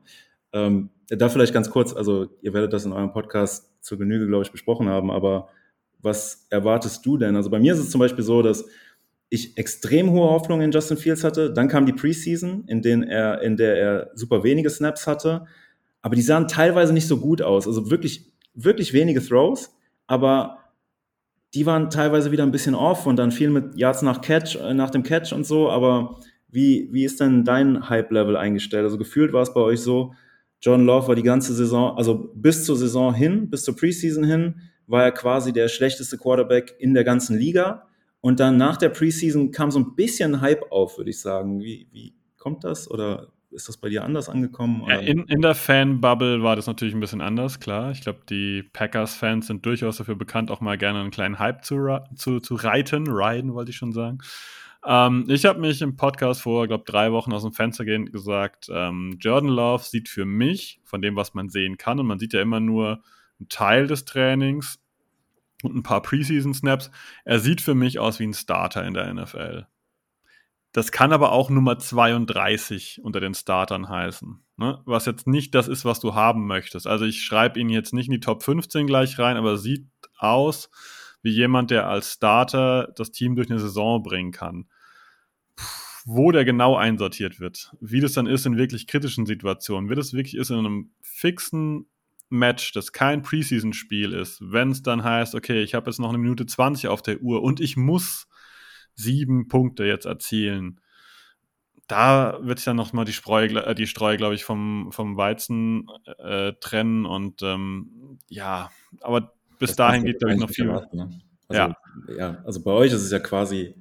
Ähm, 0.51 0.89
da 1.09 1.29
vielleicht 1.29 1.53
ganz 1.53 1.69
kurz, 1.69 1.93
also 1.93 2.27
ihr 2.41 2.53
werdet 2.53 2.73
das 2.73 2.85
in 2.85 2.93
eurem 2.93 3.11
Podcast 3.11 3.69
zur 3.81 3.99
Genüge, 3.99 4.25
glaube 4.25 4.43
ich, 4.43 4.51
besprochen 4.51 4.87
haben, 4.87 5.11
aber 5.11 5.49
was 6.05 6.47
erwartest 6.49 7.05
du 7.05 7.17
denn? 7.17 7.35
Also 7.35 7.49
bei 7.49 7.59
mir 7.59 7.73
ist 7.73 7.79
es 7.79 7.89
zum 7.89 7.99
Beispiel 7.99 8.23
so, 8.23 8.41
dass 8.41 8.65
ich 9.29 9.57
extrem 9.57 10.11
hohe 10.11 10.29
Hoffnung 10.29 10.61
in 10.61 10.71
Justin 10.71 10.97
Fields 10.97 11.23
hatte. 11.23 11.51
Dann 11.51 11.67
kam 11.67 11.85
die 11.85 11.93
Preseason, 11.93 12.63
in, 12.67 12.81
denen 12.81 13.03
er, 13.03 13.41
in 13.41 13.57
der 13.57 13.77
er 13.77 14.11
super 14.13 14.43
wenige 14.43 14.69
Snaps 14.69 15.07
hatte. 15.07 15.45
Aber 16.01 16.15
die 16.15 16.21
sahen 16.21 16.47
teilweise 16.47 16.93
nicht 16.93 17.07
so 17.07 17.17
gut 17.17 17.41
aus. 17.41 17.67
Also 17.67 17.89
wirklich, 17.89 18.31
wirklich 18.53 18.93
wenige 18.93 19.21
Throws. 19.21 19.75
Aber 20.07 20.59
die 21.53 21.65
waren 21.65 21.89
teilweise 21.89 22.31
wieder 22.31 22.43
ein 22.43 22.51
bisschen 22.51 22.75
off 22.75 23.07
und 23.07 23.17
dann 23.17 23.31
viel 23.31 23.49
mit 23.49 23.75
Yards 23.75 24.01
nach 24.03 24.21
Catch, 24.21 24.55
äh, 24.57 24.73
nach 24.73 24.91
dem 24.91 25.03
Catch 25.03 25.33
und 25.33 25.45
so. 25.45 25.69
Aber 25.69 26.19
wie, 26.49 26.89
wie 26.91 27.03
ist 27.03 27.19
denn 27.19 27.43
dein 27.43 27.89
Hype-Level 27.89 28.37
eingestellt? 28.37 28.83
Also 28.83 28.97
gefühlt 28.97 29.33
war 29.33 29.41
es 29.41 29.53
bei 29.53 29.61
euch 29.61 29.81
so, 29.81 30.13
John 30.61 30.85
Love 30.85 31.09
war 31.09 31.15
die 31.15 31.23
ganze 31.23 31.53
Saison, 31.53 31.97
also 31.97 32.31
bis 32.33 32.65
zur 32.65 32.75
Saison 32.75 33.13
hin, 33.13 33.49
bis 33.49 33.63
zur 33.63 33.75
Preseason 33.75 34.23
hin, 34.23 34.55
war 34.87 35.03
er 35.03 35.11
quasi 35.11 35.53
der 35.53 35.67
schlechteste 35.67 36.17
Quarterback 36.17 36.75
in 36.79 36.93
der 36.93 37.03
ganzen 37.03 37.37
Liga. 37.37 37.87
Und 38.21 38.39
dann 38.39 38.57
nach 38.57 38.77
der 38.77 38.89
Preseason 38.89 39.51
kam 39.51 39.71
so 39.71 39.79
ein 39.79 39.95
bisschen 39.95 40.41
Hype 40.41 40.71
auf, 40.71 40.97
würde 40.97 41.11
ich 41.11 41.19
sagen. 41.19 41.59
Wie, 41.59 41.87
wie 41.91 42.15
kommt 42.37 42.63
das? 42.63 42.89
Oder 42.89 43.27
ist 43.51 43.69
das 43.69 43.77
bei 43.77 43.89
dir 43.89 44.03
anders 44.03 44.29
angekommen? 44.29 44.83
Ja, 44.87 44.97
in, 44.97 45.25
in 45.25 45.41
der 45.41 45.55
Fan-Bubble 45.55 46.43
war 46.43 46.55
das 46.55 46.67
natürlich 46.67 46.93
ein 46.93 46.99
bisschen 46.99 47.21
anders, 47.21 47.59
klar. 47.59 47.91
Ich 47.91 48.01
glaube, 48.01 48.19
die 48.29 48.63
Packers-Fans 48.73 49.47
sind 49.47 49.65
durchaus 49.65 49.97
dafür 49.97 50.15
bekannt, 50.15 50.51
auch 50.51 50.61
mal 50.61 50.77
gerne 50.77 50.99
einen 50.99 51.11
kleinen 51.11 51.39
Hype 51.39 51.63
zu, 51.63 51.99
zu, 52.15 52.39
zu 52.39 52.55
reiten. 52.55 53.07
Riden 53.07 53.53
wollte 53.53 53.71
ich 53.71 53.77
schon 53.77 53.93
sagen. 53.93 54.19
Ähm, 54.85 55.25
ich 55.29 55.45
habe 55.45 55.59
mich 55.59 55.81
im 55.81 55.95
Podcast 55.95 56.41
vor, 56.41 56.67
glaube 56.67 56.83
drei 56.85 57.11
Wochen 57.11 57.33
aus 57.33 57.43
dem 57.43 57.53
Fenster 57.53 57.85
gehend 57.85 58.11
gesagt, 58.11 58.69
ähm, 58.71 59.17
Jordan 59.19 59.49
Love 59.49 59.83
sieht 59.83 60.09
für 60.09 60.25
mich, 60.25 60.79
von 60.83 61.01
dem, 61.01 61.15
was 61.15 61.33
man 61.33 61.49
sehen 61.49 61.77
kann, 61.77 61.99
und 61.99 62.05
man 62.05 62.19
sieht 62.19 62.33
ja 62.33 62.41
immer 62.41 62.59
nur 62.59 63.01
ein 63.39 63.49
Teil 63.49 63.87
des 63.87 64.05
Trainings 64.05 64.79
und 65.63 65.75
ein 65.75 65.83
paar 65.83 66.01
Preseason-Snaps. 66.01 66.91
Er 67.23 67.39
sieht 67.39 67.61
für 67.61 67.75
mich 67.75 67.99
aus 67.99 68.19
wie 68.19 68.27
ein 68.27 68.33
Starter 68.33 68.85
in 68.85 68.93
der 68.93 69.13
NFL. 69.13 69.67
Das 70.71 70.91
kann 70.91 71.13
aber 71.13 71.31
auch 71.31 71.49
Nummer 71.49 71.79
32 71.79 72.99
unter 73.01 73.21
den 73.21 73.33
Startern 73.33 73.87
heißen. 73.87 74.43
Ne? 74.57 74.81
Was 74.85 75.05
jetzt 75.05 75.25
nicht 75.25 75.55
das 75.55 75.69
ist, 75.69 75.85
was 75.85 76.01
du 76.01 76.15
haben 76.15 76.47
möchtest. 76.47 76.85
Also 76.85 77.05
ich 77.05 77.23
schreibe 77.23 77.59
ihn 77.59 77.69
jetzt 77.69 77.93
nicht 77.93 78.07
in 78.07 78.11
die 78.11 78.19
Top 78.19 78.43
15 78.43 78.85
gleich 78.85 79.17
rein, 79.17 79.37
aber 79.37 79.57
sieht 79.57 79.87
aus 80.17 80.69
wie 81.21 81.31
jemand, 81.31 81.71
der 81.71 81.87
als 81.87 82.11
Starter 82.13 82.91
das 82.95 83.11
Team 83.11 83.35
durch 83.35 83.49
eine 83.49 83.59
Saison 83.59 84.03
bringen 84.03 84.31
kann. 84.31 84.67
wo 86.05 86.31
der 86.31 86.45
genau 86.45 86.75
einsortiert 86.75 87.39
wird, 87.39 87.73
wie 87.81 87.99
das 87.99 88.13
dann 88.13 88.27
ist 88.27 88.45
in 88.45 88.57
wirklich 88.57 88.85
kritischen 88.85 89.25
Situationen, 89.25 89.89
wie 89.89 89.95
das 89.95 90.13
wirklich 90.13 90.35
ist 90.35 90.51
in 90.51 90.59
einem 90.59 90.91
fixen 91.01 91.87
Match, 92.29 92.71
das 92.73 92.91
kein 92.91 93.21
Preseason-Spiel 93.21 94.13
ist, 94.13 94.39
wenn 94.41 94.71
es 94.71 94.81
dann 94.81 95.03
heißt, 95.03 95.35
okay, 95.35 95.61
ich 95.61 95.73
habe 95.75 95.89
jetzt 95.89 95.99
noch 95.99 96.09
eine 96.09 96.17
Minute 96.17 96.45
20 96.45 96.87
auf 96.87 97.01
der 97.01 97.21
Uhr 97.21 97.43
und 97.43 97.59
ich 97.59 97.77
muss 97.77 98.27
sieben 98.95 99.47
Punkte 99.47 99.85
jetzt 99.85 100.05
erzielen, 100.05 100.79
da 101.87 102.39
wird 102.41 102.59
sich 102.59 102.65
dann 102.65 102.77
nochmal 102.77 103.05
die, 103.05 103.13
Spreu, 103.13 103.45
äh, 103.45 103.75
die 103.75 103.87
Streu, 103.87 104.17
glaube 104.17 104.35
ich, 104.35 104.43
vom, 104.43 104.89
vom 104.91 105.17
Weizen 105.17 105.87
äh, 106.17 106.53
trennen 106.59 107.05
und 107.05 107.43
ähm, 107.43 108.17
ja, 108.27 108.71
aber 109.01 109.33
bis 109.59 109.71
das 109.71 109.75
dahin 109.75 110.05
geht, 110.05 110.19
glaube 110.19 110.33
ich, 110.33 110.39
noch 110.39 110.49
viel. 110.49 110.67
Erwarten, 110.67 110.97
ne? 110.97 111.21
also, 111.47 111.61
ja. 111.61 111.75
ja, 112.17 112.43
also 112.43 112.63
bei 112.63 112.71
euch 112.71 112.91
ist 112.91 113.03
es 113.03 113.11
ja 113.11 113.19
quasi 113.19 113.75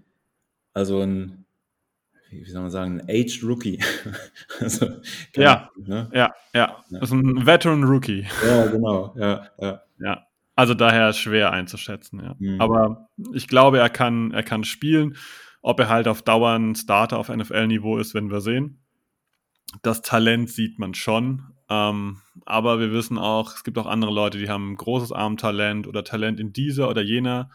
also 0.75 1.01
ein 1.01 1.44
wie 2.43 2.51
soll 2.51 2.63
man 2.63 2.71
sagen, 2.71 3.01
ein 3.01 3.09
Aged 3.09 3.43
Rookie. 3.45 3.81
also, 4.61 4.87
ja, 5.37 5.71
ne? 5.77 6.11
ja, 6.13 6.35
ja, 6.55 6.77
ja. 6.89 7.01
Das 7.01 7.11
ist 7.11 7.13
ein 7.13 7.47
Veteran 7.47 7.85
Rookie. 7.85 8.27
Ja, 8.47 8.67
genau, 8.67 9.15
ja, 9.19 9.47
ja. 9.61 9.81
Ja, 9.99 10.27
also 10.57 10.75
daher 10.75 11.13
schwer 11.13 11.53
einzuschätzen, 11.53 12.21
ja. 12.21 12.35
Mhm. 12.39 12.61
Aber 12.61 13.09
ich 13.33 13.49
glaube, 13.49 13.79
er 13.79 13.91
kann, 13.91 14.33
er 14.33 14.43
kann 14.43 14.65
spielen. 14.65 15.17
Ob 15.63 15.81
er 15.81 15.89
halt 15.89 16.09
auf 16.09 16.23
Dauer 16.23 16.51
ein 16.51 16.75
Starter 16.75 17.19
auf 17.19 17.29
NFL-Niveau 17.29 17.99
ist, 17.99 18.15
werden 18.15 18.31
wir 18.31 18.41
sehen. 18.41 18.81
Das 19.83 20.03
Talent 20.03 20.51
sieht 20.51 20.79
man 20.79 20.95
schon. 20.95 21.55
Ähm, 21.71 22.19
aber 22.45 22.79
wir 22.79 22.93
wissen 22.93 23.17
auch, 23.17 23.55
es 23.55 23.65
gibt 23.65 23.79
auch 23.79 23.87
andere 23.87 24.13
Leute, 24.13 24.39
die 24.39 24.51
haben 24.51 24.77
großes 24.77 25.13
Armtalent 25.13 25.87
oder 25.87 26.05
Talent 26.05 26.39
in 26.39 26.53
dieser 26.53 26.89
oder 26.91 27.03
jener 27.03 27.51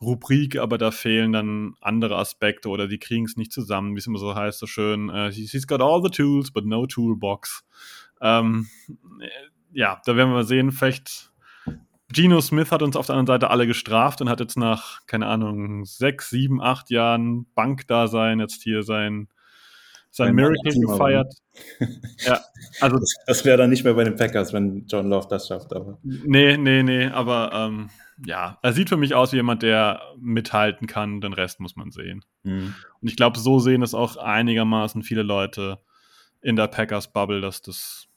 Rubrik, 0.00 0.58
aber 0.58 0.78
da 0.78 0.90
fehlen 0.90 1.32
dann 1.32 1.74
andere 1.80 2.16
Aspekte 2.16 2.68
oder 2.68 2.86
die 2.86 2.98
kriegen 2.98 3.24
es 3.24 3.36
nicht 3.36 3.52
zusammen, 3.52 3.94
wie 3.94 3.98
es 3.98 4.06
immer 4.06 4.18
so 4.18 4.34
heißt, 4.34 4.58
so 4.58 4.66
schön. 4.66 5.08
Uh, 5.08 5.30
she's 5.30 5.66
got 5.66 5.80
all 5.80 6.02
the 6.02 6.10
tools, 6.10 6.50
but 6.50 6.66
no 6.66 6.86
toolbox. 6.86 7.64
Ähm, 8.20 8.68
ja, 9.72 10.00
da 10.04 10.16
werden 10.16 10.32
wir 10.32 10.44
sehen, 10.44 10.72
vielleicht 10.72 11.32
Geno 12.12 12.40
Smith 12.40 12.70
hat 12.70 12.82
uns 12.82 12.96
auf 12.96 13.06
der 13.06 13.16
anderen 13.16 13.34
Seite 13.38 13.50
alle 13.50 13.66
gestraft 13.66 14.20
und 14.20 14.28
hat 14.28 14.40
jetzt 14.40 14.56
nach, 14.56 15.04
keine 15.06 15.26
Ahnung, 15.26 15.84
sechs, 15.84 16.30
sieben, 16.30 16.62
acht 16.62 16.90
Jahren 16.90 17.46
Bankdasein 17.54 18.38
jetzt 18.38 18.62
hier 18.62 18.82
sein, 18.82 19.28
sein 20.10 20.34
Miracle 20.34 20.80
gefeiert. 20.80 21.34
ja, 22.18 22.40
also 22.80 22.98
das, 22.98 23.14
das 23.26 23.44
wäre 23.44 23.56
dann 23.56 23.70
nicht 23.70 23.84
mehr 23.84 23.94
bei 23.94 24.04
den 24.04 24.16
Packers, 24.16 24.52
wenn 24.52 24.86
John 24.86 25.08
Love 25.08 25.26
das 25.28 25.48
schafft. 25.48 25.74
Aber. 25.74 25.98
Nee, 26.02 26.56
nee, 26.56 26.82
nee, 26.82 27.06
aber 27.06 27.50
ähm, 27.52 27.90
ja, 28.24 28.58
er 28.62 28.72
sieht 28.72 28.88
für 28.88 28.96
mich 28.96 29.14
aus 29.14 29.32
wie 29.32 29.36
jemand, 29.36 29.62
der 29.62 30.00
mithalten 30.18 30.86
kann. 30.86 31.20
Den 31.20 31.32
Rest 31.32 31.60
muss 31.60 31.76
man 31.76 31.90
sehen. 31.90 32.24
Mhm. 32.44 32.74
Und 33.00 33.08
ich 33.08 33.16
glaube, 33.16 33.38
so 33.38 33.58
sehen 33.58 33.82
es 33.82 33.94
auch 33.94 34.16
einigermaßen 34.16 35.02
viele 35.02 35.22
Leute 35.22 35.78
in 36.40 36.56
der 36.56 36.68
Packers-Bubble, 36.68 37.40
dass 37.40 37.62
das 37.62 38.08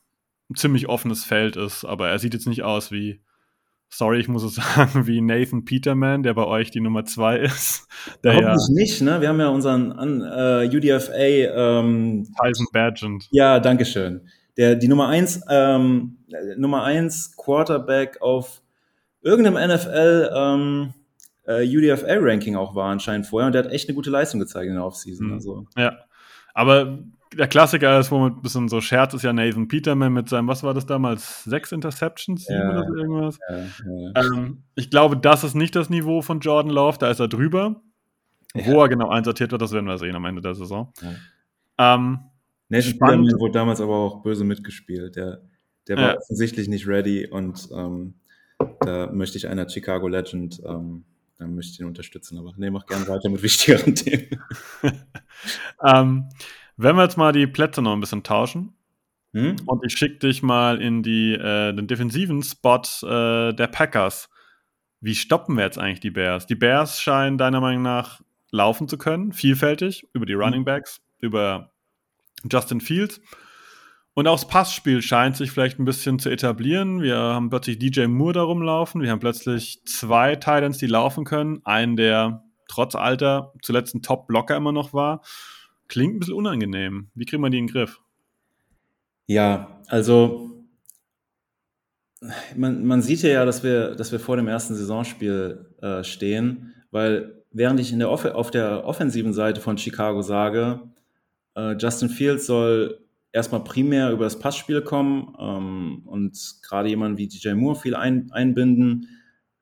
ein 0.50 0.56
ziemlich 0.56 0.88
offenes 0.88 1.26
Feld 1.26 1.56
ist. 1.56 1.84
Aber 1.84 2.10
er 2.10 2.20
sieht 2.20 2.34
jetzt 2.34 2.48
nicht 2.48 2.64
aus 2.64 2.92
wie 2.92 3.22
sorry, 3.90 4.20
ich 4.20 4.28
muss 4.28 4.44
es 4.44 4.56
sagen, 4.76 5.08
wie 5.08 5.22
Nathan 5.22 5.66
Peterman, 5.66 6.24
der 6.24 6.34
bei 6.34 6.46
euch 6.46 6.72
die 6.72 6.80
Nummer 6.80 7.06
zwei 7.06 7.38
ist. 7.40 7.88
Der 8.24 8.36
Hoffentlich 8.36 8.68
ja, 8.68 8.74
nicht, 8.74 9.02
ne? 9.02 9.22
Wir 9.22 9.30
haben 9.30 9.40
ja 9.40 9.50
unseren 9.50 9.92
uh, 9.92 10.76
UDFA 10.76 11.14
ähm, 11.14 12.28
Tyson 12.42 12.68
Badgent. 12.72 13.28
Ja, 13.32 13.60
danke 13.60 13.86
schön. 13.86 14.28
Der 14.58 14.76
die 14.76 14.88
Nummer 14.88 15.08
eins, 15.08 15.42
ähm, 15.50 16.18
Nummer 16.58 16.84
eins 16.84 17.36
Quarterback 17.38 18.22
auf 18.22 18.62
irgendeinem 19.22 19.76
NFL 19.76 20.30
ähm, 20.34 20.94
äh, 21.46 21.66
UDFA-Ranking 21.66 22.56
auch 22.56 22.76
war 22.76 22.92
anscheinend 22.92 23.28
vorher 23.28 23.48
und 23.48 23.54
der 23.54 23.64
hat 23.64 23.72
echt 23.72 23.90
eine 23.90 23.96
gute 23.96 24.10
Leistung 24.10 24.40
gezeigt 24.40 24.68
in 24.68 24.76
der 24.76 24.86
Offseason. 24.86 25.28
Mhm. 25.28 25.34
Also. 25.34 25.66
Ja, 25.78 25.98
aber 26.54 27.00
der 27.36 27.48
Klassiker 27.48 28.00
ist, 28.00 28.12
wo 28.12 28.20
man 28.20 28.34
ein 28.34 28.42
bisschen 28.42 28.70
so 28.70 28.82
scherzt, 28.82 29.16
ist 29.16 29.24
ja 29.24 29.34
Nathan 29.34 29.68
Peterman 29.68 30.14
mit 30.14 30.30
seinem, 30.30 30.48
was 30.48 30.64
war 30.64 30.74
das 30.74 30.86
damals, 30.86 31.44
sechs 31.44 31.72
Interceptions, 31.72 32.46
sieben 32.46 32.60
ja, 32.60 32.72
oder 32.72 32.88
so 32.88 32.96
irgendwas. 32.96 33.40
Ja, 33.50 33.58
ja. 33.58 34.12
Ähm, 34.16 34.64
ich 34.76 34.90
glaube, 34.90 35.18
das 35.18 35.44
ist 35.44 35.56
nicht 35.56 35.76
das 35.76 35.90
Niveau 35.90 36.22
von 36.22 36.40
Jordan 36.40 36.72
Love, 36.72 36.98
da 36.98 37.10
ist 37.10 37.20
er 37.20 37.28
drüber. 37.28 37.82
Wo 38.56 38.82
er 38.82 38.90
genau 38.90 39.10
einsortiert 39.10 39.52
wird, 39.52 39.62
das 39.62 39.72
werden 39.74 39.86
wir 39.86 40.00
sehen 40.00 40.16
am 40.16 40.26
Ende 40.26 40.42
der 40.42 40.56
Saison. 40.56 40.92
Ähm, 41.78 42.20
Nathan 42.68 42.94
Peterman 42.94 43.40
wurde 43.40 43.54
damals 43.54 43.80
aber 43.80 43.96
auch 43.96 44.24
böse 44.24 44.44
mitgespielt. 44.44 45.16
Der, 45.16 45.42
der 45.88 45.98
war 45.98 46.18
offensichtlich 46.18 46.68
nicht 46.68 46.88
ready 46.88 47.28
und 47.28 47.70
ähm, 47.72 48.16
da 48.80 49.10
möchte 49.12 49.38
ich 49.38 49.48
einer 49.48 49.68
Chicago 49.70 50.08
Legend, 50.08 50.62
ähm, 50.66 51.06
da 51.38 51.48
möchte 51.48 51.74
ich 51.74 51.80
ihn 51.80 51.86
unterstützen. 51.86 52.38
Aber 52.38 52.54
nee, 52.58 52.70
mach 52.70 52.86
gerne 52.86 53.08
weiter 53.08 53.30
mit 53.30 53.42
wichtigeren 53.44 53.96
Themen. 53.96 54.42
ähm, 55.84 56.30
wenn 56.78 56.96
wir 56.96 57.04
jetzt 57.04 57.18
mal 57.18 57.32
die 57.32 57.48
Plätze 57.48 57.82
noch 57.82 57.94
ein 57.94 58.00
bisschen 58.00 58.24
tauschen 58.24 58.74
hm? 59.34 59.58
und 59.66 59.86
ich 59.86 59.94
schicke 59.94 60.20
dich 60.20 60.42
mal 60.42 60.82
in 60.82 61.04
die, 61.04 61.34
äh, 61.34 61.74
den 61.74 61.88
defensiven 61.88 62.42
Spot 62.44 62.82
äh, 63.04 63.54
der 63.54 63.68
Packers. 63.68 64.30
Wie 65.02 65.16
stoppen 65.16 65.56
wir 65.56 65.64
jetzt 65.64 65.78
eigentlich 65.78 66.00
die 66.00 66.12
Bears? 66.12 66.46
Die 66.46 66.56
Bears 66.56 67.02
scheinen 67.02 67.38
deiner 67.38 67.62
Meinung 67.62 67.84
nach 67.84 68.22
laufen 68.52 68.88
zu 68.88 68.98
können, 68.98 69.32
vielfältig, 69.32 70.08
über 70.14 70.26
die 70.26 70.34
Running 70.34 70.66
Backs, 70.66 71.02
über 71.20 71.72
Justin 72.50 72.82
Fields. 72.82 73.22
Und 74.14 74.28
auch 74.28 74.36
das 74.36 74.48
Passspiel 74.48 75.02
scheint 75.02 75.38
sich 75.38 75.52
vielleicht 75.52 75.80
ein 75.80 75.86
bisschen 75.86 76.20
zu 76.20 76.30
etablieren. 76.30 77.02
Wir 77.02 77.18
haben 77.18 77.50
plötzlich 77.50 77.80
DJ 77.80 78.08
Moore 78.08 78.34
da 78.34 78.42
rumlaufen. 78.42 79.02
Wir 79.02 79.12
haben 79.12 79.20
plötzlich 79.20 79.84
zwei 79.86 80.36
Titans, 80.36 80.78
die 80.78 80.88
laufen 80.88 81.24
können. 81.24 81.62
Einen, 81.64 81.96
der 81.96 82.44
trotz 82.68 82.96
Alter 82.96 83.54
zuletzt 83.62 83.96
ein 83.96 84.02
Top-Blocker 84.02 84.56
immer 84.56 84.72
noch 84.72 84.94
war. 84.94 85.22
Klingt 85.88 86.16
ein 86.16 86.20
bisschen 86.20 86.36
unangenehm. 86.36 87.10
Wie 87.16 87.26
kriegen 87.26 87.42
wir 87.42 87.50
die 87.50 87.60
in 87.60 87.68
den 87.68 87.74
Griff? 87.74 88.00
Ja, 89.28 89.80
also 89.88 90.50
man, 92.56 92.86
man 92.86 93.02
sieht 93.02 93.22
ja, 93.22 93.46
dass 93.46 93.64
wir, 93.64 93.96
dass 93.96 94.12
wir 94.12 94.20
vor 94.20 94.36
dem 94.36 94.48
ersten 94.48 94.76
Saisonspiel 94.76 95.74
äh, 95.82 96.04
stehen, 96.04 96.74
weil 96.92 97.44
während 97.52 97.80
ich 97.80 97.92
in 97.92 98.00
der 98.00 98.10
auf 98.10 98.52
der 98.52 98.86
offensiven 98.86 99.34
Seite 99.34 99.62
von 99.62 99.78
Chicago 99.78 100.22
sage, 100.22 100.82
äh, 101.56 101.74
Justin 101.74 102.10
Fields 102.10 102.46
soll 102.46 103.00
erstmal 103.32 103.64
primär 103.64 104.12
über 104.12 104.24
das 104.24 104.40
Passspiel 104.40 104.82
kommen 104.82 105.36
ähm, 105.40 106.04
und 106.06 106.56
gerade 106.64 106.90
jemand 106.90 107.18
wie 107.18 107.28
DJ 107.28 107.54
Moore 107.54 107.80
viel 107.80 107.96
ein, 107.96 108.32
einbinden, 108.32 109.08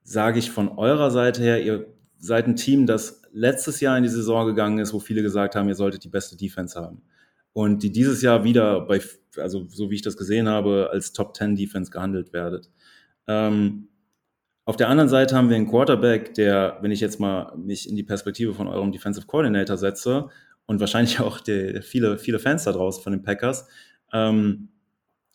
sage 0.03 0.39
ich 0.39 0.51
von 0.51 0.70
eurer 0.70 1.11
Seite 1.11 1.41
her, 1.41 1.63
ihr 1.63 1.88
seid 2.18 2.47
ein 2.47 2.55
Team, 2.55 2.86
das 2.86 3.22
letztes 3.32 3.80
Jahr 3.80 3.97
in 3.97 4.03
die 4.03 4.09
Saison 4.09 4.47
gegangen 4.47 4.80
ist, 4.80 4.93
wo 4.93 4.99
viele 4.99 5.22
gesagt 5.22 5.55
haben, 5.55 5.68
ihr 5.68 5.76
solltet 5.76 6.03
die 6.03 6.09
beste 6.09 6.38
Defense 6.38 6.80
haben. 6.80 7.01
Und 7.53 7.84
die 7.84 7.91
dieses 7.91 8.22
Jahr 8.22 8.43
wieder 8.43 8.82
bei, 8.82 9.01
also 9.38 9.65
so 9.68 9.89
wie 9.91 9.95
ich 9.95 10.01
das 10.01 10.18
gesehen 10.18 10.47
habe, 10.47 10.89
als 10.91 11.11
Top 11.11 11.36
10 11.36 11.55
Defense 11.55 11.91
gehandelt 11.91 12.32
werdet. 12.34 12.70
Ähm, 13.28 13.89
auf 14.65 14.76
der 14.76 14.89
anderen 14.89 15.09
Seite 15.09 15.36
haben 15.36 15.49
wir 15.49 15.55
einen 15.55 15.70
Quarterback, 15.70 16.34
der, 16.34 16.78
wenn 16.82 16.91
ich 16.91 16.99
jetzt 16.99 17.20
mal 17.20 17.55
mich 17.55 17.89
in 17.89 17.95
die 17.95 18.03
Perspektive 18.03 18.53
von 18.53 18.68
eurem 18.68 18.91
Defensive 18.91 19.26
Coordinator 19.26 19.78
setze 19.78 20.30
und 20.68 20.80
wahrscheinlich 20.80 21.20
auch 21.22 21.39
die, 21.39 21.82
viele, 21.82 22.18
viele 22.20 22.39
Fans 22.39 22.63
da 22.63 22.72
draußen 22.72 23.03
von 23.03 23.13
den 23.13 23.24
Packers, 23.24 23.68
ähm, 24.13 24.70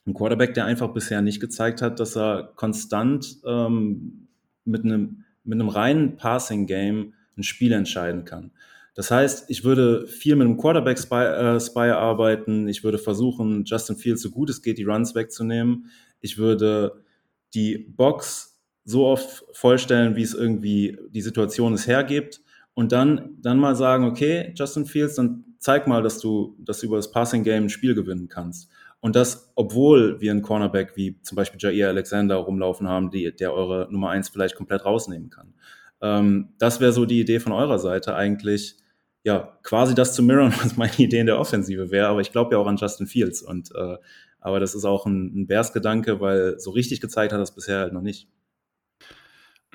ein 0.06 0.14
Quarterback, 0.14 0.54
der 0.54 0.64
einfach 0.64 0.92
bisher 0.92 1.22
nicht 1.22 1.40
gezeigt 1.40 1.82
hat, 1.82 2.00
dass 2.00 2.16
er 2.16 2.52
konstant 2.56 3.38
ähm, 3.44 4.28
mit 4.64 4.84
einem 4.84 5.24
mit 5.44 5.60
einem 5.60 5.68
reinen 5.68 6.16
Passing-Game 6.16 7.14
ein 7.36 7.42
Spiel 7.42 7.72
entscheiden 7.72 8.24
kann. 8.24 8.52
Das 8.94 9.10
heißt, 9.10 9.48
ich 9.48 9.64
würde 9.64 10.06
viel 10.06 10.36
mit 10.36 10.46
einem 10.46 10.58
Quarterback-Spy 10.58 11.88
äh, 11.88 11.90
arbeiten. 11.90 12.68
Ich 12.68 12.84
würde 12.84 12.98
versuchen, 12.98 13.64
Justin 13.64 13.96
Fields 13.96 14.22
so 14.22 14.30
gut 14.30 14.50
es 14.50 14.60
geht, 14.60 14.76
die 14.78 14.84
Runs 14.84 15.14
wegzunehmen. 15.14 15.86
Ich 16.20 16.36
würde 16.36 17.02
die 17.54 17.78
Box 17.78 18.60
so 18.84 19.06
oft 19.06 19.44
vollstellen, 19.52 20.14
wie 20.16 20.22
es 20.22 20.34
irgendwie 20.34 20.98
die 21.10 21.22
Situation 21.22 21.72
es 21.72 21.86
hergibt. 21.86 22.41
Und 22.74 22.92
dann, 22.92 23.36
dann 23.40 23.58
mal 23.58 23.76
sagen, 23.76 24.04
okay, 24.04 24.52
Justin 24.56 24.86
Fields, 24.86 25.16
dann 25.16 25.44
zeig 25.58 25.86
mal, 25.86 26.02
dass 26.02 26.18
du, 26.18 26.56
dass 26.58 26.80
du 26.80 26.86
über 26.86 26.96
das 26.96 27.10
Passing 27.10 27.44
Game 27.44 27.64
ein 27.64 27.70
Spiel 27.70 27.94
gewinnen 27.94 28.28
kannst. 28.28 28.70
Und 29.00 29.16
das, 29.16 29.52
obwohl 29.56 30.20
wir 30.20 30.30
einen 30.30 30.42
Cornerback 30.42 30.96
wie 30.96 31.20
zum 31.22 31.36
Beispiel 31.36 31.60
Jair 31.60 31.88
Alexander 31.88 32.36
rumlaufen 32.36 32.88
haben, 32.88 33.10
die, 33.10 33.34
der 33.34 33.52
eure 33.52 33.88
Nummer 33.90 34.10
eins 34.10 34.28
vielleicht 34.28 34.54
komplett 34.54 34.84
rausnehmen 34.84 35.28
kann. 35.28 35.54
Ähm, 36.00 36.50
das 36.58 36.80
wäre 36.80 36.92
so 36.92 37.04
die 37.04 37.20
Idee 37.20 37.40
von 37.40 37.52
eurer 37.52 37.78
Seite 37.78 38.14
eigentlich, 38.14 38.76
ja, 39.24 39.58
quasi 39.62 39.94
das 39.94 40.14
zu 40.14 40.22
mirror, 40.22 40.52
was 40.62 40.76
meine 40.76 40.96
Idee 40.98 41.18
in 41.18 41.26
der 41.26 41.38
Offensive 41.38 41.90
wäre. 41.90 42.08
Aber 42.08 42.20
ich 42.20 42.32
glaube 42.32 42.54
ja 42.54 42.58
auch 42.58 42.66
an 42.66 42.76
Justin 42.76 43.06
Fields. 43.06 43.42
Und 43.42 43.70
äh, 43.74 43.96
aber 44.40 44.60
das 44.60 44.74
ist 44.74 44.84
auch 44.84 45.06
ein, 45.06 45.42
ein 45.42 45.46
Bears-Gedanke, 45.46 46.20
weil 46.20 46.58
so 46.58 46.70
richtig 46.70 47.00
gezeigt 47.00 47.32
hat 47.32 47.40
das 47.40 47.54
bisher 47.54 47.78
halt 47.78 47.92
noch 47.92 48.02
nicht. 48.02 48.28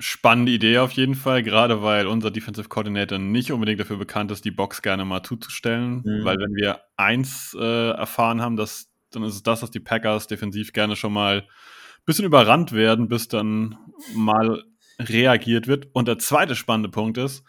Spannende 0.00 0.52
Idee 0.52 0.78
auf 0.78 0.92
jeden 0.92 1.14
Fall, 1.14 1.42
gerade 1.42 1.82
weil 1.82 2.06
unser 2.06 2.30
Defensive 2.30 2.68
Coordinator 2.68 3.18
nicht 3.18 3.50
unbedingt 3.50 3.80
dafür 3.80 3.96
bekannt 3.96 4.30
ist, 4.30 4.44
die 4.44 4.52
Box 4.52 4.82
gerne 4.82 5.04
mal 5.04 5.22
zuzustellen. 5.22 6.02
Mhm. 6.04 6.24
Weil 6.24 6.36
wenn 6.36 6.54
wir 6.54 6.80
eins 6.96 7.56
äh, 7.58 7.90
erfahren 7.90 8.40
haben, 8.40 8.56
dass 8.56 8.88
dann 9.10 9.22
ist 9.22 9.34
es 9.34 9.42
das, 9.42 9.60
dass 9.60 9.70
die 9.70 9.80
Packers 9.80 10.26
defensiv 10.26 10.72
gerne 10.72 10.96
schon 10.96 11.12
mal 11.12 11.40
ein 11.40 12.04
bisschen 12.04 12.24
überrannt 12.24 12.72
werden, 12.72 13.08
bis 13.08 13.28
dann 13.28 13.76
mal 14.14 14.64
reagiert 14.98 15.66
wird. 15.66 15.88
Und 15.92 16.08
der 16.08 16.18
zweite 16.18 16.54
spannende 16.54 16.88
Punkt 16.88 17.18
ist, 17.18 17.44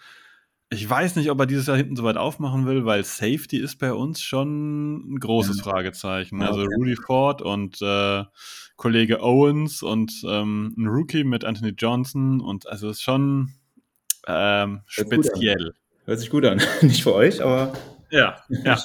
ich 0.72 0.88
weiß 0.88 1.16
nicht, 1.16 1.32
ob 1.32 1.40
er 1.40 1.48
dieses 1.48 1.66
Jahr 1.66 1.78
hinten 1.78 1.96
so 1.96 2.04
weit 2.04 2.18
aufmachen 2.18 2.68
will, 2.68 2.86
weil 2.86 3.04
Safety 3.04 3.58
ist 3.58 3.78
bei 3.78 3.92
uns 3.92 4.22
schon 4.22 5.14
ein 5.14 5.20
großes 5.20 5.58
ja. 5.58 5.64
Fragezeichen. 5.64 6.44
Also 6.44 6.62
okay. 6.62 6.76
Rudy 6.78 6.96
Ford 6.96 7.42
und 7.42 7.82
äh, 7.82 8.24
Kollege 8.76 9.24
Owens 9.24 9.82
und 9.82 10.24
ähm, 10.28 10.76
ein 10.78 10.88
Rookie 10.88 11.24
mit 11.24 11.44
Anthony 11.44 11.74
Johnson 11.76 12.40
und 12.40 12.70
also 12.70 12.90
ist 12.90 13.02
schon 13.02 13.54
ähm, 14.28 14.82
speziell. 14.86 15.74
Hört 16.06 16.20
sich 16.20 16.30
gut 16.30 16.46
an. 16.46 16.62
Nicht 16.82 17.02
für 17.02 17.16
euch, 17.16 17.42
aber 17.44 17.74
ja, 18.12 18.38
ja. 18.64 18.78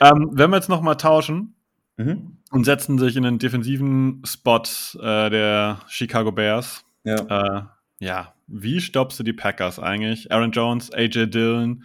Ähm, 0.00 0.30
wenn 0.32 0.50
wir 0.50 0.56
jetzt 0.56 0.70
nochmal 0.70 0.96
tauschen 0.96 1.54
mhm. 1.98 2.38
und 2.50 2.64
setzen 2.64 2.98
sich 2.98 3.16
in 3.16 3.24
den 3.24 3.38
defensiven 3.38 4.22
Spot 4.24 4.62
äh, 5.00 5.28
der 5.28 5.80
Chicago 5.88 6.32
Bears. 6.32 6.82
Ja. 7.04 7.16
Äh, 7.16 7.62
ja, 7.98 8.34
wie 8.52 8.80
stoppst 8.80 9.18
du 9.18 9.22
die 9.22 9.32
Packers 9.32 9.78
eigentlich? 9.78 10.30
Aaron 10.30 10.52
Jones, 10.52 10.92
AJ 10.92 11.26
Dillon. 11.28 11.84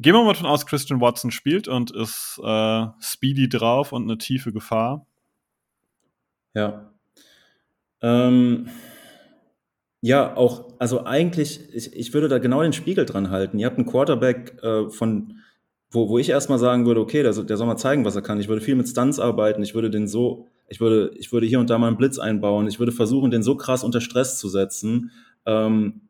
Gehen 0.00 0.14
wir 0.14 0.24
mal 0.24 0.32
davon 0.32 0.48
aus, 0.48 0.66
Christian 0.66 1.00
Watson 1.00 1.30
spielt 1.30 1.68
und 1.68 1.90
ist 1.92 2.40
äh, 2.42 2.86
speedy 3.00 3.48
drauf 3.48 3.92
und 3.92 4.02
eine 4.04 4.18
tiefe 4.18 4.52
Gefahr. 4.52 5.06
Ja. 6.54 6.90
Ähm, 8.02 8.68
ja, 10.00 10.36
auch, 10.36 10.74
also 10.78 11.04
eigentlich, 11.04 11.72
ich, 11.72 11.94
ich 11.94 12.12
würde 12.12 12.28
da 12.28 12.38
genau 12.38 12.62
den 12.62 12.72
Spiegel 12.72 13.06
dran 13.06 13.30
halten. 13.30 13.58
Ihr 13.58 13.66
habt 13.66 13.78
einen 13.78 13.86
Quarterback 13.86 14.62
äh, 14.62 14.88
von 14.90 15.38
wo, 15.90 16.08
wo 16.08 16.18
ich 16.18 16.28
erstmal 16.28 16.58
sagen 16.58 16.86
würde, 16.86 17.00
okay, 17.00 17.22
der, 17.22 17.32
der 17.32 17.56
soll 17.56 17.66
mal 17.66 17.76
zeigen, 17.76 18.04
was 18.04 18.16
er 18.16 18.22
kann. 18.22 18.40
Ich 18.40 18.48
würde 18.48 18.60
viel 18.60 18.74
mit 18.74 18.88
Stunts 18.88 19.20
arbeiten, 19.20 19.62
ich 19.62 19.74
würde 19.74 19.90
den 19.90 20.08
so, 20.08 20.48
ich 20.68 20.80
würde, 20.80 21.12
ich 21.16 21.32
würde 21.32 21.46
hier 21.46 21.60
und 21.60 21.70
da 21.70 21.78
mal 21.78 21.86
einen 21.86 21.96
Blitz 21.96 22.18
einbauen, 22.18 22.66
ich 22.66 22.80
würde 22.80 22.90
versuchen, 22.90 23.30
den 23.30 23.42
so 23.42 23.56
krass 23.56 23.84
unter 23.84 24.00
Stress 24.00 24.38
zu 24.38 24.48
setzen, 24.48 25.12
ähm, 25.46 26.02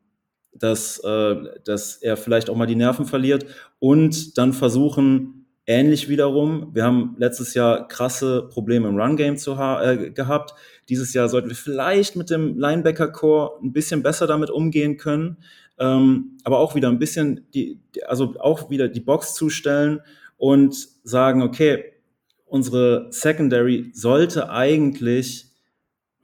dass, 0.53 0.99
äh, 0.99 1.35
dass 1.65 1.97
er 1.97 2.17
vielleicht 2.17 2.49
auch 2.49 2.55
mal 2.55 2.65
die 2.65 2.75
Nerven 2.75 3.05
verliert 3.05 3.45
und 3.79 4.37
dann 4.37 4.53
versuchen, 4.53 5.45
Ähnlich 5.67 6.09
wiederum, 6.09 6.69
wir 6.75 6.83
haben 6.83 7.15
letztes 7.17 7.55
Jahr 7.55 7.87
krasse 7.87 8.47
Probleme 8.49 8.87
im 8.87 8.99
Run-Game 8.99 9.35
äh, 9.35 10.11
gehabt. 10.11 10.53
Dieses 10.89 11.11
Jahr 11.15 11.27
sollten 11.27 11.49
wir 11.49 11.55
vielleicht 11.55 12.15
mit 12.15 12.29
dem 12.29 12.59
Linebacker-Core 12.59 13.63
ein 13.63 13.73
bisschen 13.73 14.03
besser 14.03 14.27
damit 14.27 14.51
umgehen 14.51 14.97
können, 14.97 15.37
ähm, 15.79 16.37
aber 16.43 16.59
auch 16.59 16.75
wieder 16.75 16.89
ein 16.89 16.99
bisschen 16.99 17.47
die, 17.55 17.79
also 18.05 18.35
auch 18.39 18.69
wieder 18.69 18.87
die 18.87 18.99
Box 18.99 19.33
zustellen 19.33 20.01
und 20.37 20.75
sagen, 21.03 21.41
okay, 21.41 21.93
unsere 22.45 23.07
Secondary 23.09 23.89
sollte 23.91 24.51
eigentlich 24.51 25.47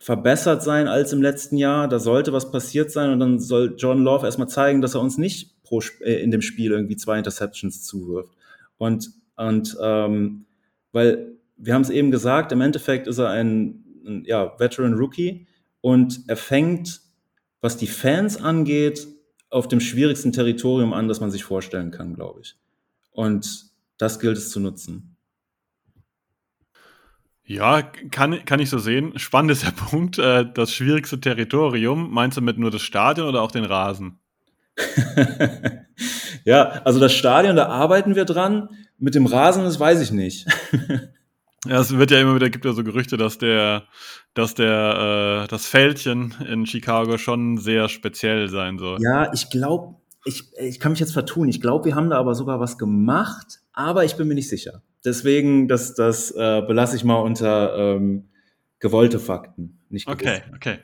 verbessert 0.01 0.63
sein 0.63 0.87
als 0.87 1.13
im 1.13 1.21
letzten 1.21 1.57
Jahr. 1.57 1.87
Da 1.87 1.99
sollte 1.99 2.33
was 2.33 2.51
passiert 2.51 2.91
sein 2.91 3.11
und 3.11 3.19
dann 3.19 3.39
soll 3.39 3.75
John 3.77 4.03
Love 4.03 4.25
erstmal 4.25 4.49
zeigen, 4.49 4.81
dass 4.81 4.95
er 4.95 5.01
uns 5.01 5.19
nicht 5.19 5.61
pro, 5.61 5.79
äh, 6.01 6.21
in 6.23 6.31
dem 6.31 6.41
Spiel 6.41 6.71
irgendwie 6.71 6.95
zwei 6.95 7.19
Interceptions 7.19 7.83
zuwirft. 7.83 8.33
Und 8.77 9.11
und 9.37 9.77
ähm, 9.81 10.45
weil 10.91 11.35
wir 11.57 11.73
haben 11.73 11.81
es 11.83 11.89
eben 11.89 12.11
gesagt, 12.11 12.51
im 12.51 12.61
Endeffekt 12.61 13.07
ist 13.07 13.19
er 13.19 13.29
ein, 13.29 13.83
ein 14.05 14.23
ja, 14.25 14.59
Veteran 14.59 14.93
Rookie 14.93 15.47
und 15.81 16.21
er 16.27 16.37
fängt, 16.37 17.01
was 17.61 17.77
die 17.77 17.87
Fans 17.87 18.37
angeht, 18.37 19.07
auf 19.49 19.67
dem 19.67 19.79
schwierigsten 19.79 20.31
Territorium 20.31 20.93
an, 20.93 21.07
das 21.07 21.19
man 21.19 21.29
sich 21.29 21.43
vorstellen 21.43 21.91
kann, 21.91 22.15
glaube 22.15 22.41
ich. 22.41 22.55
Und 23.11 23.65
das 23.97 24.19
gilt 24.19 24.37
es 24.37 24.49
zu 24.49 24.59
nutzen. 24.59 25.10
Ja, 27.51 27.81
kann, 27.81 28.45
kann 28.45 28.61
ich 28.61 28.69
so 28.69 28.79
sehen. 28.79 29.19
Spannend 29.19 29.51
ist 29.51 29.65
der 29.65 29.71
Punkt. 29.89 30.17
Äh, 30.17 30.45
das 30.53 30.73
schwierigste 30.73 31.19
Territorium, 31.19 32.09
meinst 32.11 32.37
du 32.37 32.41
mit 32.41 32.57
nur 32.57 32.71
das 32.71 32.81
Stadion 32.81 33.27
oder 33.27 33.41
auch 33.41 33.51
den 33.51 33.65
Rasen? 33.65 34.19
ja, 36.45 36.63
also 36.85 36.99
das 36.99 37.13
Stadion, 37.13 37.57
da 37.57 37.67
arbeiten 37.67 38.15
wir 38.15 38.25
dran. 38.25 38.69
Mit 38.97 39.15
dem 39.15 39.25
Rasen, 39.25 39.63
das 39.63 39.79
weiß 39.79 39.99
ich 40.01 40.11
nicht. 40.11 40.45
ja, 41.65 41.79
es 41.79 41.97
wird 41.97 42.11
ja 42.11 42.21
immer 42.21 42.35
wieder, 42.35 42.49
gibt 42.49 42.63
ja 42.63 42.71
so 42.71 42.85
Gerüchte, 42.85 43.17
dass 43.17 43.37
der, 43.37 43.83
dass 44.33 44.53
der, 44.53 45.43
äh, 45.43 45.47
das 45.49 45.65
Fältchen 45.65 46.33
in 46.47 46.65
Chicago 46.65 47.17
schon 47.17 47.57
sehr 47.57 47.89
speziell 47.89 48.47
sein 48.47 48.77
soll. 48.77 48.99
Ja, 49.01 49.33
ich 49.33 49.49
glaube, 49.49 49.95
ich, 50.25 50.51
ich 50.57 50.79
kann 50.79 50.91
mich 50.91 50.99
jetzt 50.99 51.13
vertun. 51.13 51.47
Ich 51.49 51.61
glaube, 51.61 51.85
wir 51.85 51.95
haben 51.95 52.09
da 52.09 52.17
aber 52.17 52.35
sogar 52.35 52.59
was 52.59 52.77
gemacht, 52.77 53.59
aber 53.73 54.05
ich 54.05 54.15
bin 54.15 54.27
mir 54.27 54.35
nicht 54.35 54.49
sicher. 54.49 54.81
Deswegen, 55.03 55.67
das, 55.67 55.95
das 55.95 56.31
äh, 56.31 56.61
belasse 56.61 56.95
ich 56.95 57.03
mal 57.03 57.19
unter 57.19 57.75
ähm, 57.77 58.29
gewollte 58.79 59.19
Fakten. 59.19 59.79
Nicht 59.89 60.07
okay, 60.07 60.41
okay. 60.55 60.79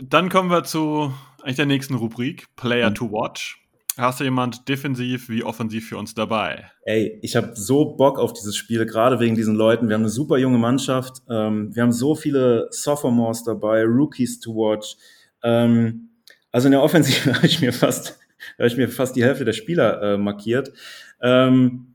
Dann 0.00 0.28
kommen 0.28 0.50
wir 0.50 0.62
zu 0.62 1.12
eigentlich 1.42 1.56
der 1.56 1.66
nächsten 1.66 1.94
Rubrik, 1.94 2.46
Player 2.56 2.90
mhm. 2.90 2.94
to 2.94 3.12
Watch. 3.12 3.64
Hast 3.96 4.20
du 4.20 4.24
jemand 4.24 4.68
defensiv 4.68 5.28
wie 5.28 5.42
offensiv 5.42 5.88
für 5.88 5.98
uns 5.98 6.14
dabei? 6.14 6.70
Ey, 6.84 7.18
ich 7.20 7.34
habe 7.34 7.50
so 7.54 7.96
Bock 7.96 8.20
auf 8.20 8.32
dieses 8.32 8.56
Spiel, 8.56 8.86
gerade 8.86 9.18
wegen 9.18 9.34
diesen 9.34 9.56
Leuten. 9.56 9.88
Wir 9.88 9.94
haben 9.94 10.02
eine 10.02 10.08
super 10.08 10.38
junge 10.38 10.58
Mannschaft. 10.58 11.22
Ähm, 11.28 11.74
wir 11.74 11.82
haben 11.82 11.92
so 11.92 12.14
viele 12.14 12.68
Sophomores 12.70 13.42
dabei, 13.42 13.82
Rookies 13.82 14.38
to 14.38 14.54
watch. 14.54 14.96
Ähm, 15.42 16.10
also 16.52 16.68
in 16.68 16.72
der 16.72 16.82
Offensive 16.82 17.34
habe 17.34 17.46
ich 17.46 17.60
mir 17.60 17.72
fast, 17.72 18.18
habe 18.58 18.68
ich 18.68 18.76
mir 18.76 18.88
fast 18.88 19.16
die 19.16 19.24
Hälfte 19.24 19.44
der 19.44 19.52
Spieler 19.52 20.02
äh, 20.02 20.16
markiert. 20.16 20.72
Ähm, 21.20 21.94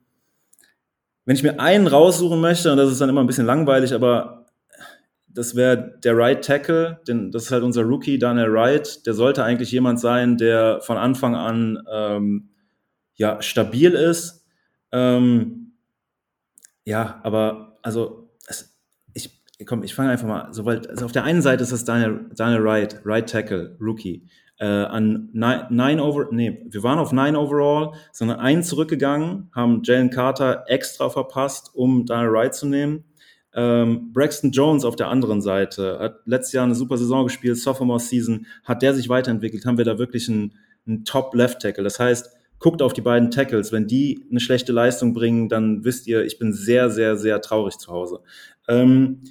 wenn 1.26 1.36
ich 1.36 1.44
mir 1.44 1.60
einen 1.60 1.88
raussuchen 1.88 2.42
möchte, 2.42 2.72
und 2.72 2.78
das 2.78 2.92
ist 2.92 3.00
dann 3.00 3.10
immer 3.10 3.24
ein 3.24 3.28
bisschen 3.28 3.46
langweilig, 3.46 3.94
aber 3.94 4.46
das 5.28 5.56
wäre 5.56 6.00
der 6.04 6.16
Right 6.18 6.44
Tackle, 6.44 7.00
denn 7.08 7.32
das 7.32 7.44
ist 7.46 7.52
halt 7.52 7.64
unser 7.64 7.84
Rookie, 7.84 8.20
Daniel 8.20 8.52
Wright. 8.54 9.06
Der 9.06 9.14
sollte 9.14 9.44
eigentlich 9.44 9.72
jemand 9.72 10.00
sein, 10.00 10.38
der 10.38 10.82
von 10.82 10.98
Anfang 10.98 11.36
an 11.36 11.82
ähm, 11.92 12.50
ja, 13.16 13.42
stabil 13.42 13.94
ist. 13.94 14.46
Ähm, 14.92 15.74
ja, 16.86 17.20
aber 17.24 17.80
also 17.82 18.30
es, 18.48 18.78
ich 19.14 19.42
komm, 19.66 19.84
ich 19.84 19.96
fange 19.96 20.10
einfach 20.10 20.28
mal, 20.28 20.50
sobald, 20.52 20.90
also 20.90 21.06
auf 21.06 21.12
der 21.12 21.24
einen 21.24 21.42
Seite 21.42 21.64
ist 21.64 21.72
das 21.72 21.86
Daniel, 21.86 22.30
Daniel 22.36 22.64
Wright, 22.64 23.02
Right 23.06 23.30
Tackle, 23.30 23.78
Rookie. 23.80 24.28
Äh, 24.64 24.86
an 24.86 25.30
nine, 25.34 25.68
nine 25.72 26.02
over, 26.02 26.28
nee, 26.32 26.66
wir 26.70 26.84
waren 26.84 27.00
auf 27.00 27.12
nine 27.12 27.38
overall, 27.38 27.94
sondern 28.12 28.40
einen 28.40 28.64
zurückgegangen, 28.64 29.50
haben 29.54 29.82
Jalen 29.84 30.10
Carter 30.10 30.64
extra 30.68 31.10
verpasst, 31.10 31.72
um 31.74 32.06
Daniel 32.06 32.32
Wright 32.32 32.56
zu 32.56 32.68
nehmen 32.68 33.04
ähm, 33.56 34.12
Braxton 34.14 34.52
Jones 34.52 34.84
auf 34.84 34.96
der 34.96 35.10
anderen 35.10 35.42
Seite 35.42 36.00
hat 36.00 36.22
letztes 36.26 36.54
Jahr 36.54 36.66
eine 36.66 36.76
super 36.76 36.98
Saison 36.98 37.26
gespielt, 37.26 37.58
Sophomore 37.58 38.00
Season, 38.00 38.48
hat 38.64 38.82
der 38.82 38.94
sich 38.94 39.10
weiterentwickelt, 39.10 39.66
haben 39.66 39.78
wir 39.78 39.86
da 39.86 40.00
wirklich 40.00 40.28
einen, 40.28 40.54
einen 40.88 41.06
Top 41.06 41.36
Left 41.36 41.62
Tackle. 41.62 41.84
Das 41.84 42.00
heißt, 42.00 42.32
guckt 42.60 42.82
auf 42.82 42.94
die 42.94 43.02
beiden 43.02 43.30
Tackles. 43.30 43.72
Wenn 43.72 43.88
die 43.88 44.26
eine 44.30 44.40
schlechte 44.40 44.72
Leistung 44.72 45.14
bringen, 45.14 45.50
dann 45.50 45.84
wisst 45.84 46.08
ihr, 46.08 46.26
ich 46.26 46.40
bin 46.40 46.54
sehr, 46.54 46.90
sehr, 46.90 47.16
sehr 47.16 47.42
traurig 47.42 47.78
zu 47.78 47.92
Hause. 47.92 48.22
Ähm, 48.68 49.22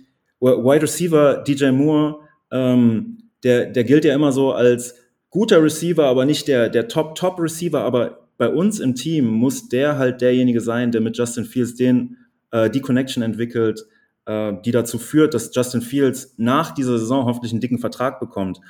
Wide 0.40 0.82
Receiver 0.82 1.42
DJ 1.42 1.70
Moore, 1.70 2.20
ähm, 2.50 3.18
der, 3.42 3.66
der 3.66 3.84
gilt 3.84 4.04
ja 4.04 4.14
immer 4.14 4.30
so 4.30 4.52
als 4.52 5.01
guter 5.32 5.62
Receiver, 5.62 6.04
aber 6.04 6.24
nicht 6.24 6.46
der, 6.46 6.68
der 6.68 6.86
Top-Top-Receiver. 6.86 7.80
Aber 7.80 8.28
bei 8.38 8.48
uns 8.48 8.78
im 8.78 8.94
Team 8.94 9.26
muss 9.26 9.68
der 9.68 9.98
halt 9.98 10.20
derjenige 10.20 10.60
sein, 10.60 10.92
der 10.92 11.00
mit 11.00 11.18
Justin 11.18 11.44
Fields 11.44 11.74
den, 11.74 12.18
äh, 12.52 12.70
die 12.70 12.80
Connection 12.80 13.22
entwickelt, 13.22 13.84
äh, 14.26 14.52
die 14.64 14.70
dazu 14.70 14.98
führt, 14.98 15.34
dass 15.34 15.54
Justin 15.54 15.82
Fields 15.82 16.34
nach 16.36 16.72
dieser 16.72 16.98
Saison 16.98 17.24
hoffentlich 17.24 17.52
einen 17.52 17.60
dicken 17.60 17.78
Vertrag 17.78 18.20
bekommt. 18.20 18.60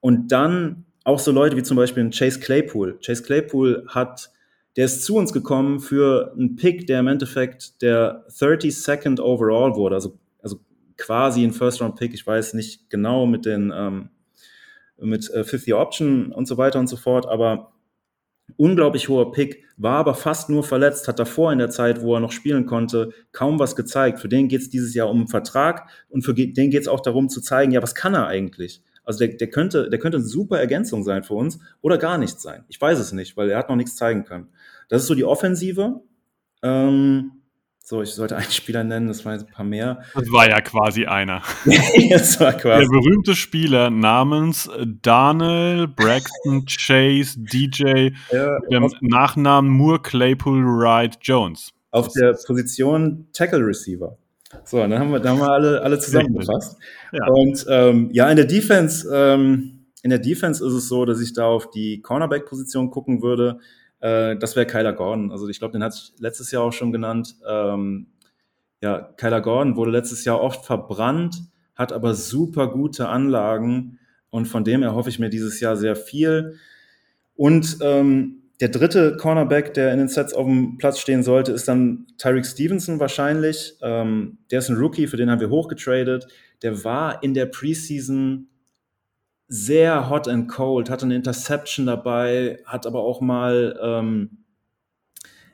Und 0.00 0.32
dann 0.32 0.86
auch 1.04 1.18
so 1.18 1.30
Leute 1.30 1.56
wie 1.56 1.62
zum 1.62 1.76
Beispiel 1.76 2.08
Chase 2.10 2.40
Claypool. 2.40 2.98
Chase 3.04 3.22
Claypool 3.22 3.84
hat, 3.88 4.30
der 4.76 4.86
ist 4.86 5.04
zu 5.04 5.16
uns 5.16 5.32
gekommen 5.32 5.78
für 5.78 6.32
einen 6.32 6.56
Pick, 6.56 6.86
der 6.86 7.00
im 7.00 7.08
Endeffekt 7.08 7.82
der 7.82 8.24
32nd 8.30 9.20
overall 9.20 9.74
wurde, 9.74 9.96
also, 9.96 10.18
also 10.42 10.60
quasi 10.96 11.44
ein 11.44 11.52
First-Round-Pick. 11.52 12.14
Ich 12.14 12.26
weiß 12.26 12.54
nicht 12.54 12.88
genau 12.88 13.26
mit 13.26 13.44
den 13.44 13.72
ähm, 13.74 14.10
mit 15.00 15.30
äh, 15.30 15.44
50 15.44 15.74
Option 15.74 16.32
und 16.32 16.46
so 16.46 16.56
weiter 16.58 16.78
und 16.78 16.88
so 16.88 16.96
fort, 16.96 17.26
aber 17.26 17.72
unglaublich 18.56 19.08
hoher 19.08 19.32
Pick, 19.32 19.64
war 19.76 19.98
aber 19.98 20.14
fast 20.14 20.50
nur 20.50 20.64
verletzt, 20.64 21.06
hat 21.06 21.18
davor 21.18 21.52
in 21.52 21.58
der 21.58 21.70
Zeit, 21.70 22.02
wo 22.02 22.14
er 22.14 22.20
noch 22.20 22.32
spielen 22.32 22.66
konnte, 22.66 23.10
kaum 23.32 23.58
was 23.58 23.76
gezeigt. 23.76 24.18
Für 24.20 24.28
den 24.28 24.48
geht 24.48 24.62
es 24.62 24.70
dieses 24.70 24.94
Jahr 24.94 25.08
um 25.08 25.18
einen 25.18 25.28
Vertrag 25.28 25.88
und 26.08 26.22
für 26.22 26.34
den 26.34 26.70
geht 26.70 26.82
es 26.82 26.88
auch 26.88 27.00
darum 27.00 27.28
zu 27.28 27.40
zeigen, 27.40 27.72
ja, 27.72 27.82
was 27.82 27.94
kann 27.94 28.14
er 28.14 28.26
eigentlich? 28.26 28.82
Also 29.04 29.20
der, 29.20 29.36
der, 29.36 29.48
könnte, 29.48 29.88
der 29.88 29.98
könnte 29.98 30.18
eine 30.18 30.26
super 30.26 30.58
Ergänzung 30.58 31.02
sein 31.02 31.22
für 31.22 31.34
uns 31.34 31.58
oder 31.80 31.96
gar 31.96 32.18
nichts 32.18 32.42
sein. 32.42 32.64
Ich 32.68 32.80
weiß 32.80 32.98
es 32.98 33.12
nicht, 33.12 33.36
weil 33.36 33.48
er 33.50 33.58
hat 33.58 33.68
noch 33.68 33.76
nichts 33.76 33.96
zeigen 33.96 34.24
können. 34.24 34.48
Das 34.88 35.02
ist 35.02 35.08
so 35.08 35.14
die 35.14 35.24
Offensive. 35.24 36.02
Ähm, 36.62 37.37
so, 37.88 38.02
ich 38.02 38.10
sollte 38.10 38.36
einen 38.36 38.50
Spieler 38.50 38.84
nennen, 38.84 39.08
das 39.08 39.24
waren 39.24 39.38
jetzt 39.38 39.48
ein 39.48 39.50
paar 39.54 39.64
mehr. 39.64 40.02
Das 40.14 40.30
war 40.30 40.46
ja 40.46 40.60
quasi 40.60 41.06
einer. 41.06 41.40
das 42.10 42.38
war 42.38 42.52
quasi. 42.52 42.82
Der 42.82 42.90
berühmte 42.90 43.34
Spieler 43.34 43.88
namens 43.88 44.68
Daniel 45.00 45.88
Braxton 45.88 46.66
Chase 46.68 47.40
DJ, 47.40 48.10
ja, 48.30 48.58
dem 48.70 48.92
Nachnamen 49.00 49.70
Moore 49.70 50.02
Claypool 50.02 50.62
Wright 50.64 51.16
Jones. 51.22 51.72
Auf 51.90 52.08
der 52.08 52.36
Position 52.46 53.28
Tackle 53.32 53.66
Receiver. 53.66 54.18
So, 54.64 54.76
dann 54.76 54.98
haben 54.98 55.10
wir, 55.10 55.20
da 55.20 55.30
haben 55.30 55.40
wir 55.40 55.50
alle, 55.50 55.80
alle 55.80 55.98
zusammengefasst. 55.98 56.76
Ja. 57.12 57.26
Und 57.26 57.64
ähm, 57.70 58.10
ja, 58.12 58.28
in 58.28 58.36
der 58.36 58.44
Defense, 58.44 59.08
ähm, 59.10 59.86
in 60.02 60.10
der 60.10 60.18
Defense 60.18 60.62
ist 60.62 60.74
es 60.74 60.88
so, 60.88 61.06
dass 61.06 61.22
ich 61.22 61.32
da 61.32 61.46
auf 61.46 61.70
die 61.70 62.02
Cornerback-Position 62.02 62.90
gucken 62.90 63.22
würde. 63.22 63.60
Äh, 64.00 64.36
das 64.36 64.56
wäre 64.56 64.66
Kyler 64.66 64.92
Gordon. 64.92 65.30
Also 65.30 65.48
ich 65.48 65.58
glaube, 65.58 65.72
den 65.72 65.82
hat 65.82 65.94
ich 65.94 66.12
letztes 66.18 66.50
Jahr 66.50 66.62
auch 66.62 66.72
schon 66.72 66.92
genannt. 66.92 67.36
Ähm, 67.48 68.06
ja, 68.80 69.00
Kyler 69.16 69.40
Gordon 69.40 69.76
wurde 69.76 69.90
letztes 69.90 70.24
Jahr 70.24 70.40
oft 70.40 70.64
verbrannt, 70.64 71.42
hat 71.74 71.92
aber 71.92 72.14
super 72.14 72.68
gute 72.68 73.08
Anlagen 73.08 73.98
und 74.30 74.46
von 74.46 74.64
dem 74.64 74.82
erhoffe 74.82 75.08
ich 75.08 75.18
mir 75.18 75.30
dieses 75.30 75.60
Jahr 75.60 75.76
sehr 75.76 75.96
viel. 75.96 76.56
Und 77.34 77.78
ähm, 77.80 78.42
der 78.60 78.68
dritte 78.68 79.16
Cornerback, 79.16 79.74
der 79.74 79.92
in 79.92 79.98
den 79.98 80.08
Sets 80.08 80.34
auf 80.34 80.46
dem 80.46 80.78
Platz 80.78 80.98
stehen 80.98 81.22
sollte, 81.22 81.52
ist 81.52 81.68
dann 81.68 82.06
Tyreek 82.18 82.44
Stevenson 82.44 82.98
wahrscheinlich. 82.98 83.76
Ähm, 83.82 84.38
der 84.50 84.58
ist 84.58 84.68
ein 84.68 84.76
Rookie, 84.76 85.06
für 85.06 85.16
den 85.16 85.30
haben 85.30 85.40
wir 85.40 85.50
hochgetradet. 85.50 86.26
Der 86.62 86.82
war 86.84 87.22
in 87.22 87.34
der 87.34 87.46
Preseason 87.46 88.48
sehr 89.48 90.10
hot 90.10 90.28
and 90.28 90.48
cold, 90.48 90.90
hatte 90.90 91.06
eine 91.06 91.16
Interception 91.16 91.86
dabei, 91.86 92.60
hat 92.66 92.86
aber 92.86 93.00
auch 93.00 93.20
mal, 93.20 93.78
ähm, 93.82 94.44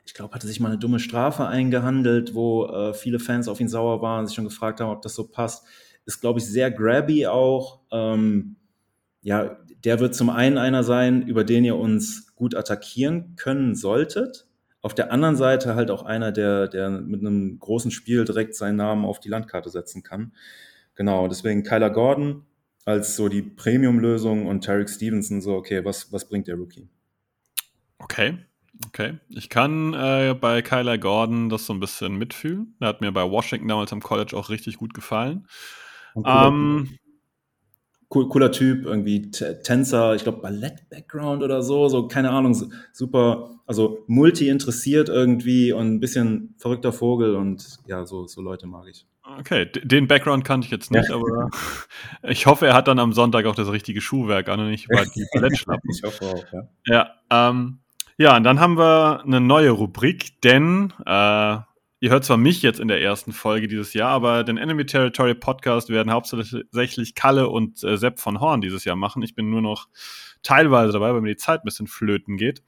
ich 0.05 0.13
glaube, 0.13 0.35
hatte 0.35 0.47
sich 0.47 0.59
mal 0.59 0.67
eine 0.67 0.77
dumme 0.77 0.99
Strafe 0.99 1.47
eingehandelt, 1.47 2.35
wo 2.35 2.65
äh, 2.65 2.93
viele 2.93 3.19
Fans 3.19 3.47
auf 3.47 3.59
ihn 3.59 3.69
sauer 3.69 4.01
waren, 4.01 4.27
sich 4.27 4.35
schon 4.35 4.45
gefragt 4.45 4.81
haben, 4.81 4.89
ob 4.89 5.01
das 5.01 5.15
so 5.15 5.27
passt. 5.27 5.65
Ist, 6.05 6.21
glaube 6.21 6.39
ich, 6.39 6.45
sehr 6.45 6.69
grabby 6.69 7.25
auch. 7.25 7.79
Ähm, 7.91 8.57
ja, 9.21 9.57
der 9.83 9.99
wird 9.99 10.13
zum 10.13 10.29
einen 10.29 10.57
einer 10.57 10.83
sein, 10.83 11.23
über 11.23 11.43
den 11.43 11.63
ihr 11.63 11.77
uns 11.77 12.35
gut 12.35 12.53
attackieren 12.53 13.35
können 13.37 13.75
solltet. 13.75 14.45
Auf 14.81 14.93
der 14.93 15.11
anderen 15.11 15.35
Seite 15.35 15.73
halt 15.73 15.89
auch 15.89 16.03
einer, 16.03 16.31
der, 16.31 16.67
der 16.67 16.89
mit 16.91 17.21
einem 17.21 17.57
großen 17.57 17.89
Spiel 17.89 18.23
direkt 18.25 18.55
seinen 18.55 18.75
Namen 18.75 19.05
auf 19.05 19.19
die 19.19 19.29
Landkarte 19.29 19.69
setzen 19.69 20.03
kann. 20.03 20.33
Genau, 20.93 21.27
deswegen 21.27 21.63
Kyler 21.63 21.89
Gordon, 21.89 22.45
als 22.85 23.15
so 23.15 23.27
die 23.27 23.41
Premium-Lösung 23.41 24.45
und 24.45 24.63
Tarek 24.63 24.89
Stevenson 24.89 25.41
so, 25.41 25.55
okay, 25.55 25.83
was, 25.83 26.11
was 26.13 26.29
bringt 26.29 26.47
der 26.47 26.55
Rookie? 26.55 26.87
Okay. 27.99 28.37
Okay, 28.87 29.19
ich 29.29 29.49
kann 29.49 29.93
äh, 29.93 30.35
bei 30.39 30.61
Kyler 30.61 30.97
Gordon 30.97 31.47
das 31.47 31.65
so 31.65 31.73
ein 31.73 31.79
bisschen 31.79 32.17
mitfühlen. 32.17 32.75
Der 32.81 32.89
hat 32.89 32.99
mir 32.99 33.11
bei 33.13 33.23
Washington 33.23 33.69
damals 33.69 33.93
am 33.93 34.01
College 34.01 34.35
auch 34.35 34.49
richtig 34.49 34.77
gut 34.77 34.93
gefallen. 34.93 35.47
Ähm, 36.25 36.97
cool, 38.15 38.29
cooler 38.29 38.51
Typ, 38.51 38.85
irgendwie 38.85 39.29
Tänzer, 39.29 40.15
ich 40.15 40.23
glaube 40.23 40.41
Ballett-Background 40.41 41.43
oder 41.43 41.61
so, 41.61 41.87
so 41.89 42.07
keine 42.07 42.31
Ahnung, 42.31 42.71
super, 42.93 43.51
also 43.67 44.03
multi-interessiert 44.07 45.09
irgendwie 45.09 45.73
und 45.73 45.95
ein 45.95 45.99
bisschen 45.99 46.55
verrückter 46.57 46.93
Vogel 46.93 47.35
und 47.35 47.79
ja, 47.85 48.05
so, 48.05 48.25
so 48.25 48.41
Leute 48.41 48.65
mag 48.65 48.85
ich. 48.89 49.05
Okay, 49.39 49.65
den 49.65 50.07
Background 50.07 50.45
kannte 50.45 50.65
ich 50.65 50.71
jetzt 50.71 50.91
nicht, 50.91 51.09
ja. 51.09 51.15
aber 51.15 51.49
ich 52.23 52.45
hoffe, 52.45 52.67
er 52.67 52.73
hat 52.73 52.87
dann 52.87 52.99
am 52.99 53.11
Sonntag 53.11 53.45
auch 53.45 53.55
das 53.55 53.71
richtige 53.71 53.99
Schuhwerk 53.99 54.49
an 54.49 54.59
und 54.59 54.69
nicht 54.69 54.85
über 54.89 55.03
die 55.05 55.25
Ballettschlappen. 55.33 55.89
ich 55.91 56.03
hoffe 56.03 56.25
auch, 56.25 56.45
ja. 56.53 56.67
Ja, 56.85 57.49
ähm, 57.49 57.79
ja, 58.17 58.37
und 58.37 58.43
dann 58.43 58.59
haben 58.59 58.77
wir 58.77 59.23
eine 59.23 59.41
neue 59.41 59.71
Rubrik, 59.71 60.41
denn 60.41 60.93
äh, 61.05 61.57
Ihr 62.05 62.11
hört 62.11 62.23
zwar 62.23 62.37
mich 62.37 62.61
jetzt 62.61 62.79
in 62.79 62.87
der 62.87 63.01
ersten 63.01 63.31
Folge 63.31 63.67
dieses 63.67 63.95
Jahr, 63.95 64.11
aber 64.11 64.43
den 64.43 64.57
Enemy 64.57 64.85
Territory 64.85 65.33
Podcast 65.33 65.89
werden 65.89 66.11
hauptsächlich 66.11 67.15
Kalle 67.15 67.49
und 67.49 67.83
äh, 67.83 67.97
Sepp 67.97 68.19
von 68.19 68.39
Horn 68.39 68.61
dieses 68.61 68.85
Jahr 68.85 68.95
machen. 68.95 69.23
Ich 69.23 69.33
bin 69.33 69.49
nur 69.49 69.63
noch 69.63 69.87
teilweise 70.43 70.93
dabei, 70.93 71.15
weil 71.15 71.21
mir 71.21 71.29
die 71.29 71.35
Zeit 71.35 71.61
ein 71.61 71.65
bisschen 71.65 71.87
flöten 71.87 72.37
geht. 72.37 72.61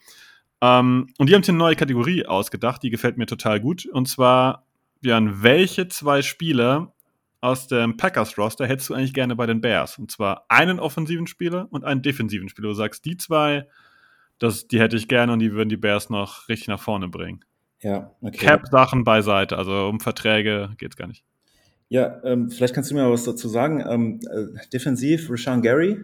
Ähm, 0.60 1.14
und 1.20 1.30
die 1.30 1.36
haben 1.36 1.44
sich 1.44 1.50
eine 1.50 1.60
neue 1.60 1.76
Kategorie 1.76 2.26
ausgedacht, 2.26 2.82
die 2.82 2.90
gefällt 2.90 3.20
mir 3.20 3.28
total 3.28 3.60
gut. 3.60 3.86
Und 3.86 4.08
zwar, 4.08 4.66
Björn, 5.02 5.44
welche 5.44 5.88
zwei 5.88 6.24
Spieler 6.24 6.96
aus 7.40 7.68
dem 7.68 7.96
Packers-Roster 7.96 8.66
hättest 8.66 8.90
du 8.90 8.96
eigentlich 8.96 9.14
gerne 9.14 9.36
bei 9.36 9.46
den 9.46 9.62
Bears? 9.62 10.00
Und 10.00 10.10
zwar 10.10 10.46
einen 10.50 10.80
offensiven 10.80 11.28
Spieler 11.28 11.68
und 11.70 11.84
einen 11.84 12.02
defensiven 12.02 12.50
Spieler. 12.50 12.70
Du 12.70 12.74
sagst, 12.74 13.06
die 13.06 13.18
zwei, 13.18 13.68
das, 14.40 14.68
die 14.68 14.80
hätte 14.80 14.98
ich 14.98 15.08
gerne 15.08 15.34
und 15.34 15.38
die 15.42 15.54
würden 15.54 15.70
die 15.70 15.78
Bears 15.78 16.10
noch 16.10 16.50
richtig 16.50 16.70
nach 16.70 16.82
vorne 16.82 17.08
bringen. 17.08 17.46
Ja, 17.82 18.12
okay. 18.22 18.38
Cap-Sachen 18.38 19.04
beiseite, 19.04 19.58
also 19.58 19.88
um 19.88 20.00
Verträge 20.00 20.72
geht 20.78 20.92
es 20.92 20.98
gar 20.98 21.08
nicht. 21.08 21.24
Ja, 21.90 22.22
ähm, 22.24 22.50
vielleicht 22.50 22.74
kannst 22.74 22.92
du 22.92 22.96
mir 22.96 23.10
was 23.10 23.24
dazu 23.24 23.48
sagen. 23.48 23.84
Ähm, 23.88 24.20
äh, 24.30 24.68
defensiv, 24.70 25.30
Rashawn 25.30 25.62
Gary. 25.62 26.04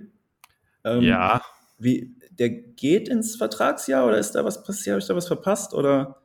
Ähm, 0.85 1.01
ja. 1.01 1.41
Wie, 1.77 2.15
der 2.31 2.49
geht 2.49 3.09
ins 3.09 3.35
Vertragsjahr 3.35 4.05
oder 4.05 4.17
ist 4.17 4.31
da 4.31 4.45
was 4.45 4.63
passiert? 4.63 4.93
Habe 4.93 5.01
ich 5.01 5.07
da 5.07 5.15
was 5.15 5.27
verpasst? 5.27 5.73
Oder? 5.73 6.21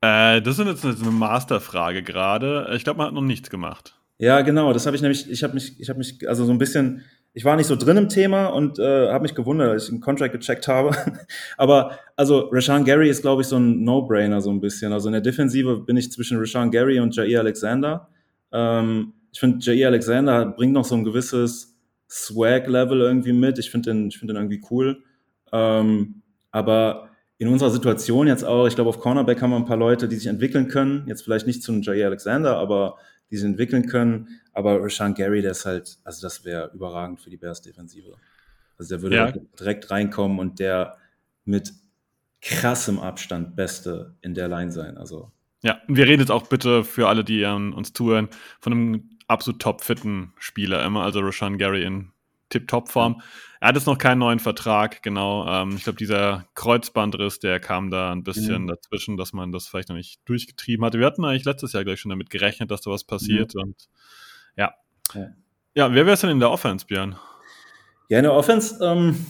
Äh, 0.00 0.40
das 0.42 0.58
ist 0.58 0.66
jetzt 0.66 0.84
eine 0.84 1.10
Masterfrage 1.10 2.02
gerade. 2.02 2.70
Ich 2.74 2.84
glaube, 2.84 2.98
man 2.98 3.08
hat 3.08 3.14
noch 3.14 3.22
nichts 3.22 3.50
gemacht. 3.50 3.96
Ja, 4.18 4.42
genau. 4.42 4.72
Das 4.72 4.86
habe 4.86 4.96
ich 4.96 5.02
nämlich, 5.02 5.30
ich 5.30 5.42
habe 5.42 5.54
mich, 5.54 5.80
ich 5.80 5.88
habe 5.88 5.98
mich, 5.98 6.28
also 6.28 6.44
so 6.44 6.52
ein 6.52 6.58
bisschen 6.58 7.02
ich 7.32 7.44
war 7.44 7.56
nicht 7.56 7.66
so 7.66 7.76
drin 7.76 7.96
im 7.96 8.08
Thema 8.08 8.46
und 8.46 8.78
äh, 8.78 9.08
habe 9.08 9.22
mich 9.22 9.34
gewundert, 9.34 9.70
als 9.70 9.84
ich 9.84 9.90
den 9.90 10.00
Contract 10.00 10.32
gecheckt 10.32 10.66
habe. 10.66 10.90
Aber 11.56 11.98
also 12.16 12.48
Rashawn 12.50 12.84
Gary 12.84 13.08
ist, 13.08 13.22
glaube 13.22 13.42
ich, 13.42 13.48
so 13.48 13.56
ein 13.56 13.84
No-Brainer 13.84 14.40
so 14.40 14.50
ein 14.50 14.60
bisschen. 14.60 14.92
Also 14.92 15.08
in 15.08 15.12
der 15.12 15.20
Defensive 15.20 15.78
bin 15.80 15.96
ich 15.96 16.10
zwischen 16.10 16.38
Rashawn 16.38 16.70
Gary 16.70 16.98
und 16.98 17.14
Jair 17.14 17.40
Alexander. 17.40 18.08
Ähm, 18.52 19.12
ich 19.32 19.38
finde, 19.38 19.64
Jair 19.64 19.88
Alexander 19.88 20.44
bringt 20.46 20.72
noch 20.72 20.84
so 20.84 20.96
ein 20.96 21.04
gewisses 21.04 21.78
Swag-Level 22.10 23.00
irgendwie 23.00 23.32
mit. 23.32 23.58
Ich 23.60 23.70
finde 23.70 23.90
den, 23.90 24.08
ich 24.08 24.18
finde 24.18 24.34
den 24.34 24.42
irgendwie 24.42 24.62
cool. 24.70 25.04
Ähm, 25.52 26.22
aber 26.50 27.10
in 27.38 27.46
unserer 27.46 27.70
Situation 27.70 28.26
jetzt 28.26 28.44
auch, 28.44 28.66
ich 28.66 28.74
glaube, 28.74 28.90
auf 28.90 28.98
Cornerback 28.98 29.40
haben 29.40 29.50
wir 29.50 29.56
ein 29.56 29.66
paar 29.66 29.76
Leute, 29.76 30.08
die 30.08 30.16
sich 30.16 30.26
entwickeln 30.26 30.66
können. 30.66 31.04
Jetzt 31.06 31.22
vielleicht 31.22 31.46
nicht 31.46 31.62
zu 31.62 31.70
einem 31.70 31.82
Jair 31.82 32.08
Alexander, 32.08 32.56
aber 32.56 32.96
die 33.30 33.36
sich 33.36 33.46
entwickeln 33.46 33.86
können. 33.86 34.40
Aber 34.52 34.82
Rashawn 34.82 35.14
Gary, 35.14 35.42
der 35.42 35.52
ist 35.52 35.66
halt, 35.66 35.98
also 36.04 36.22
das 36.22 36.44
wäre 36.44 36.70
überragend 36.74 37.20
für 37.20 37.30
die 37.30 37.36
Bears 37.36 37.62
Defensive. 37.62 38.14
Also 38.76 38.94
der 38.94 39.02
würde 39.02 39.16
ja. 39.16 39.32
direkt 39.58 39.90
reinkommen 39.90 40.38
und 40.38 40.58
der 40.58 40.96
mit 41.44 41.72
krassem 42.40 42.98
Abstand 42.98 43.54
Beste 43.56 44.16
in 44.22 44.34
der 44.34 44.48
Line 44.48 44.72
sein. 44.72 44.96
Also. 44.96 45.30
Ja, 45.62 45.80
und 45.86 45.96
wir 45.96 46.06
reden 46.06 46.20
jetzt 46.20 46.30
auch 46.30 46.46
bitte 46.46 46.84
für 46.84 47.08
alle, 47.08 47.22
die 47.22 47.44
um, 47.44 47.74
uns 47.74 47.92
zuhören, 47.92 48.28
von 48.60 48.72
einem 48.72 49.10
absolut 49.28 49.60
top-fitten 49.60 50.32
Spieler 50.38 50.84
immer, 50.84 51.02
also 51.02 51.20
Rashawn 51.20 51.58
Gary 51.58 51.84
in 51.84 52.10
Tip-Top-Form. 52.48 53.22
Er 53.60 53.68
hat 53.68 53.74
jetzt 53.76 53.86
noch 53.86 53.98
keinen 53.98 54.18
neuen 54.18 54.38
Vertrag, 54.38 55.02
genau. 55.02 55.46
Ähm, 55.46 55.76
ich 55.76 55.84
glaube, 55.84 55.98
dieser 55.98 56.46
Kreuzbandriss, 56.54 57.40
der 57.40 57.60
kam 57.60 57.90
da 57.90 58.10
ein 58.10 58.24
bisschen 58.24 58.62
mhm. 58.62 58.68
dazwischen, 58.68 59.18
dass 59.18 59.34
man 59.34 59.52
das 59.52 59.68
vielleicht 59.68 59.90
noch 59.90 59.96
nicht 59.96 60.20
durchgetrieben 60.24 60.84
hatte. 60.84 60.98
Wir 60.98 61.06
hatten 61.06 61.26
eigentlich 61.26 61.44
letztes 61.44 61.74
Jahr 61.74 61.84
gleich 61.84 62.00
schon 62.00 62.08
damit 62.08 62.30
gerechnet, 62.30 62.70
dass 62.70 62.80
da 62.80 62.90
was 62.90 63.04
passiert. 63.04 63.54
Mhm. 63.54 63.60
Und 63.60 63.88
ja. 64.56 64.72
ja. 65.14 65.28
Ja, 65.74 65.94
wer 65.94 66.06
wäre 66.06 66.14
es 66.14 66.22
denn 66.22 66.30
in 66.30 66.40
der 66.40 66.50
Offense, 66.50 66.86
Björn? 66.86 67.16
Ja, 68.08 68.18
in 68.18 68.24
der 68.24 68.32
Offense, 68.32 68.82
ähm, 68.82 69.26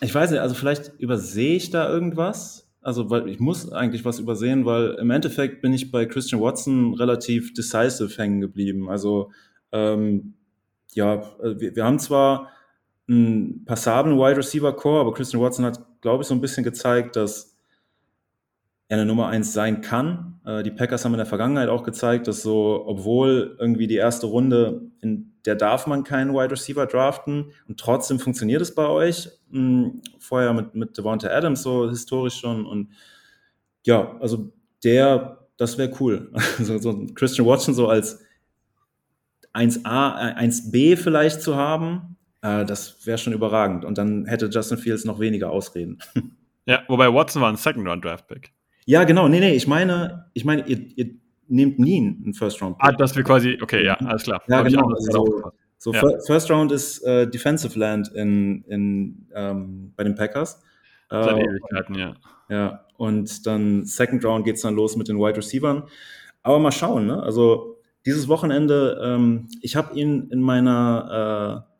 ich 0.00 0.12
weiß 0.12 0.32
nicht, 0.32 0.40
also 0.40 0.56
vielleicht 0.56 0.88
übersehe 0.98 1.56
ich 1.56 1.70
da 1.70 1.88
irgendwas. 1.88 2.68
Also, 2.82 3.08
weil 3.08 3.28
ich 3.28 3.38
muss 3.38 3.70
eigentlich 3.70 4.04
was 4.04 4.18
übersehen, 4.18 4.66
weil 4.66 4.96
im 5.00 5.10
Endeffekt 5.10 5.62
bin 5.62 5.72
ich 5.72 5.92
bei 5.92 6.04
Christian 6.06 6.40
Watson 6.40 6.94
relativ 6.94 7.54
decisive 7.54 8.18
hängen 8.18 8.40
geblieben. 8.40 8.90
Also, 8.90 9.30
ähm, 9.70 10.34
ja, 10.92 11.22
wir, 11.40 11.76
wir 11.76 11.84
haben 11.84 12.00
zwar 12.00 12.50
einen 13.08 13.64
passablen 13.64 14.18
Wide 14.18 14.36
Receiver 14.36 14.74
Core, 14.74 15.00
aber 15.00 15.12
Christian 15.14 15.42
Watson 15.42 15.64
hat, 15.64 15.80
glaube 16.00 16.22
ich, 16.22 16.28
so 16.28 16.34
ein 16.34 16.40
bisschen 16.40 16.64
gezeigt, 16.64 17.16
dass 17.16 17.56
er 18.88 18.98
eine 18.98 19.06
Nummer 19.06 19.28
eins 19.28 19.52
sein 19.52 19.80
kann. 19.80 20.40
Äh, 20.44 20.62
die 20.62 20.70
Packers 20.70 21.04
haben 21.04 21.12
in 21.12 21.18
der 21.18 21.26
Vergangenheit 21.26 21.68
auch 21.68 21.82
gezeigt, 21.82 22.28
dass 22.28 22.42
so, 22.42 22.84
obwohl 22.86 23.56
irgendwie 23.58 23.86
die 23.86 23.96
erste 23.96 24.26
Runde, 24.26 24.82
in 25.00 25.32
der 25.46 25.54
darf 25.54 25.86
man 25.86 26.04
keinen 26.04 26.34
Wide 26.34 26.50
Receiver 26.50 26.86
draften 26.86 27.52
und 27.66 27.80
trotzdem 27.80 28.18
funktioniert 28.18 28.60
es 28.60 28.74
bei 28.74 28.86
euch. 28.86 29.30
Hm, 29.50 30.02
vorher 30.18 30.52
mit, 30.52 30.74
mit 30.74 30.96
Devonta 30.96 31.28
Adams 31.28 31.62
so 31.62 31.88
historisch 31.88 32.36
schon 32.36 32.66
und 32.66 32.90
ja, 33.84 34.16
also 34.20 34.52
der, 34.84 35.48
das 35.56 35.78
wäre 35.78 35.92
cool. 36.00 36.30
Also 36.58 36.78
so 36.78 37.06
Christian 37.14 37.46
Watson 37.46 37.74
so 37.74 37.88
als 37.88 38.20
1A, 39.54 40.36
1B 40.36 40.92
äh, 40.92 40.96
vielleicht 40.96 41.42
zu 41.42 41.56
haben, 41.56 42.16
äh, 42.42 42.64
das 42.64 43.06
wäre 43.06 43.18
schon 43.18 43.32
überragend. 43.32 43.84
Und 43.84 43.98
dann 43.98 44.26
hätte 44.26 44.46
Justin 44.46 44.78
Fields 44.78 45.04
noch 45.04 45.18
weniger 45.20 45.50
Ausreden. 45.50 45.98
Ja, 46.64 46.84
wobei 46.86 47.12
Watson 47.12 47.42
war 47.42 47.48
ein 47.48 47.56
Second-Round-Draft-Pick. 47.56 48.52
Ja, 48.86 49.02
genau. 49.02 49.26
Nee, 49.26 49.40
nee, 49.40 49.54
ich 49.54 49.66
meine, 49.66 50.26
ich 50.32 50.44
meine, 50.44 50.64
ihr, 50.68 50.78
ihr 50.96 51.10
nehmt 51.48 51.80
nie 51.80 51.98
einen 51.98 52.34
First-Round-Pick. 52.34 52.88
Ah, 52.88 52.92
dass 52.92 53.16
wir 53.16 53.24
quasi, 53.24 53.58
okay, 53.60 53.84
ja, 53.84 53.94
alles 53.94 54.22
klar. 54.22 54.40
Ja, 54.46 54.62
genau. 54.62 54.88
Also, 54.90 55.50
so 55.82 55.92
ja. 55.92 56.00
First 56.24 56.48
Round 56.48 56.70
ist 56.70 57.02
äh, 57.02 57.28
Defensive 57.28 57.76
Land 57.76 58.12
in, 58.14 58.62
in, 58.68 59.26
ähm, 59.34 59.92
bei 59.96 60.04
den 60.04 60.14
Packers. 60.14 60.62
Seit 61.10 61.36
äh, 61.36 61.40
Ewigkeiten, 61.40 61.96
ja. 61.96 62.14
Ja, 62.48 62.86
und 62.96 63.44
dann 63.44 63.84
Second 63.84 64.24
Round 64.24 64.44
geht 64.44 64.54
es 64.54 64.62
dann 64.62 64.76
los 64.76 64.94
mit 64.96 65.08
den 65.08 65.18
Wide 65.18 65.38
Receivers. 65.38 65.82
Aber 66.44 66.60
mal 66.60 66.70
schauen, 66.70 67.06
ne? 67.06 67.20
Also 67.20 67.80
dieses 68.06 68.28
Wochenende, 68.28 69.00
ähm, 69.02 69.48
ich 69.60 69.74
habe 69.74 69.98
ihn 69.98 70.28
in 70.30 70.40
meiner, 70.40 71.66
äh, 71.66 71.71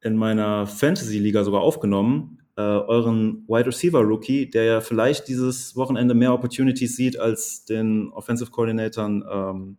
in 0.00 0.16
meiner 0.16 0.66
Fantasy-Liga 0.66 1.44
sogar 1.44 1.60
aufgenommen, 1.60 2.38
äh, 2.56 2.60
euren 2.60 3.46
Wide 3.48 3.66
Receiver 3.66 4.00
Rookie, 4.00 4.50
der 4.50 4.64
ja 4.64 4.80
vielleicht 4.80 5.28
dieses 5.28 5.76
Wochenende 5.76 6.14
mehr 6.14 6.32
Opportunities 6.32 6.96
sieht, 6.96 7.18
als 7.18 7.64
den 7.64 8.10
Offensive 8.12 8.50
Coordinatoren 8.50 9.24
ähm, 9.30 9.76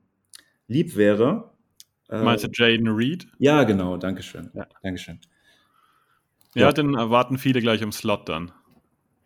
lieb 0.67 0.95
wäre. 0.95 1.51
Äh, 2.09 2.23
Meinst 2.23 2.45
du 2.45 2.49
Jaden 2.51 2.87
Reed? 2.87 3.27
Ja, 3.37 3.63
genau, 3.63 3.97
Dankeschön. 3.97 4.49
Ja. 4.53 4.67
Dankeschön. 4.81 5.19
Ja, 6.55 6.67
ja, 6.67 6.71
den 6.71 6.95
erwarten 6.95 7.37
viele 7.37 7.61
gleich 7.61 7.81
im 7.81 7.91
Slot 7.91 8.27
dann. 8.27 8.51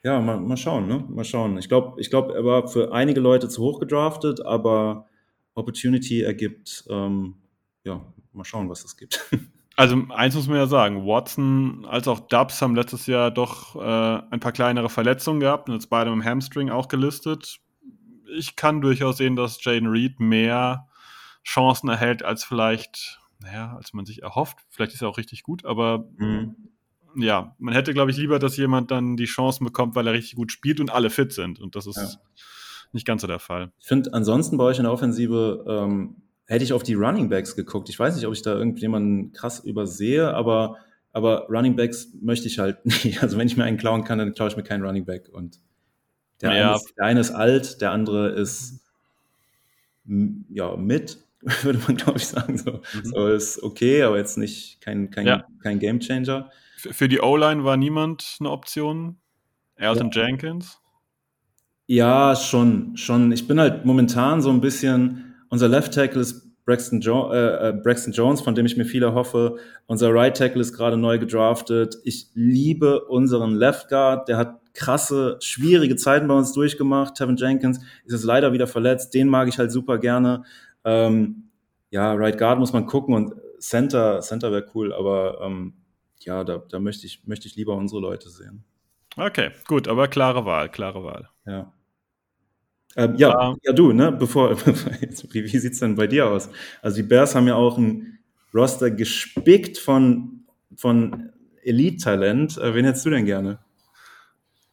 Ja, 0.03 0.19
mal, 0.19 0.39
mal 0.39 0.57
schauen, 0.57 0.87
ne? 0.87 1.05
Mal 1.07 1.23
schauen. 1.23 1.57
Ich 1.57 1.69
glaube, 1.69 2.01
ich 2.01 2.09
glaub, 2.09 2.31
er 2.31 2.43
war 2.43 2.67
für 2.67 2.91
einige 2.91 3.21
Leute 3.21 3.47
zu 3.47 3.61
hoch 3.61 3.79
gedraftet, 3.79 4.45
aber 4.45 5.07
Opportunity 5.53 6.21
ergibt. 6.21 6.85
Ähm, 6.89 7.35
ja, 7.85 8.01
mal 8.33 8.43
schauen, 8.43 8.67
was 8.69 8.83
es 8.83 8.97
gibt. 8.97 9.29
Also 9.75 9.97
eins 10.09 10.35
muss 10.35 10.47
man 10.47 10.57
ja 10.57 10.67
sagen, 10.67 11.05
Watson 11.05 11.85
als 11.89 12.07
auch 12.07 12.19
Dubs 12.19 12.61
haben 12.61 12.75
letztes 12.75 13.07
Jahr 13.07 13.31
doch 13.31 13.75
äh, 13.75 14.23
ein 14.29 14.39
paar 14.39 14.51
kleinere 14.51 14.89
Verletzungen 14.89 15.39
gehabt 15.39 15.67
und 15.67 15.75
jetzt 15.75 15.89
beide 15.89 16.11
im 16.11 16.23
Hamstring 16.23 16.69
auch 16.69 16.87
gelistet. 16.87 17.59
Ich 18.37 18.55
kann 18.55 18.81
durchaus 18.81 19.17
sehen, 19.17 19.35
dass 19.35 19.63
Jaden 19.63 19.87
Reed 19.87 20.19
mehr 20.19 20.87
Chancen 21.43 21.89
erhält 21.89 22.23
als 22.23 22.43
vielleicht, 22.43 23.19
naja, 23.39 23.75
als 23.75 23.93
man 23.93 24.05
sich 24.05 24.21
erhofft. 24.21 24.59
Vielleicht 24.69 24.93
ist 24.93 25.01
er 25.01 25.09
auch 25.09 25.17
richtig 25.17 25.41
gut, 25.41 25.65
aber 25.65 26.05
mhm. 26.17 26.55
ja, 27.15 27.55
man 27.57 27.73
hätte, 27.73 27.93
glaube 27.93 28.11
ich, 28.11 28.17
lieber, 28.17 28.37
dass 28.37 28.57
jemand 28.57 28.91
dann 28.91 29.17
die 29.17 29.25
Chancen 29.25 29.65
bekommt, 29.65 29.95
weil 29.95 30.05
er 30.05 30.13
richtig 30.13 30.35
gut 30.35 30.51
spielt 30.51 30.79
und 30.79 30.91
alle 30.91 31.09
fit 31.09 31.33
sind. 31.33 31.59
Und 31.59 31.75
das 31.75 31.87
ist 31.87 31.97
ja 31.97 32.07
nicht 32.93 33.07
ganz 33.07 33.21
so 33.21 33.27
der 33.27 33.39
Fall. 33.39 33.71
Ich 33.79 33.87
finde, 33.87 34.13
ansonsten 34.13 34.57
bei 34.57 34.63
euch 34.65 34.77
in 34.77 34.83
der 34.83 34.93
Offensive 34.93 35.65
ähm, 35.67 36.15
hätte 36.45 36.63
ich 36.63 36.73
auf 36.73 36.83
die 36.83 36.93
Running 36.93 37.29
Backs 37.29 37.55
geguckt. 37.55 37.89
Ich 37.89 37.97
weiß 37.97 38.15
nicht, 38.15 38.25
ob 38.25 38.33
ich 38.33 38.41
da 38.41 38.53
irgendjemanden 38.53 39.31
krass 39.31 39.59
übersehe, 39.59 40.33
aber, 40.33 40.77
aber 41.11 41.47
Running 41.49 41.75
Backs 41.75 42.09
möchte 42.21 42.47
ich 42.47 42.59
halt 42.59 42.85
nicht. 42.85 43.21
Also 43.21 43.37
wenn 43.37 43.47
ich 43.47 43.57
mir 43.57 43.63
einen 43.63 43.77
klauen 43.77 44.03
kann, 44.03 44.19
dann 44.19 44.33
klaue 44.33 44.49
ich 44.49 44.57
mir 44.57 44.63
keinen 44.63 44.83
Running 44.83 45.05
Back. 45.05 45.29
Und 45.31 45.59
der, 46.41 46.53
ja. 46.53 46.67
eine 46.67 46.75
ist, 46.75 46.93
der 46.97 47.05
eine 47.05 47.19
ist 47.19 47.31
alt, 47.31 47.81
der 47.81 47.91
andere 47.91 48.29
ist 48.29 48.81
ja 50.49 50.75
mit, 50.75 51.19
würde 51.61 51.79
man 51.87 51.95
glaube 51.97 52.17
ich 52.17 52.27
sagen. 52.27 52.57
So. 52.57 52.81
Mhm. 52.93 53.05
so. 53.05 53.27
ist 53.27 53.63
okay, 53.63 54.03
aber 54.03 54.17
jetzt 54.17 54.37
nicht 54.37 54.81
kein, 54.81 55.09
kein, 55.09 55.25
ja. 55.25 55.45
kein 55.61 55.79
Game 55.79 55.99
Changer. 55.99 56.49
Für 56.77 57.07
die 57.07 57.21
O-Line 57.21 57.63
war 57.63 57.77
niemand 57.77 58.37
eine 58.39 58.51
Option? 58.51 59.17
Elton 59.75 60.11
ja. 60.13 60.25
Jenkins? 60.25 60.79
Ja, 61.85 62.35
schon, 62.35 62.95
schon. 62.97 63.31
Ich 63.31 63.47
bin 63.47 63.59
halt 63.59 63.85
momentan 63.85 64.41
so 64.41 64.49
ein 64.49 64.61
bisschen, 64.61 65.32
unser 65.53 65.67
Left 65.67 65.93
Tackle 65.93 66.19
ist 66.19 66.65
Braxton, 66.65 66.99
jo 66.99 67.31
äh, 67.31 67.69
äh, 67.69 67.73
Braxton 67.73 68.11
Jones, 68.11 68.41
von 68.41 68.55
dem 68.55 68.65
ich 68.65 68.75
mir 68.75 68.85
viele 68.85 69.13
hoffe. 69.13 69.57
Unser 69.85 70.11
Right 70.11 70.35
Tackle 70.35 70.59
ist 70.59 70.73
gerade 70.73 70.97
neu 70.97 71.19
gedraftet. 71.19 71.99
Ich 72.03 72.29
liebe 72.33 73.05
unseren 73.05 73.53
Left 73.53 73.87
Guard. 73.87 74.27
Der 74.29 74.37
hat 74.37 74.59
krasse, 74.73 75.37
schwierige 75.41 75.95
Zeiten 75.95 76.27
bei 76.27 76.33
uns 76.33 76.53
durchgemacht. 76.53 77.13
Tevin 77.13 77.35
Jenkins 77.35 77.77
ist 78.03 78.13
jetzt 78.13 78.23
leider 78.23 78.51
wieder 78.51 78.65
verletzt. 78.65 79.13
Den 79.13 79.29
mag 79.29 79.47
ich 79.47 79.59
halt 79.59 79.71
super 79.71 79.99
gerne. 79.99 80.43
Ähm, 80.85 81.49
ja, 81.91 82.13
Right 82.13 82.39
Guard 82.39 82.57
muss 82.57 82.73
man 82.73 82.87
gucken 82.87 83.13
und 83.13 83.35
Center, 83.59 84.21
Center 84.21 84.51
wäre 84.51 84.65
cool, 84.73 84.91
aber 84.91 85.39
ähm, 85.43 85.73
ja, 86.21 86.43
da, 86.43 86.63
da 86.67 86.79
möchte 86.79 87.05
ich, 87.05 87.27
möchte 87.27 87.47
ich 87.47 87.55
lieber 87.55 87.75
unsere 87.75 88.01
Leute 88.01 88.29
sehen. 88.29 88.63
Okay, 89.15 89.51
gut, 89.67 89.87
aber 89.87 90.07
klare 90.07 90.45
Wahl, 90.45 90.69
klare 90.69 91.03
Wahl. 91.03 91.29
Ja. 91.45 91.71
Ähm, 92.95 93.15
ja, 93.17 93.55
ja, 93.63 93.73
du, 93.73 93.91
ne, 93.91 94.11
bevor, 94.11 94.55
wie, 95.31 95.43
wie 95.43 95.57
sieht's 95.57 95.79
denn 95.79 95.95
bei 95.95 96.07
dir 96.07 96.27
aus? 96.27 96.49
Also 96.81 96.97
die 96.97 97.07
Bears 97.07 97.35
haben 97.35 97.47
ja 97.47 97.55
auch 97.55 97.77
ein 97.77 98.19
Roster 98.53 98.91
gespickt 98.91 99.77
von, 99.77 100.45
von 100.75 101.31
Elite-Talent. 101.63 102.57
Äh, 102.57 102.75
wen 102.75 102.85
hättest 102.85 103.05
du 103.05 103.09
denn 103.09 103.25
gerne? 103.25 103.59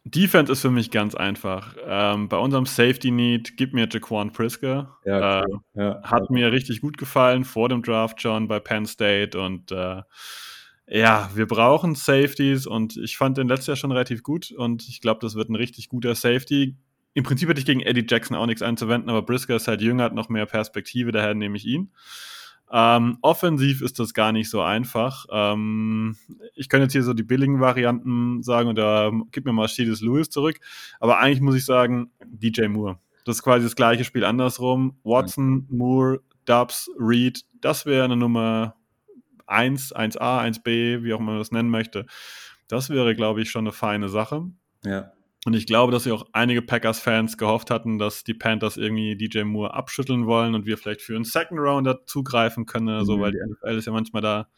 Defense 0.04 0.50
ist 0.50 0.62
für 0.62 0.70
mich 0.70 0.90
ganz 0.90 1.14
einfach. 1.14 1.76
Ähm, 1.84 2.28
bei 2.28 2.38
unserem 2.38 2.66
Safety 2.66 3.10
Need 3.10 3.56
gib 3.56 3.74
mir 3.74 3.86
Jaquan 3.90 4.32
Prisker. 4.32 4.96
Ja, 5.04 5.42
äh, 5.42 5.46
ja, 5.74 6.02
hat 6.02 6.24
ja. 6.24 6.28
mir 6.30 6.52
richtig 6.52 6.80
gut 6.80 6.96
gefallen 6.96 7.44
vor 7.44 7.68
dem 7.68 7.82
Draft 7.82 8.20
schon 8.20 8.48
bei 8.48 8.60
Penn 8.60 8.86
State 8.86 9.38
und 9.38 9.70
äh, 9.72 10.02
ja, 10.92 11.30
wir 11.34 11.46
brauchen 11.46 11.94
Safeties 11.94 12.66
und 12.66 12.96
ich 12.96 13.16
fand 13.16 13.38
den 13.38 13.46
letztes 13.46 13.68
Jahr 13.68 13.76
schon 13.76 13.92
relativ 13.92 14.22
gut 14.22 14.50
und 14.50 14.88
ich 14.88 15.00
glaube, 15.00 15.20
das 15.20 15.36
wird 15.36 15.48
ein 15.48 15.54
richtig 15.54 15.88
guter 15.88 16.14
Safety. 16.14 16.76
Im 17.14 17.24
Prinzip 17.24 17.48
hätte 17.48 17.60
ich 17.60 17.66
gegen 17.66 17.80
Eddie 17.80 18.06
Jackson 18.08 18.36
auch 18.36 18.46
nichts 18.46 18.62
einzuwenden, 18.62 19.10
aber 19.10 19.22
Brisker 19.22 19.56
ist 19.56 19.68
halt 19.68 19.80
jünger, 19.80 20.04
hat 20.04 20.14
noch 20.14 20.28
mehr 20.28 20.46
Perspektive, 20.46 21.12
daher 21.12 21.34
nehme 21.34 21.56
ich 21.56 21.66
ihn. 21.66 21.92
Ähm, 22.72 23.18
offensiv 23.20 23.82
ist 23.82 23.98
das 23.98 24.14
gar 24.14 24.30
nicht 24.30 24.48
so 24.48 24.60
einfach. 24.60 25.26
Ähm, 25.32 26.16
ich 26.54 26.68
könnte 26.68 26.84
jetzt 26.84 26.92
hier 26.92 27.02
so 27.02 27.14
die 27.14 27.24
billigen 27.24 27.58
Varianten 27.58 28.44
sagen 28.44 28.68
und 28.68 28.76
da 28.78 29.10
gib 29.32 29.44
mir 29.44 29.52
mal 29.52 29.66
Steedis 29.66 30.00
Lewis 30.00 30.30
zurück, 30.30 30.60
aber 31.00 31.18
eigentlich 31.18 31.40
muss 31.40 31.56
ich 31.56 31.64
sagen, 31.64 32.12
DJ 32.24 32.68
Moore. 32.68 33.00
Das 33.24 33.36
ist 33.36 33.42
quasi 33.42 33.64
das 33.64 33.76
gleiche 33.76 34.04
Spiel 34.04 34.24
andersrum. 34.24 34.96
Watson, 35.02 35.66
Moore, 35.68 36.20
Dubs, 36.44 36.90
Reed, 36.98 37.44
das 37.60 37.86
wäre 37.86 38.04
eine 38.04 38.16
Nummer 38.16 38.76
1, 39.46 39.94
1a, 39.94 40.40
1b, 40.40 41.02
wie 41.02 41.12
auch 41.12 41.20
man 41.20 41.38
das 41.38 41.50
nennen 41.50 41.70
möchte. 41.70 42.06
Das 42.68 42.88
wäre, 42.88 43.16
glaube 43.16 43.42
ich, 43.42 43.50
schon 43.50 43.64
eine 43.64 43.72
feine 43.72 44.08
Sache. 44.08 44.44
Ja. 44.84 45.12
Und 45.46 45.54
ich 45.54 45.66
glaube, 45.66 45.90
dass 45.90 46.04
ja 46.04 46.12
auch 46.12 46.26
einige 46.32 46.60
Packers-Fans 46.60 47.38
gehofft 47.38 47.70
hatten, 47.70 47.98
dass 47.98 48.24
die 48.24 48.34
Panthers 48.34 48.76
irgendwie 48.76 49.16
DJ 49.16 49.44
Moore 49.44 49.72
abschütteln 49.72 50.26
wollen 50.26 50.54
und 50.54 50.66
wir 50.66 50.76
vielleicht 50.76 51.00
für 51.00 51.14
einen 51.14 51.24
Second 51.24 51.60
Rounder 51.60 52.04
zugreifen 52.06 52.66
können 52.66 52.88
oder 52.88 53.06
so, 53.06 53.16
mhm. 53.16 53.22
weil 53.22 53.32
die 53.32 53.38
NFL 53.38 53.78
ist 53.78 53.86
ja 53.86 53.92
manchmal 53.92 54.20
da 54.22 54.48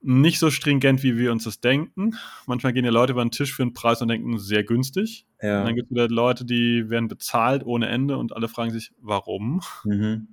nicht 0.00 0.38
so 0.38 0.50
stringent, 0.50 1.02
wie 1.02 1.18
wir 1.18 1.32
uns 1.32 1.44
das 1.44 1.60
denken. 1.60 2.16
Manchmal 2.46 2.72
gehen 2.74 2.84
ja 2.84 2.90
Leute 2.90 3.12
über 3.12 3.24
den 3.24 3.30
Tisch 3.30 3.54
für 3.54 3.62
einen 3.62 3.72
Preis 3.72 4.02
und 4.02 4.08
denken, 4.08 4.38
sehr 4.38 4.62
günstig. 4.62 5.24
Ja. 5.40 5.60
Und 5.60 5.66
dann 5.66 5.74
gibt 5.74 5.90
es 5.90 5.90
wieder 5.90 6.08
Leute, 6.08 6.44
die 6.44 6.90
werden 6.90 7.08
bezahlt 7.08 7.64
ohne 7.64 7.88
Ende 7.88 8.18
und 8.18 8.36
alle 8.36 8.48
fragen 8.48 8.70
sich, 8.70 8.92
warum? 9.00 9.62
Mhm. 9.84 10.28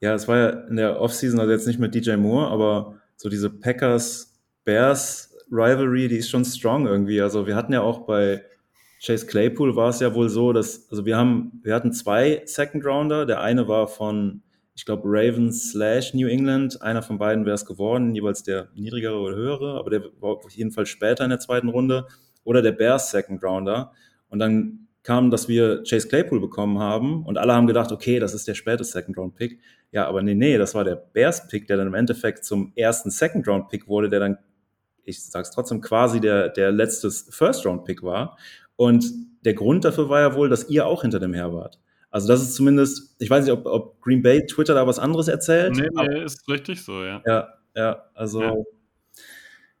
Ja, 0.00 0.14
es 0.14 0.28
war 0.28 0.36
ja 0.36 0.50
in 0.68 0.76
der 0.76 1.00
Offseason, 1.00 1.40
also 1.40 1.50
jetzt 1.50 1.66
nicht 1.66 1.80
mit 1.80 1.94
DJ 1.94 2.16
Moore, 2.16 2.50
aber 2.50 2.96
so 3.16 3.30
diese 3.30 3.50
Packers-Bears-Rivalry, 3.50 6.08
die 6.08 6.18
ist 6.18 6.30
schon 6.30 6.44
strong 6.44 6.86
irgendwie. 6.86 7.20
Also 7.20 7.46
wir 7.46 7.56
hatten 7.56 7.72
ja 7.72 7.80
auch 7.80 8.06
bei 8.06 8.44
Chase 9.00 9.26
Claypool 9.26 9.76
war 9.76 9.90
es 9.90 10.00
ja 10.00 10.14
wohl 10.14 10.28
so, 10.28 10.52
dass, 10.52 10.88
also 10.90 11.04
wir 11.06 11.16
haben, 11.16 11.60
wir 11.62 11.74
hatten 11.74 11.92
zwei 11.92 12.42
Second 12.44 12.84
Rounder. 12.84 13.26
Der 13.26 13.40
eine 13.40 13.68
war 13.68 13.86
von, 13.86 14.42
ich 14.74 14.84
glaube, 14.84 15.02
Ravens 15.06 15.70
slash 15.70 16.14
New 16.14 16.26
England. 16.26 16.82
Einer 16.82 17.02
von 17.02 17.18
beiden 17.18 17.44
wäre 17.44 17.54
es 17.54 17.64
geworden, 17.64 18.14
jeweils 18.14 18.42
der 18.42 18.68
niedrigere 18.74 19.18
oder 19.18 19.36
höhere, 19.36 19.78
aber 19.78 19.90
der 19.90 20.04
war 20.20 20.30
auf 20.30 20.50
jeden 20.50 20.72
Fall 20.72 20.86
später 20.86 21.24
in 21.24 21.30
der 21.30 21.38
zweiten 21.40 21.68
Runde. 21.68 22.06
Oder 22.44 22.62
der 22.62 22.72
Bears 22.72 23.10
Second 23.10 23.42
Rounder. 23.44 23.92
Und 24.28 24.38
dann 24.38 24.88
kam, 25.02 25.30
dass 25.30 25.48
wir 25.48 25.82
Chase 25.84 26.08
Claypool 26.08 26.40
bekommen 26.40 26.78
haben 26.78 27.24
und 27.24 27.38
alle 27.38 27.54
haben 27.54 27.66
gedacht, 27.66 27.92
okay, 27.92 28.18
das 28.18 28.34
ist 28.34 28.48
der 28.48 28.54
späte 28.54 28.84
Second 28.84 29.16
Round 29.16 29.36
Pick. 29.36 29.60
Ja, 29.90 30.06
aber 30.06 30.22
nee, 30.22 30.34
nee, 30.34 30.58
das 30.58 30.74
war 30.74 30.84
der 30.84 30.96
Bears 30.96 31.46
Pick, 31.48 31.66
der 31.66 31.76
dann 31.76 31.86
im 31.86 31.94
Endeffekt 31.94 32.44
zum 32.44 32.72
ersten 32.76 33.10
Second 33.10 33.48
Round 33.48 33.68
Pick 33.68 33.86
wurde, 33.88 34.10
der 34.10 34.20
dann, 34.20 34.38
ich 35.04 35.22
sag's 35.24 35.50
trotzdem, 35.50 35.80
quasi 35.80 36.20
der, 36.20 36.50
der 36.50 36.72
letzte 36.72 37.10
First 37.10 37.64
Round 37.64 37.84
Pick 37.84 38.02
war. 38.02 38.36
Und 38.78 39.12
der 39.44 39.54
Grund 39.54 39.84
dafür 39.84 40.08
war 40.08 40.20
ja 40.20 40.36
wohl, 40.36 40.48
dass 40.48 40.70
ihr 40.70 40.86
auch 40.86 41.02
hinter 41.02 41.18
dem 41.18 41.34
her 41.34 41.52
wart. 41.52 41.80
Also 42.10 42.28
das 42.28 42.40
ist 42.40 42.54
zumindest, 42.54 43.16
ich 43.18 43.28
weiß 43.28 43.44
nicht, 43.44 43.52
ob, 43.52 43.66
ob 43.66 44.00
Green 44.00 44.22
Bay 44.22 44.46
Twitter 44.46 44.72
da 44.72 44.86
was 44.86 45.00
anderes 45.00 45.26
erzählt. 45.26 45.74
Nee, 45.74 45.88
nee, 45.92 46.24
ist 46.24 46.48
richtig 46.48 46.84
so, 46.84 47.02
ja. 47.02 47.20
Ja, 47.26 47.48
ja, 47.74 48.04
also 48.14 48.40
ja, 48.40 48.54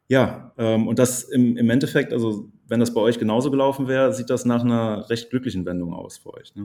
ja 0.08 0.52
ähm, 0.58 0.88
und 0.88 0.98
das 0.98 1.22
im, 1.22 1.56
im 1.56 1.70
Endeffekt, 1.70 2.12
also 2.12 2.50
wenn 2.66 2.80
das 2.80 2.92
bei 2.92 3.00
euch 3.00 3.20
genauso 3.20 3.52
gelaufen 3.52 3.86
wäre, 3.86 4.12
sieht 4.12 4.30
das 4.30 4.44
nach 4.44 4.64
einer 4.64 5.08
recht 5.08 5.30
glücklichen 5.30 5.64
Wendung 5.64 5.94
aus 5.94 6.18
für 6.18 6.34
euch. 6.34 6.56
Ne? 6.56 6.64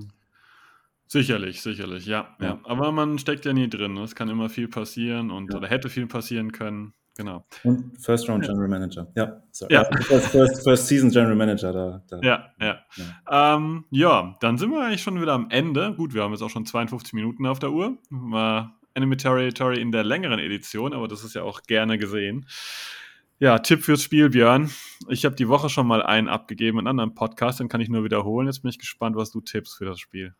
Sicherlich, 1.05 1.61
sicherlich, 1.61 2.07
ja, 2.07 2.35
ja. 2.41 2.59
Aber 2.63 2.91
man 2.91 3.19
steckt 3.19 3.45
ja 3.45 3.53
nie 3.53 3.69
drin. 3.69 3.93
Ne? 3.93 4.01
Es 4.01 4.15
kann 4.15 4.27
immer 4.27 4.49
viel 4.49 4.67
passieren 4.67 5.29
und 5.29 5.51
ja. 5.51 5.59
oder 5.59 5.67
hätte 5.67 5.87
viel 5.89 6.07
passieren 6.07 6.51
können. 6.51 6.95
Genau. 7.15 7.45
Und 7.63 8.01
First 8.01 8.27
Round 8.27 8.43
General 8.45 8.67
Manager. 8.67 9.07
Ja, 9.15 9.43
sorry. 9.51 9.73
Ja. 9.73 9.83
First, 9.83 10.27
first, 10.29 10.63
first, 10.63 10.87
Season 10.87 11.11
General 11.11 11.35
Manager 11.35 11.71
da. 11.71 12.03
da. 12.09 12.19
Ja, 12.21 12.49
ja. 12.59 12.79
Ja. 12.95 13.55
Ähm, 13.55 13.85
ja, 13.91 14.35
dann 14.39 14.57
sind 14.57 14.71
wir 14.71 14.81
eigentlich 14.81 15.03
schon 15.03 15.21
wieder 15.21 15.33
am 15.33 15.47
Ende. 15.49 15.93
Gut, 15.95 16.13
wir 16.13 16.23
haben 16.23 16.31
jetzt 16.31 16.41
auch 16.41 16.49
schon 16.49 16.65
52 16.65 17.13
Minuten 17.13 17.45
auf 17.45 17.59
der 17.59 17.71
Uhr. 17.71 17.97
War 18.09 18.79
Enemy 18.95 19.17
Territory 19.17 19.79
in 19.79 19.91
der 19.91 20.03
längeren 20.03 20.39
Edition, 20.39 20.93
aber 20.93 21.07
das 21.07 21.23
ist 21.23 21.35
ja 21.35 21.43
auch 21.43 21.61
gerne 21.63 21.97
gesehen. 21.97 22.47
Ja, 23.39 23.59
Tipp 23.59 23.83
fürs 23.83 24.01
Spiel, 24.01 24.29
Björn. 24.29 24.71
Ich 25.09 25.25
habe 25.25 25.35
die 25.35 25.49
Woche 25.49 25.69
schon 25.69 25.85
mal 25.85 26.01
einen 26.01 26.29
abgegeben 26.29 26.79
in 26.79 26.87
einem 26.87 26.99
anderen 26.99 27.15
Podcast, 27.15 27.59
den 27.59 27.67
kann 27.67 27.81
ich 27.81 27.89
nur 27.89 28.03
wiederholen. 28.03 28.47
Jetzt 28.47 28.61
bin 28.61 28.69
ich 28.69 28.79
gespannt, 28.79 29.15
was 29.15 29.31
du 29.31 29.41
tippst 29.41 29.77
für 29.77 29.85
das 29.85 29.99
Spiel. 29.99 30.33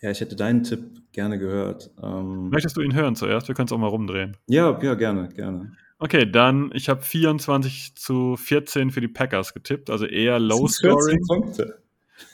Ja, 0.00 0.10
ich 0.10 0.20
hätte 0.20 0.34
deinen 0.34 0.62
Tipp 0.62 1.02
gerne 1.12 1.38
gehört. 1.38 1.90
Ähm 2.02 2.48
Möchtest 2.48 2.76
du 2.76 2.80
ihn 2.80 2.94
hören 2.94 3.16
zuerst? 3.16 3.48
Wir 3.48 3.54
können 3.54 3.66
es 3.66 3.72
auch 3.72 3.78
mal 3.78 3.88
rumdrehen. 3.88 4.36
Ja, 4.46 4.78
ja, 4.82 4.94
gerne, 4.94 5.28
gerne. 5.28 5.76
Okay, 6.00 6.30
dann, 6.30 6.70
ich 6.74 6.88
habe 6.88 7.02
24 7.02 7.94
zu 7.94 8.36
14 8.36 8.90
für 8.90 9.02
die 9.02 9.08
Packers 9.08 9.52
getippt, 9.52 9.90
also 9.90 10.06
eher 10.06 10.38
Low 10.38 10.66
Scoring. 10.66 11.20
Punkte. 11.28 11.82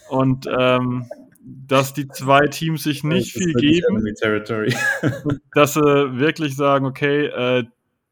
Und 0.08 0.46
ähm, 0.46 1.06
dass 1.40 1.92
die 1.92 2.06
zwei 2.06 2.46
Teams 2.46 2.84
sich 2.84 3.02
nicht 3.02 3.32
viel 3.32 3.52
geben. 3.54 4.04
dass 5.54 5.74
sie 5.74 5.80
wirklich 5.80 6.54
sagen, 6.54 6.86
okay, 6.86 7.26
äh, 7.26 7.64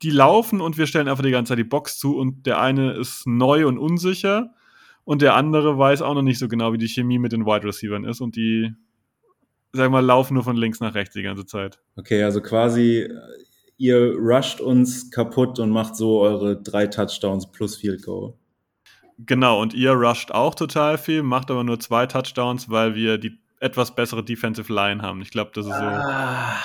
die 0.02 0.10
laufen 0.10 0.60
und 0.60 0.76
wir 0.76 0.88
stellen 0.88 1.08
einfach 1.08 1.22
die 1.22 1.30
ganze 1.30 1.50
Zeit 1.50 1.58
die 1.58 1.64
Box 1.64 1.98
zu 1.98 2.16
und 2.16 2.46
der 2.46 2.60
eine 2.60 2.92
ist 2.94 3.26
neu 3.26 3.66
und 3.68 3.78
unsicher 3.78 4.50
und 5.04 5.22
der 5.22 5.34
andere 5.34 5.78
weiß 5.78 6.02
auch 6.02 6.14
noch 6.14 6.22
nicht 6.22 6.40
so 6.40 6.48
genau, 6.48 6.72
wie 6.72 6.78
die 6.78 6.88
Chemie 6.88 7.18
mit 7.18 7.30
den 7.30 7.46
Wide 7.46 7.66
Receivers 7.66 8.04
ist 8.08 8.20
und 8.20 8.34
die, 8.34 8.72
sag 9.72 9.90
mal, 9.92 10.04
laufen 10.04 10.34
nur 10.34 10.42
von 10.42 10.56
links 10.56 10.80
nach 10.80 10.94
rechts 10.94 11.14
die 11.14 11.22
ganze 11.22 11.46
Zeit. 11.46 11.80
Okay, 11.96 12.22
also 12.24 12.40
quasi 12.40 13.08
ihr 13.76 14.14
rusht 14.16 14.60
uns 14.60 15.10
kaputt 15.10 15.58
und 15.58 15.70
macht 15.70 15.96
so 15.96 16.20
eure 16.20 16.60
drei 16.60 16.86
Touchdowns 16.86 17.50
plus 17.50 17.76
Field 17.76 18.02
Goal. 18.02 18.34
Genau, 19.18 19.60
und 19.60 19.74
ihr 19.74 19.92
rusht 19.92 20.32
auch 20.32 20.54
total 20.54 20.98
viel, 20.98 21.22
macht 21.22 21.50
aber 21.50 21.64
nur 21.64 21.78
zwei 21.80 22.06
Touchdowns, 22.06 22.68
weil 22.68 22.94
wir 22.94 23.18
die 23.18 23.38
etwas 23.60 23.94
bessere 23.94 24.24
Defensive 24.24 24.72
Line 24.72 25.02
haben. 25.02 25.22
Ich 25.22 25.30
glaube, 25.30 25.52
das 25.54 25.66
ist 25.66 25.72
so. 25.72 25.84
Ah 25.84 26.56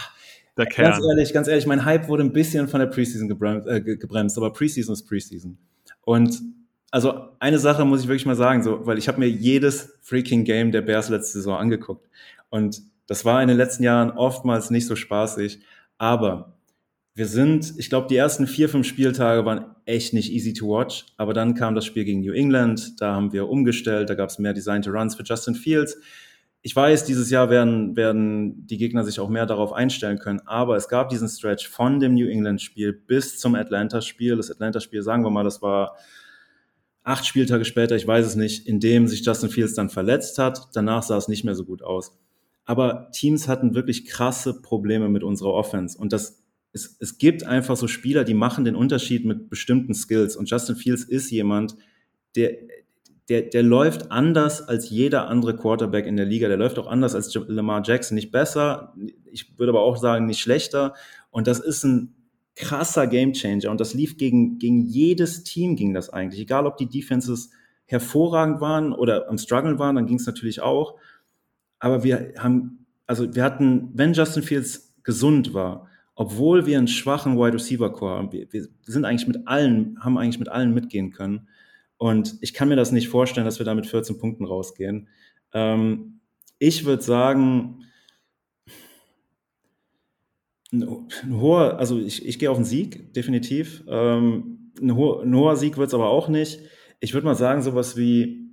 der 0.60 0.68
Kern. 0.68 0.92
Ganz 0.92 1.06
ehrlich, 1.06 1.34
ganz 1.34 1.48
ehrlich, 1.48 1.66
mein 1.66 1.86
Hype 1.86 2.08
wurde 2.08 2.24
ein 2.24 2.34
bisschen 2.34 2.68
von 2.68 2.80
der 2.80 2.88
Preseason 2.88 3.28
gebremst, 3.28 3.68
äh, 3.68 3.82
gebremst 3.82 4.38
aber 4.38 4.54
Preseason 4.54 4.94
ist 4.94 5.08
Preseason. 5.08 5.58
Und 6.02 6.40
also 6.92 7.30
eine 7.40 7.60
Sache 7.60 7.86
muss 7.86 8.02
ich 8.02 8.08
wirklich 8.08 8.26
mal 8.26 8.36
sagen, 8.36 8.62
so, 8.62 8.86
weil 8.86 8.98
ich 8.98 9.08
habe 9.08 9.20
mir 9.20 9.30
jedes 9.30 9.98
freaking 10.02 10.44
Game 10.44 10.72
der 10.72 10.82
Bears 10.82 11.10
letzte 11.10 11.40
Saison 11.40 11.58
angeguckt. 11.58 12.08
Und 12.50 12.82
das 13.08 13.26
war 13.26 13.42
in 13.42 13.48
den 13.48 13.58
letzten 13.58 13.84
Jahren 13.84 14.12
oftmals 14.12 14.70
nicht 14.70 14.86
so 14.86 14.96
spaßig. 14.96 15.60
Aber 15.98 16.59
wir 17.16 17.26
sind, 17.26 17.74
ich 17.78 17.90
glaube, 17.90 18.08
die 18.08 18.16
ersten 18.16 18.48
vier, 18.48 18.70
fünf 18.70 18.88
Spieltage 18.88 19.46
waren 19.46 19.76
echt 19.86 20.14
nicht 20.14 20.32
easy 20.32 20.54
to 20.54 20.68
watch. 20.68 21.06
Aber 21.18 21.34
dann 21.34 21.54
kam 21.54 21.76
das 21.76 21.86
Spiel 21.86 22.06
gegen 22.06 22.22
New 22.22 22.34
England. 22.34 23.02
Da 23.02 23.14
haben 23.14 23.34
wir 23.34 23.50
umgestellt. 23.50 24.10
Da 24.10 24.16
gab 24.16 24.30
es 24.30 24.40
mehr 24.40 24.54
designte 24.54 24.92
Runs 24.92 25.16
für 25.16 25.24
Justin 25.24 25.56
Fields 25.56 25.98
ich 26.62 26.76
weiß, 26.76 27.06
dieses 27.06 27.30
Jahr 27.30 27.50
werden, 27.50 27.96
werden 27.96 28.68
die 28.68 28.78
Gegner 28.78 29.04
sich 29.06 29.20
auch 29.20 29.30
mehr 29.30 29.46
darauf 29.46 29.72
einstellen 29.72 30.20
können, 30.20 30.42
aber 30.46 30.76
es 30.76 30.90
gab 30.90 31.10
diesen 31.10 31.30
Stretch 31.30 31.68
von 31.68 32.00
dem 32.00 32.16
New 32.16 32.28
England-Spiel 32.28 32.92
bis 32.92 33.40
zum 33.40 33.56
Atlanta-Spiel. 33.56 34.36
Das 34.36 34.52
Atlanta-Spiel, 34.52 35.02
sagen 35.02 35.24
wir 35.24 35.30
mal, 35.30 35.46
das 35.46 35.62
war 35.62 35.96
acht 37.04 37.26
Spieltage 37.26 37.64
später, 37.64 37.96
ich 37.96 38.06
weiß 38.06 38.26
es 38.26 38.36
nicht, 38.36 38.68
in 38.68 38.82
dem 38.82 39.08
sich 39.08 39.26
Justin 39.26 39.50
Fields 39.50 39.74
dann 39.74 39.90
verletzt 39.90 40.38
hat. 40.38 40.68
Danach 40.74 41.04
sah 41.04 41.18
es 41.18 41.30
nicht 41.30 41.46
mehr 41.46 41.56
so 41.56 41.64
gut 41.64 41.82
aus. 41.82 42.20
Aber 42.66 43.10
Teams 43.14 43.48
hatten 43.48 43.74
wirklich 43.74 44.06
krasse 44.06 44.62
Probleme 44.62 45.08
mit 45.08 45.24
unserer 45.24 45.54
Offense. 45.54 45.98
Und 45.98 46.12
das, 46.12 46.44
es, 46.72 46.98
es 47.00 47.18
gibt 47.18 47.46
einfach 47.46 47.76
so 47.76 47.88
Spieler, 47.88 48.24
die 48.24 48.34
machen 48.34 48.66
den 48.66 48.76
Unterschied 48.76 49.26
mit 49.26 49.50
bestimmten 49.50 49.94
Skills. 49.94 50.36
Und 50.36 50.50
Justin 50.50 50.76
Fields 50.76 51.04
ist 51.04 51.32
jemand, 51.32 51.76
der, 52.36 52.52
der, 53.28 53.44
der 53.44 53.64
läuft 53.64 54.12
anders 54.12 54.62
als 54.62 54.90
jeder 54.90 55.28
andere 55.28 55.56
Quarterback 55.56 56.06
in 56.06 56.18
der 56.18 56.26
Liga. 56.26 56.48
Der 56.48 56.58
läuft 56.58 56.78
auch 56.80 56.88
anders 56.88 57.16
als 57.16 57.34
Lamar 57.48 57.82
Jackson. 57.84 58.16
Nicht 58.16 58.32
besser, 58.32 58.94
ich 59.26 59.58
würde 59.58 59.72
aber 59.72 59.82
auch 59.82 59.98
sagen, 59.98 60.26
nicht 60.26 60.40
schlechter. 60.40 60.94
Und 61.32 61.48
das 61.48 61.60
ist 61.60 61.84
ein 61.84 62.16
krasser 62.56 63.08
Gamechanger. 63.08 63.72
Und 63.72 63.80
das 63.80 63.94
lief 63.94 64.18
gegen, 64.18 64.60
gegen 64.60 64.82
jedes 64.82 65.44
Team, 65.44 65.76
ging 65.76 65.94
das 65.94 66.10
eigentlich. 66.10 66.42
Egal, 66.42 66.66
ob 66.66 66.78
die 66.78 66.90
Defenses 66.90 67.52
hervorragend 67.86 68.62
waren 68.62 68.94
oder 68.94 69.30
am 69.30 69.38
Struggle 69.38 69.80
waren, 69.80 69.96
dann 69.96 70.06
ging 70.06 70.18
es 70.18 70.28
natürlich 70.28 70.62
auch. 70.62 70.96
Aber 71.80 72.04
wir 72.04 72.34
haben, 72.38 72.86
also 73.08 73.34
wir 73.34 73.44
hatten, 73.44 73.90
wenn 73.94 74.14
Justin 74.14 74.44
Fields 74.44 74.94
gesund 75.04 75.54
war, 75.54 75.89
obwohl 76.20 76.66
wir 76.66 76.78
einen 76.78 76.90
schwachen 76.90 77.38
Wide 77.38 77.54
Receiver 77.54 77.94
Core 77.94 78.18
haben, 78.18 78.34
wir, 78.34 78.52
wir 78.52 78.68
sind 78.84 79.06
eigentlich 79.06 79.26
mit 79.26 79.48
allen, 79.48 79.98
haben 80.04 80.18
eigentlich 80.18 80.38
mit 80.38 80.50
allen 80.50 80.74
mitgehen 80.74 81.12
können. 81.12 81.48
Und 81.96 82.36
ich 82.42 82.54
kann 82.54 82.68
mir 82.68 82.76
das 82.76 82.92
nicht 82.92 83.08
vorstellen, 83.08 83.46
dass 83.46 83.58
wir 83.58 83.66
da 83.66 83.74
mit 83.74 83.88
14 83.88 84.18
Punkten 84.18 84.44
rausgehen. 84.44 85.08
Ähm, 85.54 86.20
ich 86.58 86.84
würde 86.84 87.02
sagen, 87.02 87.86
ein, 90.74 91.08
hoher, 91.32 91.80
also 91.80 91.98
ich, 91.98 92.26
ich 92.26 92.38
gehe 92.38 92.52
auf 92.52 92.58
einen 92.58 92.66
Sieg, 92.66 93.14
definitiv. 93.14 93.86
Ähm, 93.88 94.74
ein, 94.82 94.98
hoher, 94.98 95.24
ein 95.24 95.34
hoher 95.34 95.56
Sieg 95.56 95.78
wird 95.78 95.88
es 95.88 95.94
aber 95.94 96.10
auch 96.10 96.28
nicht. 96.28 96.60
Ich 97.00 97.14
würde 97.14 97.28
mal 97.28 97.36
sagen, 97.36 97.62
sowas 97.62 97.96
wie 97.96 98.52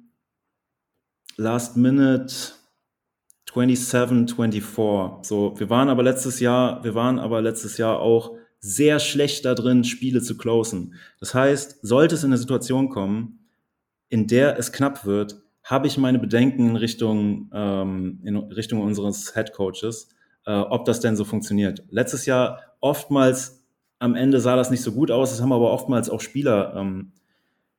Last 1.36 1.76
Minute 1.76 2.32
27, 3.56 4.36
24. 4.36 5.26
So, 5.26 5.54
wir 5.56 5.70
waren 5.70 5.88
aber 5.88 6.02
letztes 6.02 6.40
Jahr, 6.40 6.84
wir 6.84 6.94
waren 6.94 7.18
aber 7.18 7.40
letztes 7.40 7.78
Jahr 7.78 8.00
auch 8.00 8.36
sehr 8.58 8.98
schlecht 8.98 9.44
da 9.44 9.54
drin, 9.54 9.84
Spiele 9.84 10.20
zu 10.20 10.36
closen. 10.36 10.94
Das 11.20 11.34
heißt, 11.34 11.78
sollte 11.82 12.16
es 12.16 12.24
in 12.24 12.30
eine 12.30 12.38
Situation 12.38 12.90
kommen, 12.90 13.46
in 14.08 14.26
der 14.26 14.58
es 14.58 14.72
knapp 14.72 15.06
wird, 15.06 15.40
habe 15.62 15.86
ich 15.86 15.98
meine 15.98 16.18
Bedenken 16.18 16.70
in 16.70 16.76
Richtung, 16.76 17.50
ähm, 17.52 18.20
in 18.24 18.36
Richtung 18.36 18.82
unseres 18.82 19.34
Head 19.34 19.52
Coaches, 19.52 20.08
äh, 20.44 20.52
ob 20.52 20.84
das 20.84 21.00
denn 21.00 21.16
so 21.16 21.24
funktioniert. 21.24 21.82
Letztes 21.90 22.26
Jahr 22.26 22.60
oftmals 22.80 23.64
am 23.98 24.14
Ende 24.14 24.40
sah 24.40 24.56
das 24.56 24.70
nicht 24.70 24.82
so 24.82 24.92
gut 24.92 25.10
aus, 25.10 25.30
das 25.30 25.40
haben 25.40 25.52
aber 25.52 25.72
oftmals 25.72 26.10
auch 26.10 26.20
Spieler, 26.20 26.74
ähm, 26.76 27.12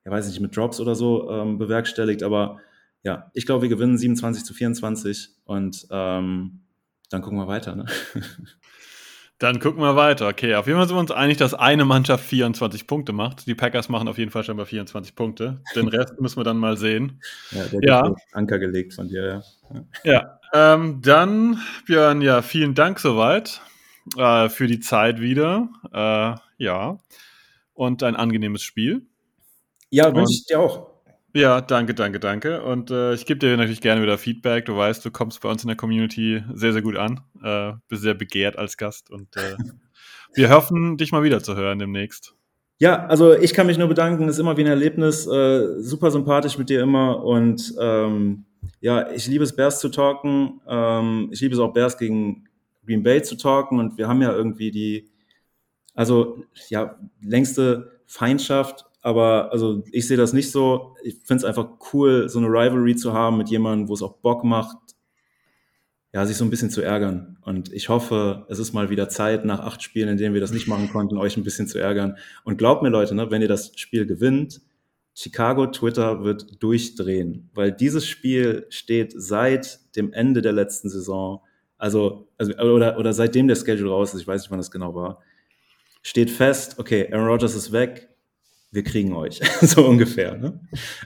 ja 0.06 0.12
weiß 0.12 0.28
nicht, 0.28 0.40
mit 0.40 0.56
Drops 0.58 0.80
oder 0.80 0.96
so 0.96 1.30
ähm, 1.30 1.58
bewerkstelligt, 1.58 2.24
aber 2.24 2.58
ja, 3.04 3.32
ich 3.34 3.46
glaube, 3.46 3.64
wir 3.64 3.70
gewinnen 3.70 3.98
27 3.98 4.44
zu 4.44 4.54
24 4.54 5.30
und 5.46 5.88
ähm, 5.92 6.62
dann 7.10 7.22
gucken 7.22 7.38
wir 7.38 7.48
weiter. 7.48 7.76
Ne? 7.76 7.86
Dann 9.40 9.60
gucken 9.60 9.82
wir 9.82 9.96
weiter. 9.96 10.30
Okay, 10.30 10.56
auf 10.56 10.66
jeden 10.66 10.80
Fall 10.80 10.88
sind 10.88 10.96
wir 10.96 11.02
uns 11.02 11.12
einig, 11.12 11.38
dass 11.38 11.54
eine 11.54 11.86
Mannschaft 11.86 12.26
24 12.26 12.88
Punkte 12.88 13.14
macht. 13.14 13.46
Die 13.46 13.54
Packers 13.54 13.88
machen 13.88 14.08
auf 14.08 14.18
jeden 14.18 14.32
Fall 14.32 14.44
schon 14.44 14.58
mal 14.58 14.66
24 14.66 15.14
Punkte. 15.14 15.62
Den 15.76 15.88
Rest 15.90 16.16
müssen 16.20 16.38
wir 16.40 16.44
dann 16.44 16.58
mal 16.58 16.76
sehen. 16.76 17.22
Ja, 17.52 17.64
der 17.66 17.80
ja. 17.84 18.16
Anker 18.32 18.58
gelegt 18.58 18.96
von 18.96 19.10
dir, 19.10 19.44
ja. 19.64 19.84
Ja, 20.04 20.40
ähm, 20.54 21.02
dann, 21.04 21.60
Björn, 21.86 22.22
ja, 22.22 22.42
vielen 22.42 22.74
Dank 22.74 23.00
soweit 23.00 23.62
äh, 24.18 24.50
für 24.50 24.66
die 24.66 24.80
Zeit 24.80 25.22
wieder. 25.22 25.70
Äh, 25.94 26.36
ja, 26.58 26.98
und 27.74 28.02
ein 28.02 28.16
angenehmes 28.16 28.64
Spiel. 28.64 29.06
Ja, 29.92 30.16
wünsche 30.16 30.34
ich 30.34 30.46
dir 30.48 30.60
auch. 30.60 30.87
Ja, 31.38 31.62
danke, 31.62 31.94
danke, 31.94 32.20
danke. 32.20 32.64
Und 32.64 32.90
äh, 32.90 33.14
ich 33.14 33.28
gebe 33.28 33.38
dir 33.38 33.56
natürlich 33.56 33.80
gerne 33.80 34.02
wieder 34.02 34.18
Feedback. 34.18 34.66
Du 34.66 34.76
weißt, 34.76 35.06
du 35.06 35.12
kommst 35.12 35.40
bei 35.40 35.50
uns 35.50 35.62
in 35.62 35.68
der 35.68 35.78
Community 35.78 36.44
sehr, 36.56 36.74
sehr 36.74 36.82
gut 36.82 36.98
an. 36.98 37.22
Äh, 37.44 37.74
bist 37.88 38.02
sehr 38.02 38.16
begehrt 38.16 38.58
als 38.58 38.76
Gast 38.76 39.12
und 39.12 39.38
äh, 39.38 39.56
wir 40.34 40.50
hoffen, 40.50 40.98
dich 40.98 41.12
mal 41.12 41.22
wieder 41.22 41.44
zu 41.44 41.56
hören 41.56 41.78
demnächst. 41.78 42.34
Ja, 42.80 43.06
also 43.06 43.38
ich 43.38 43.54
kann 43.54 43.68
mich 43.68 43.78
nur 43.78 43.88
bedanken. 43.88 44.28
Ist 44.28 44.40
immer 44.40 44.58
wie 44.58 44.62
ein 44.62 44.68
Erlebnis. 44.68 45.28
Äh, 45.28 45.80
super 45.80 46.10
sympathisch 46.10 46.58
mit 46.58 46.72
dir 46.72 46.82
immer 46.82 47.24
und 47.24 47.72
ähm, 47.80 48.46
ja, 48.80 49.12
ich 49.12 49.28
liebe 49.28 49.44
es, 49.44 49.56
Bears 49.56 49.80
zu 49.80 49.90
talken. 49.90 50.60
Ähm, 50.68 51.30
ich 51.32 51.40
liebe 51.42 51.54
es 51.54 51.60
auch, 51.60 51.72
Bears 51.72 52.00
gegen 52.00 52.46
Green 52.84 53.04
Bay 53.04 53.22
zu 53.22 53.38
talken 53.38 53.78
und 53.78 54.00
wir 54.00 54.08
haben 54.08 54.24
ja 54.24 54.34
irgendwie 54.34 54.72
die, 54.72 55.12
also 55.94 56.44
ja, 56.70 56.98
längste 57.22 58.02
Feindschaft 58.08 58.87
aber 59.02 59.52
also 59.52 59.84
ich 59.92 60.08
sehe 60.08 60.18
das 60.18 60.34
nicht 60.34 60.52
so. 60.52 60.96
Ich 61.04 61.16
finde 61.24 61.38
es 61.38 61.46
einfach 61.46 61.70
cool, 61.94 62.30
so 62.30 62.40
eine 62.40 62.48
Rivalry 62.48 62.96
zu 62.96 63.14
haben 63.14 63.38
mit 63.38 63.50
jemandem, 63.50 63.88
wo 63.88 63.94
es 63.94 64.02
auch 64.02 64.18
Bock 64.18 64.44
macht, 64.44 64.78
ja, 66.14 66.26
sich 66.26 66.38
so 66.38 66.46
ein 66.46 66.50
bisschen 66.50 66.70
zu 66.70 66.82
ärgern. 66.82 67.38
Und 67.42 67.72
ich 67.72 67.90
hoffe, 67.90 68.46
es 68.50 68.60
ist 68.60 68.74
mal 68.74 68.90
wieder 68.90 69.10
Zeit, 69.10 69.46
nach 69.46 69.60
acht 69.60 69.84
Spielen, 69.84 70.10
in 70.10 70.18
denen 70.18 70.34
wir 70.34 70.42
das 70.42 70.52
nicht 70.52 70.68
machen 70.68 70.90
konnten, 70.90 71.18
euch 71.18 71.38
ein 71.38 71.44
bisschen 71.44 71.68
zu 71.68 71.80
ärgern. 71.80 72.18
Und 72.44 72.58
glaubt 72.58 72.82
mir, 72.82 72.90
Leute, 72.90 73.14
ne, 73.14 73.30
wenn 73.30 73.42
ihr 73.42 73.48
das 73.48 73.72
Spiel 73.76 74.06
gewinnt, 74.06 74.62
Chicago 75.14 75.68
Twitter 75.68 76.24
wird 76.24 76.62
durchdrehen, 76.62 77.50
weil 77.54 77.72
dieses 77.72 78.06
Spiel 78.06 78.68
steht 78.70 79.14
seit 79.16 79.80
dem 79.96 80.14
Ende 80.14 80.44
der 80.44 80.54
letzten 80.54 80.90
Saison, 80.90 81.42
also, 81.78 82.28
also 82.38 82.54
oder, 82.54 83.00
oder 83.00 83.14
seitdem 83.14 83.48
der 83.48 83.56
Schedule 83.56 83.90
raus 83.90 84.14
ist, 84.14 84.22
ich 84.22 84.28
weiß 84.28 84.42
nicht, 84.42 84.52
wann 84.52 84.60
das 84.60 84.70
genau 84.70 84.94
war, 84.94 85.22
steht 86.04 86.30
fest, 86.30 86.78
okay, 86.78 87.12
Aaron 87.12 87.28
Rodgers 87.28 87.56
ist 87.56 87.72
weg, 87.72 88.10
wir 88.72 88.84
kriegen 88.84 89.14
euch, 89.14 89.40
so 89.62 89.86
ungefähr. 89.86 90.38
Ne? 90.38 90.60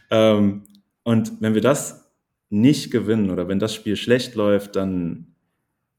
Ähm, 0.09 0.63
und 1.03 1.41
wenn 1.41 1.53
wir 1.53 1.61
das 1.61 2.11
nicht 2.49 2.91
gewinnen 2.91 3.31
oder 3.31 3.47
wenn 3.47 3.59
das 3.59 3.73
Spiel 3.73 3.95
schlecht 3.95 4.35
läuft, 4.35 4.75
dann, 4.75 5.35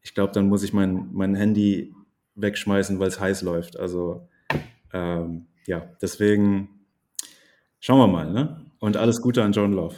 ich 0.02 0.14
glaube, 0.14 0.32
dann 0.32 0.48
muss 0.48 0.62
ich 0.62 0.72
mein, 0.72 1.08
mein 1.12 1.34
Handy 1.34 1.94
wegschmeißen, 2.34 2.98
weil 2.98 3.08
es 3.08 3.20
heiß 3.20 3.42
läuft. 3.42 3.78
Also 3.78 4.28
ähm, 4.92 5.46
ja, 5.66 5.88
deswegen 6.00 6.68
schauen 7.80 7.98
wir 7.98 8.06
mal. 8.06 8.32
Ne? 8.32 8.66
Und 8.78 8.96
alles 8.96 9.20
Gute 9.20 9.42
an 9.42 9.52
John 9.52 9.72
Love. 9.72 9.96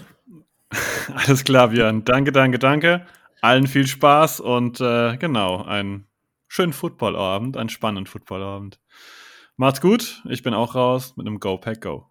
Alles 1.15 1.45
klar, 1.45 1.69
Björn. 1.69 2.05
Danke, 2.05 2.33
danke, 2.33 2.59
danke. 2.59 3.07
Allen 3.41 3.67
viel 3.67 3.87
Spaß 3.87 4.41
und 4.41 4.81
äh, 4.81 5.17
genau, 5.19 5.63
einen 5.63 6.07
schönen 6.49 6.73
Footballabend, 6.73 7.57
einen 7.57 7.69
spannenden 7.69 8.07
Footballabend. 8.07 8.81
Macht's 9.57 9.81
gut, 9.81 10.21
ich 10.29 10.43
bin 10.43 10.53
auch 10.53 10.75
raus 10.75 11.17
mit 11.17 11.29
einem 11.29 11.39
Go 11.39 11.59
Pack 11.59 11.81
Go. 11.81 12.11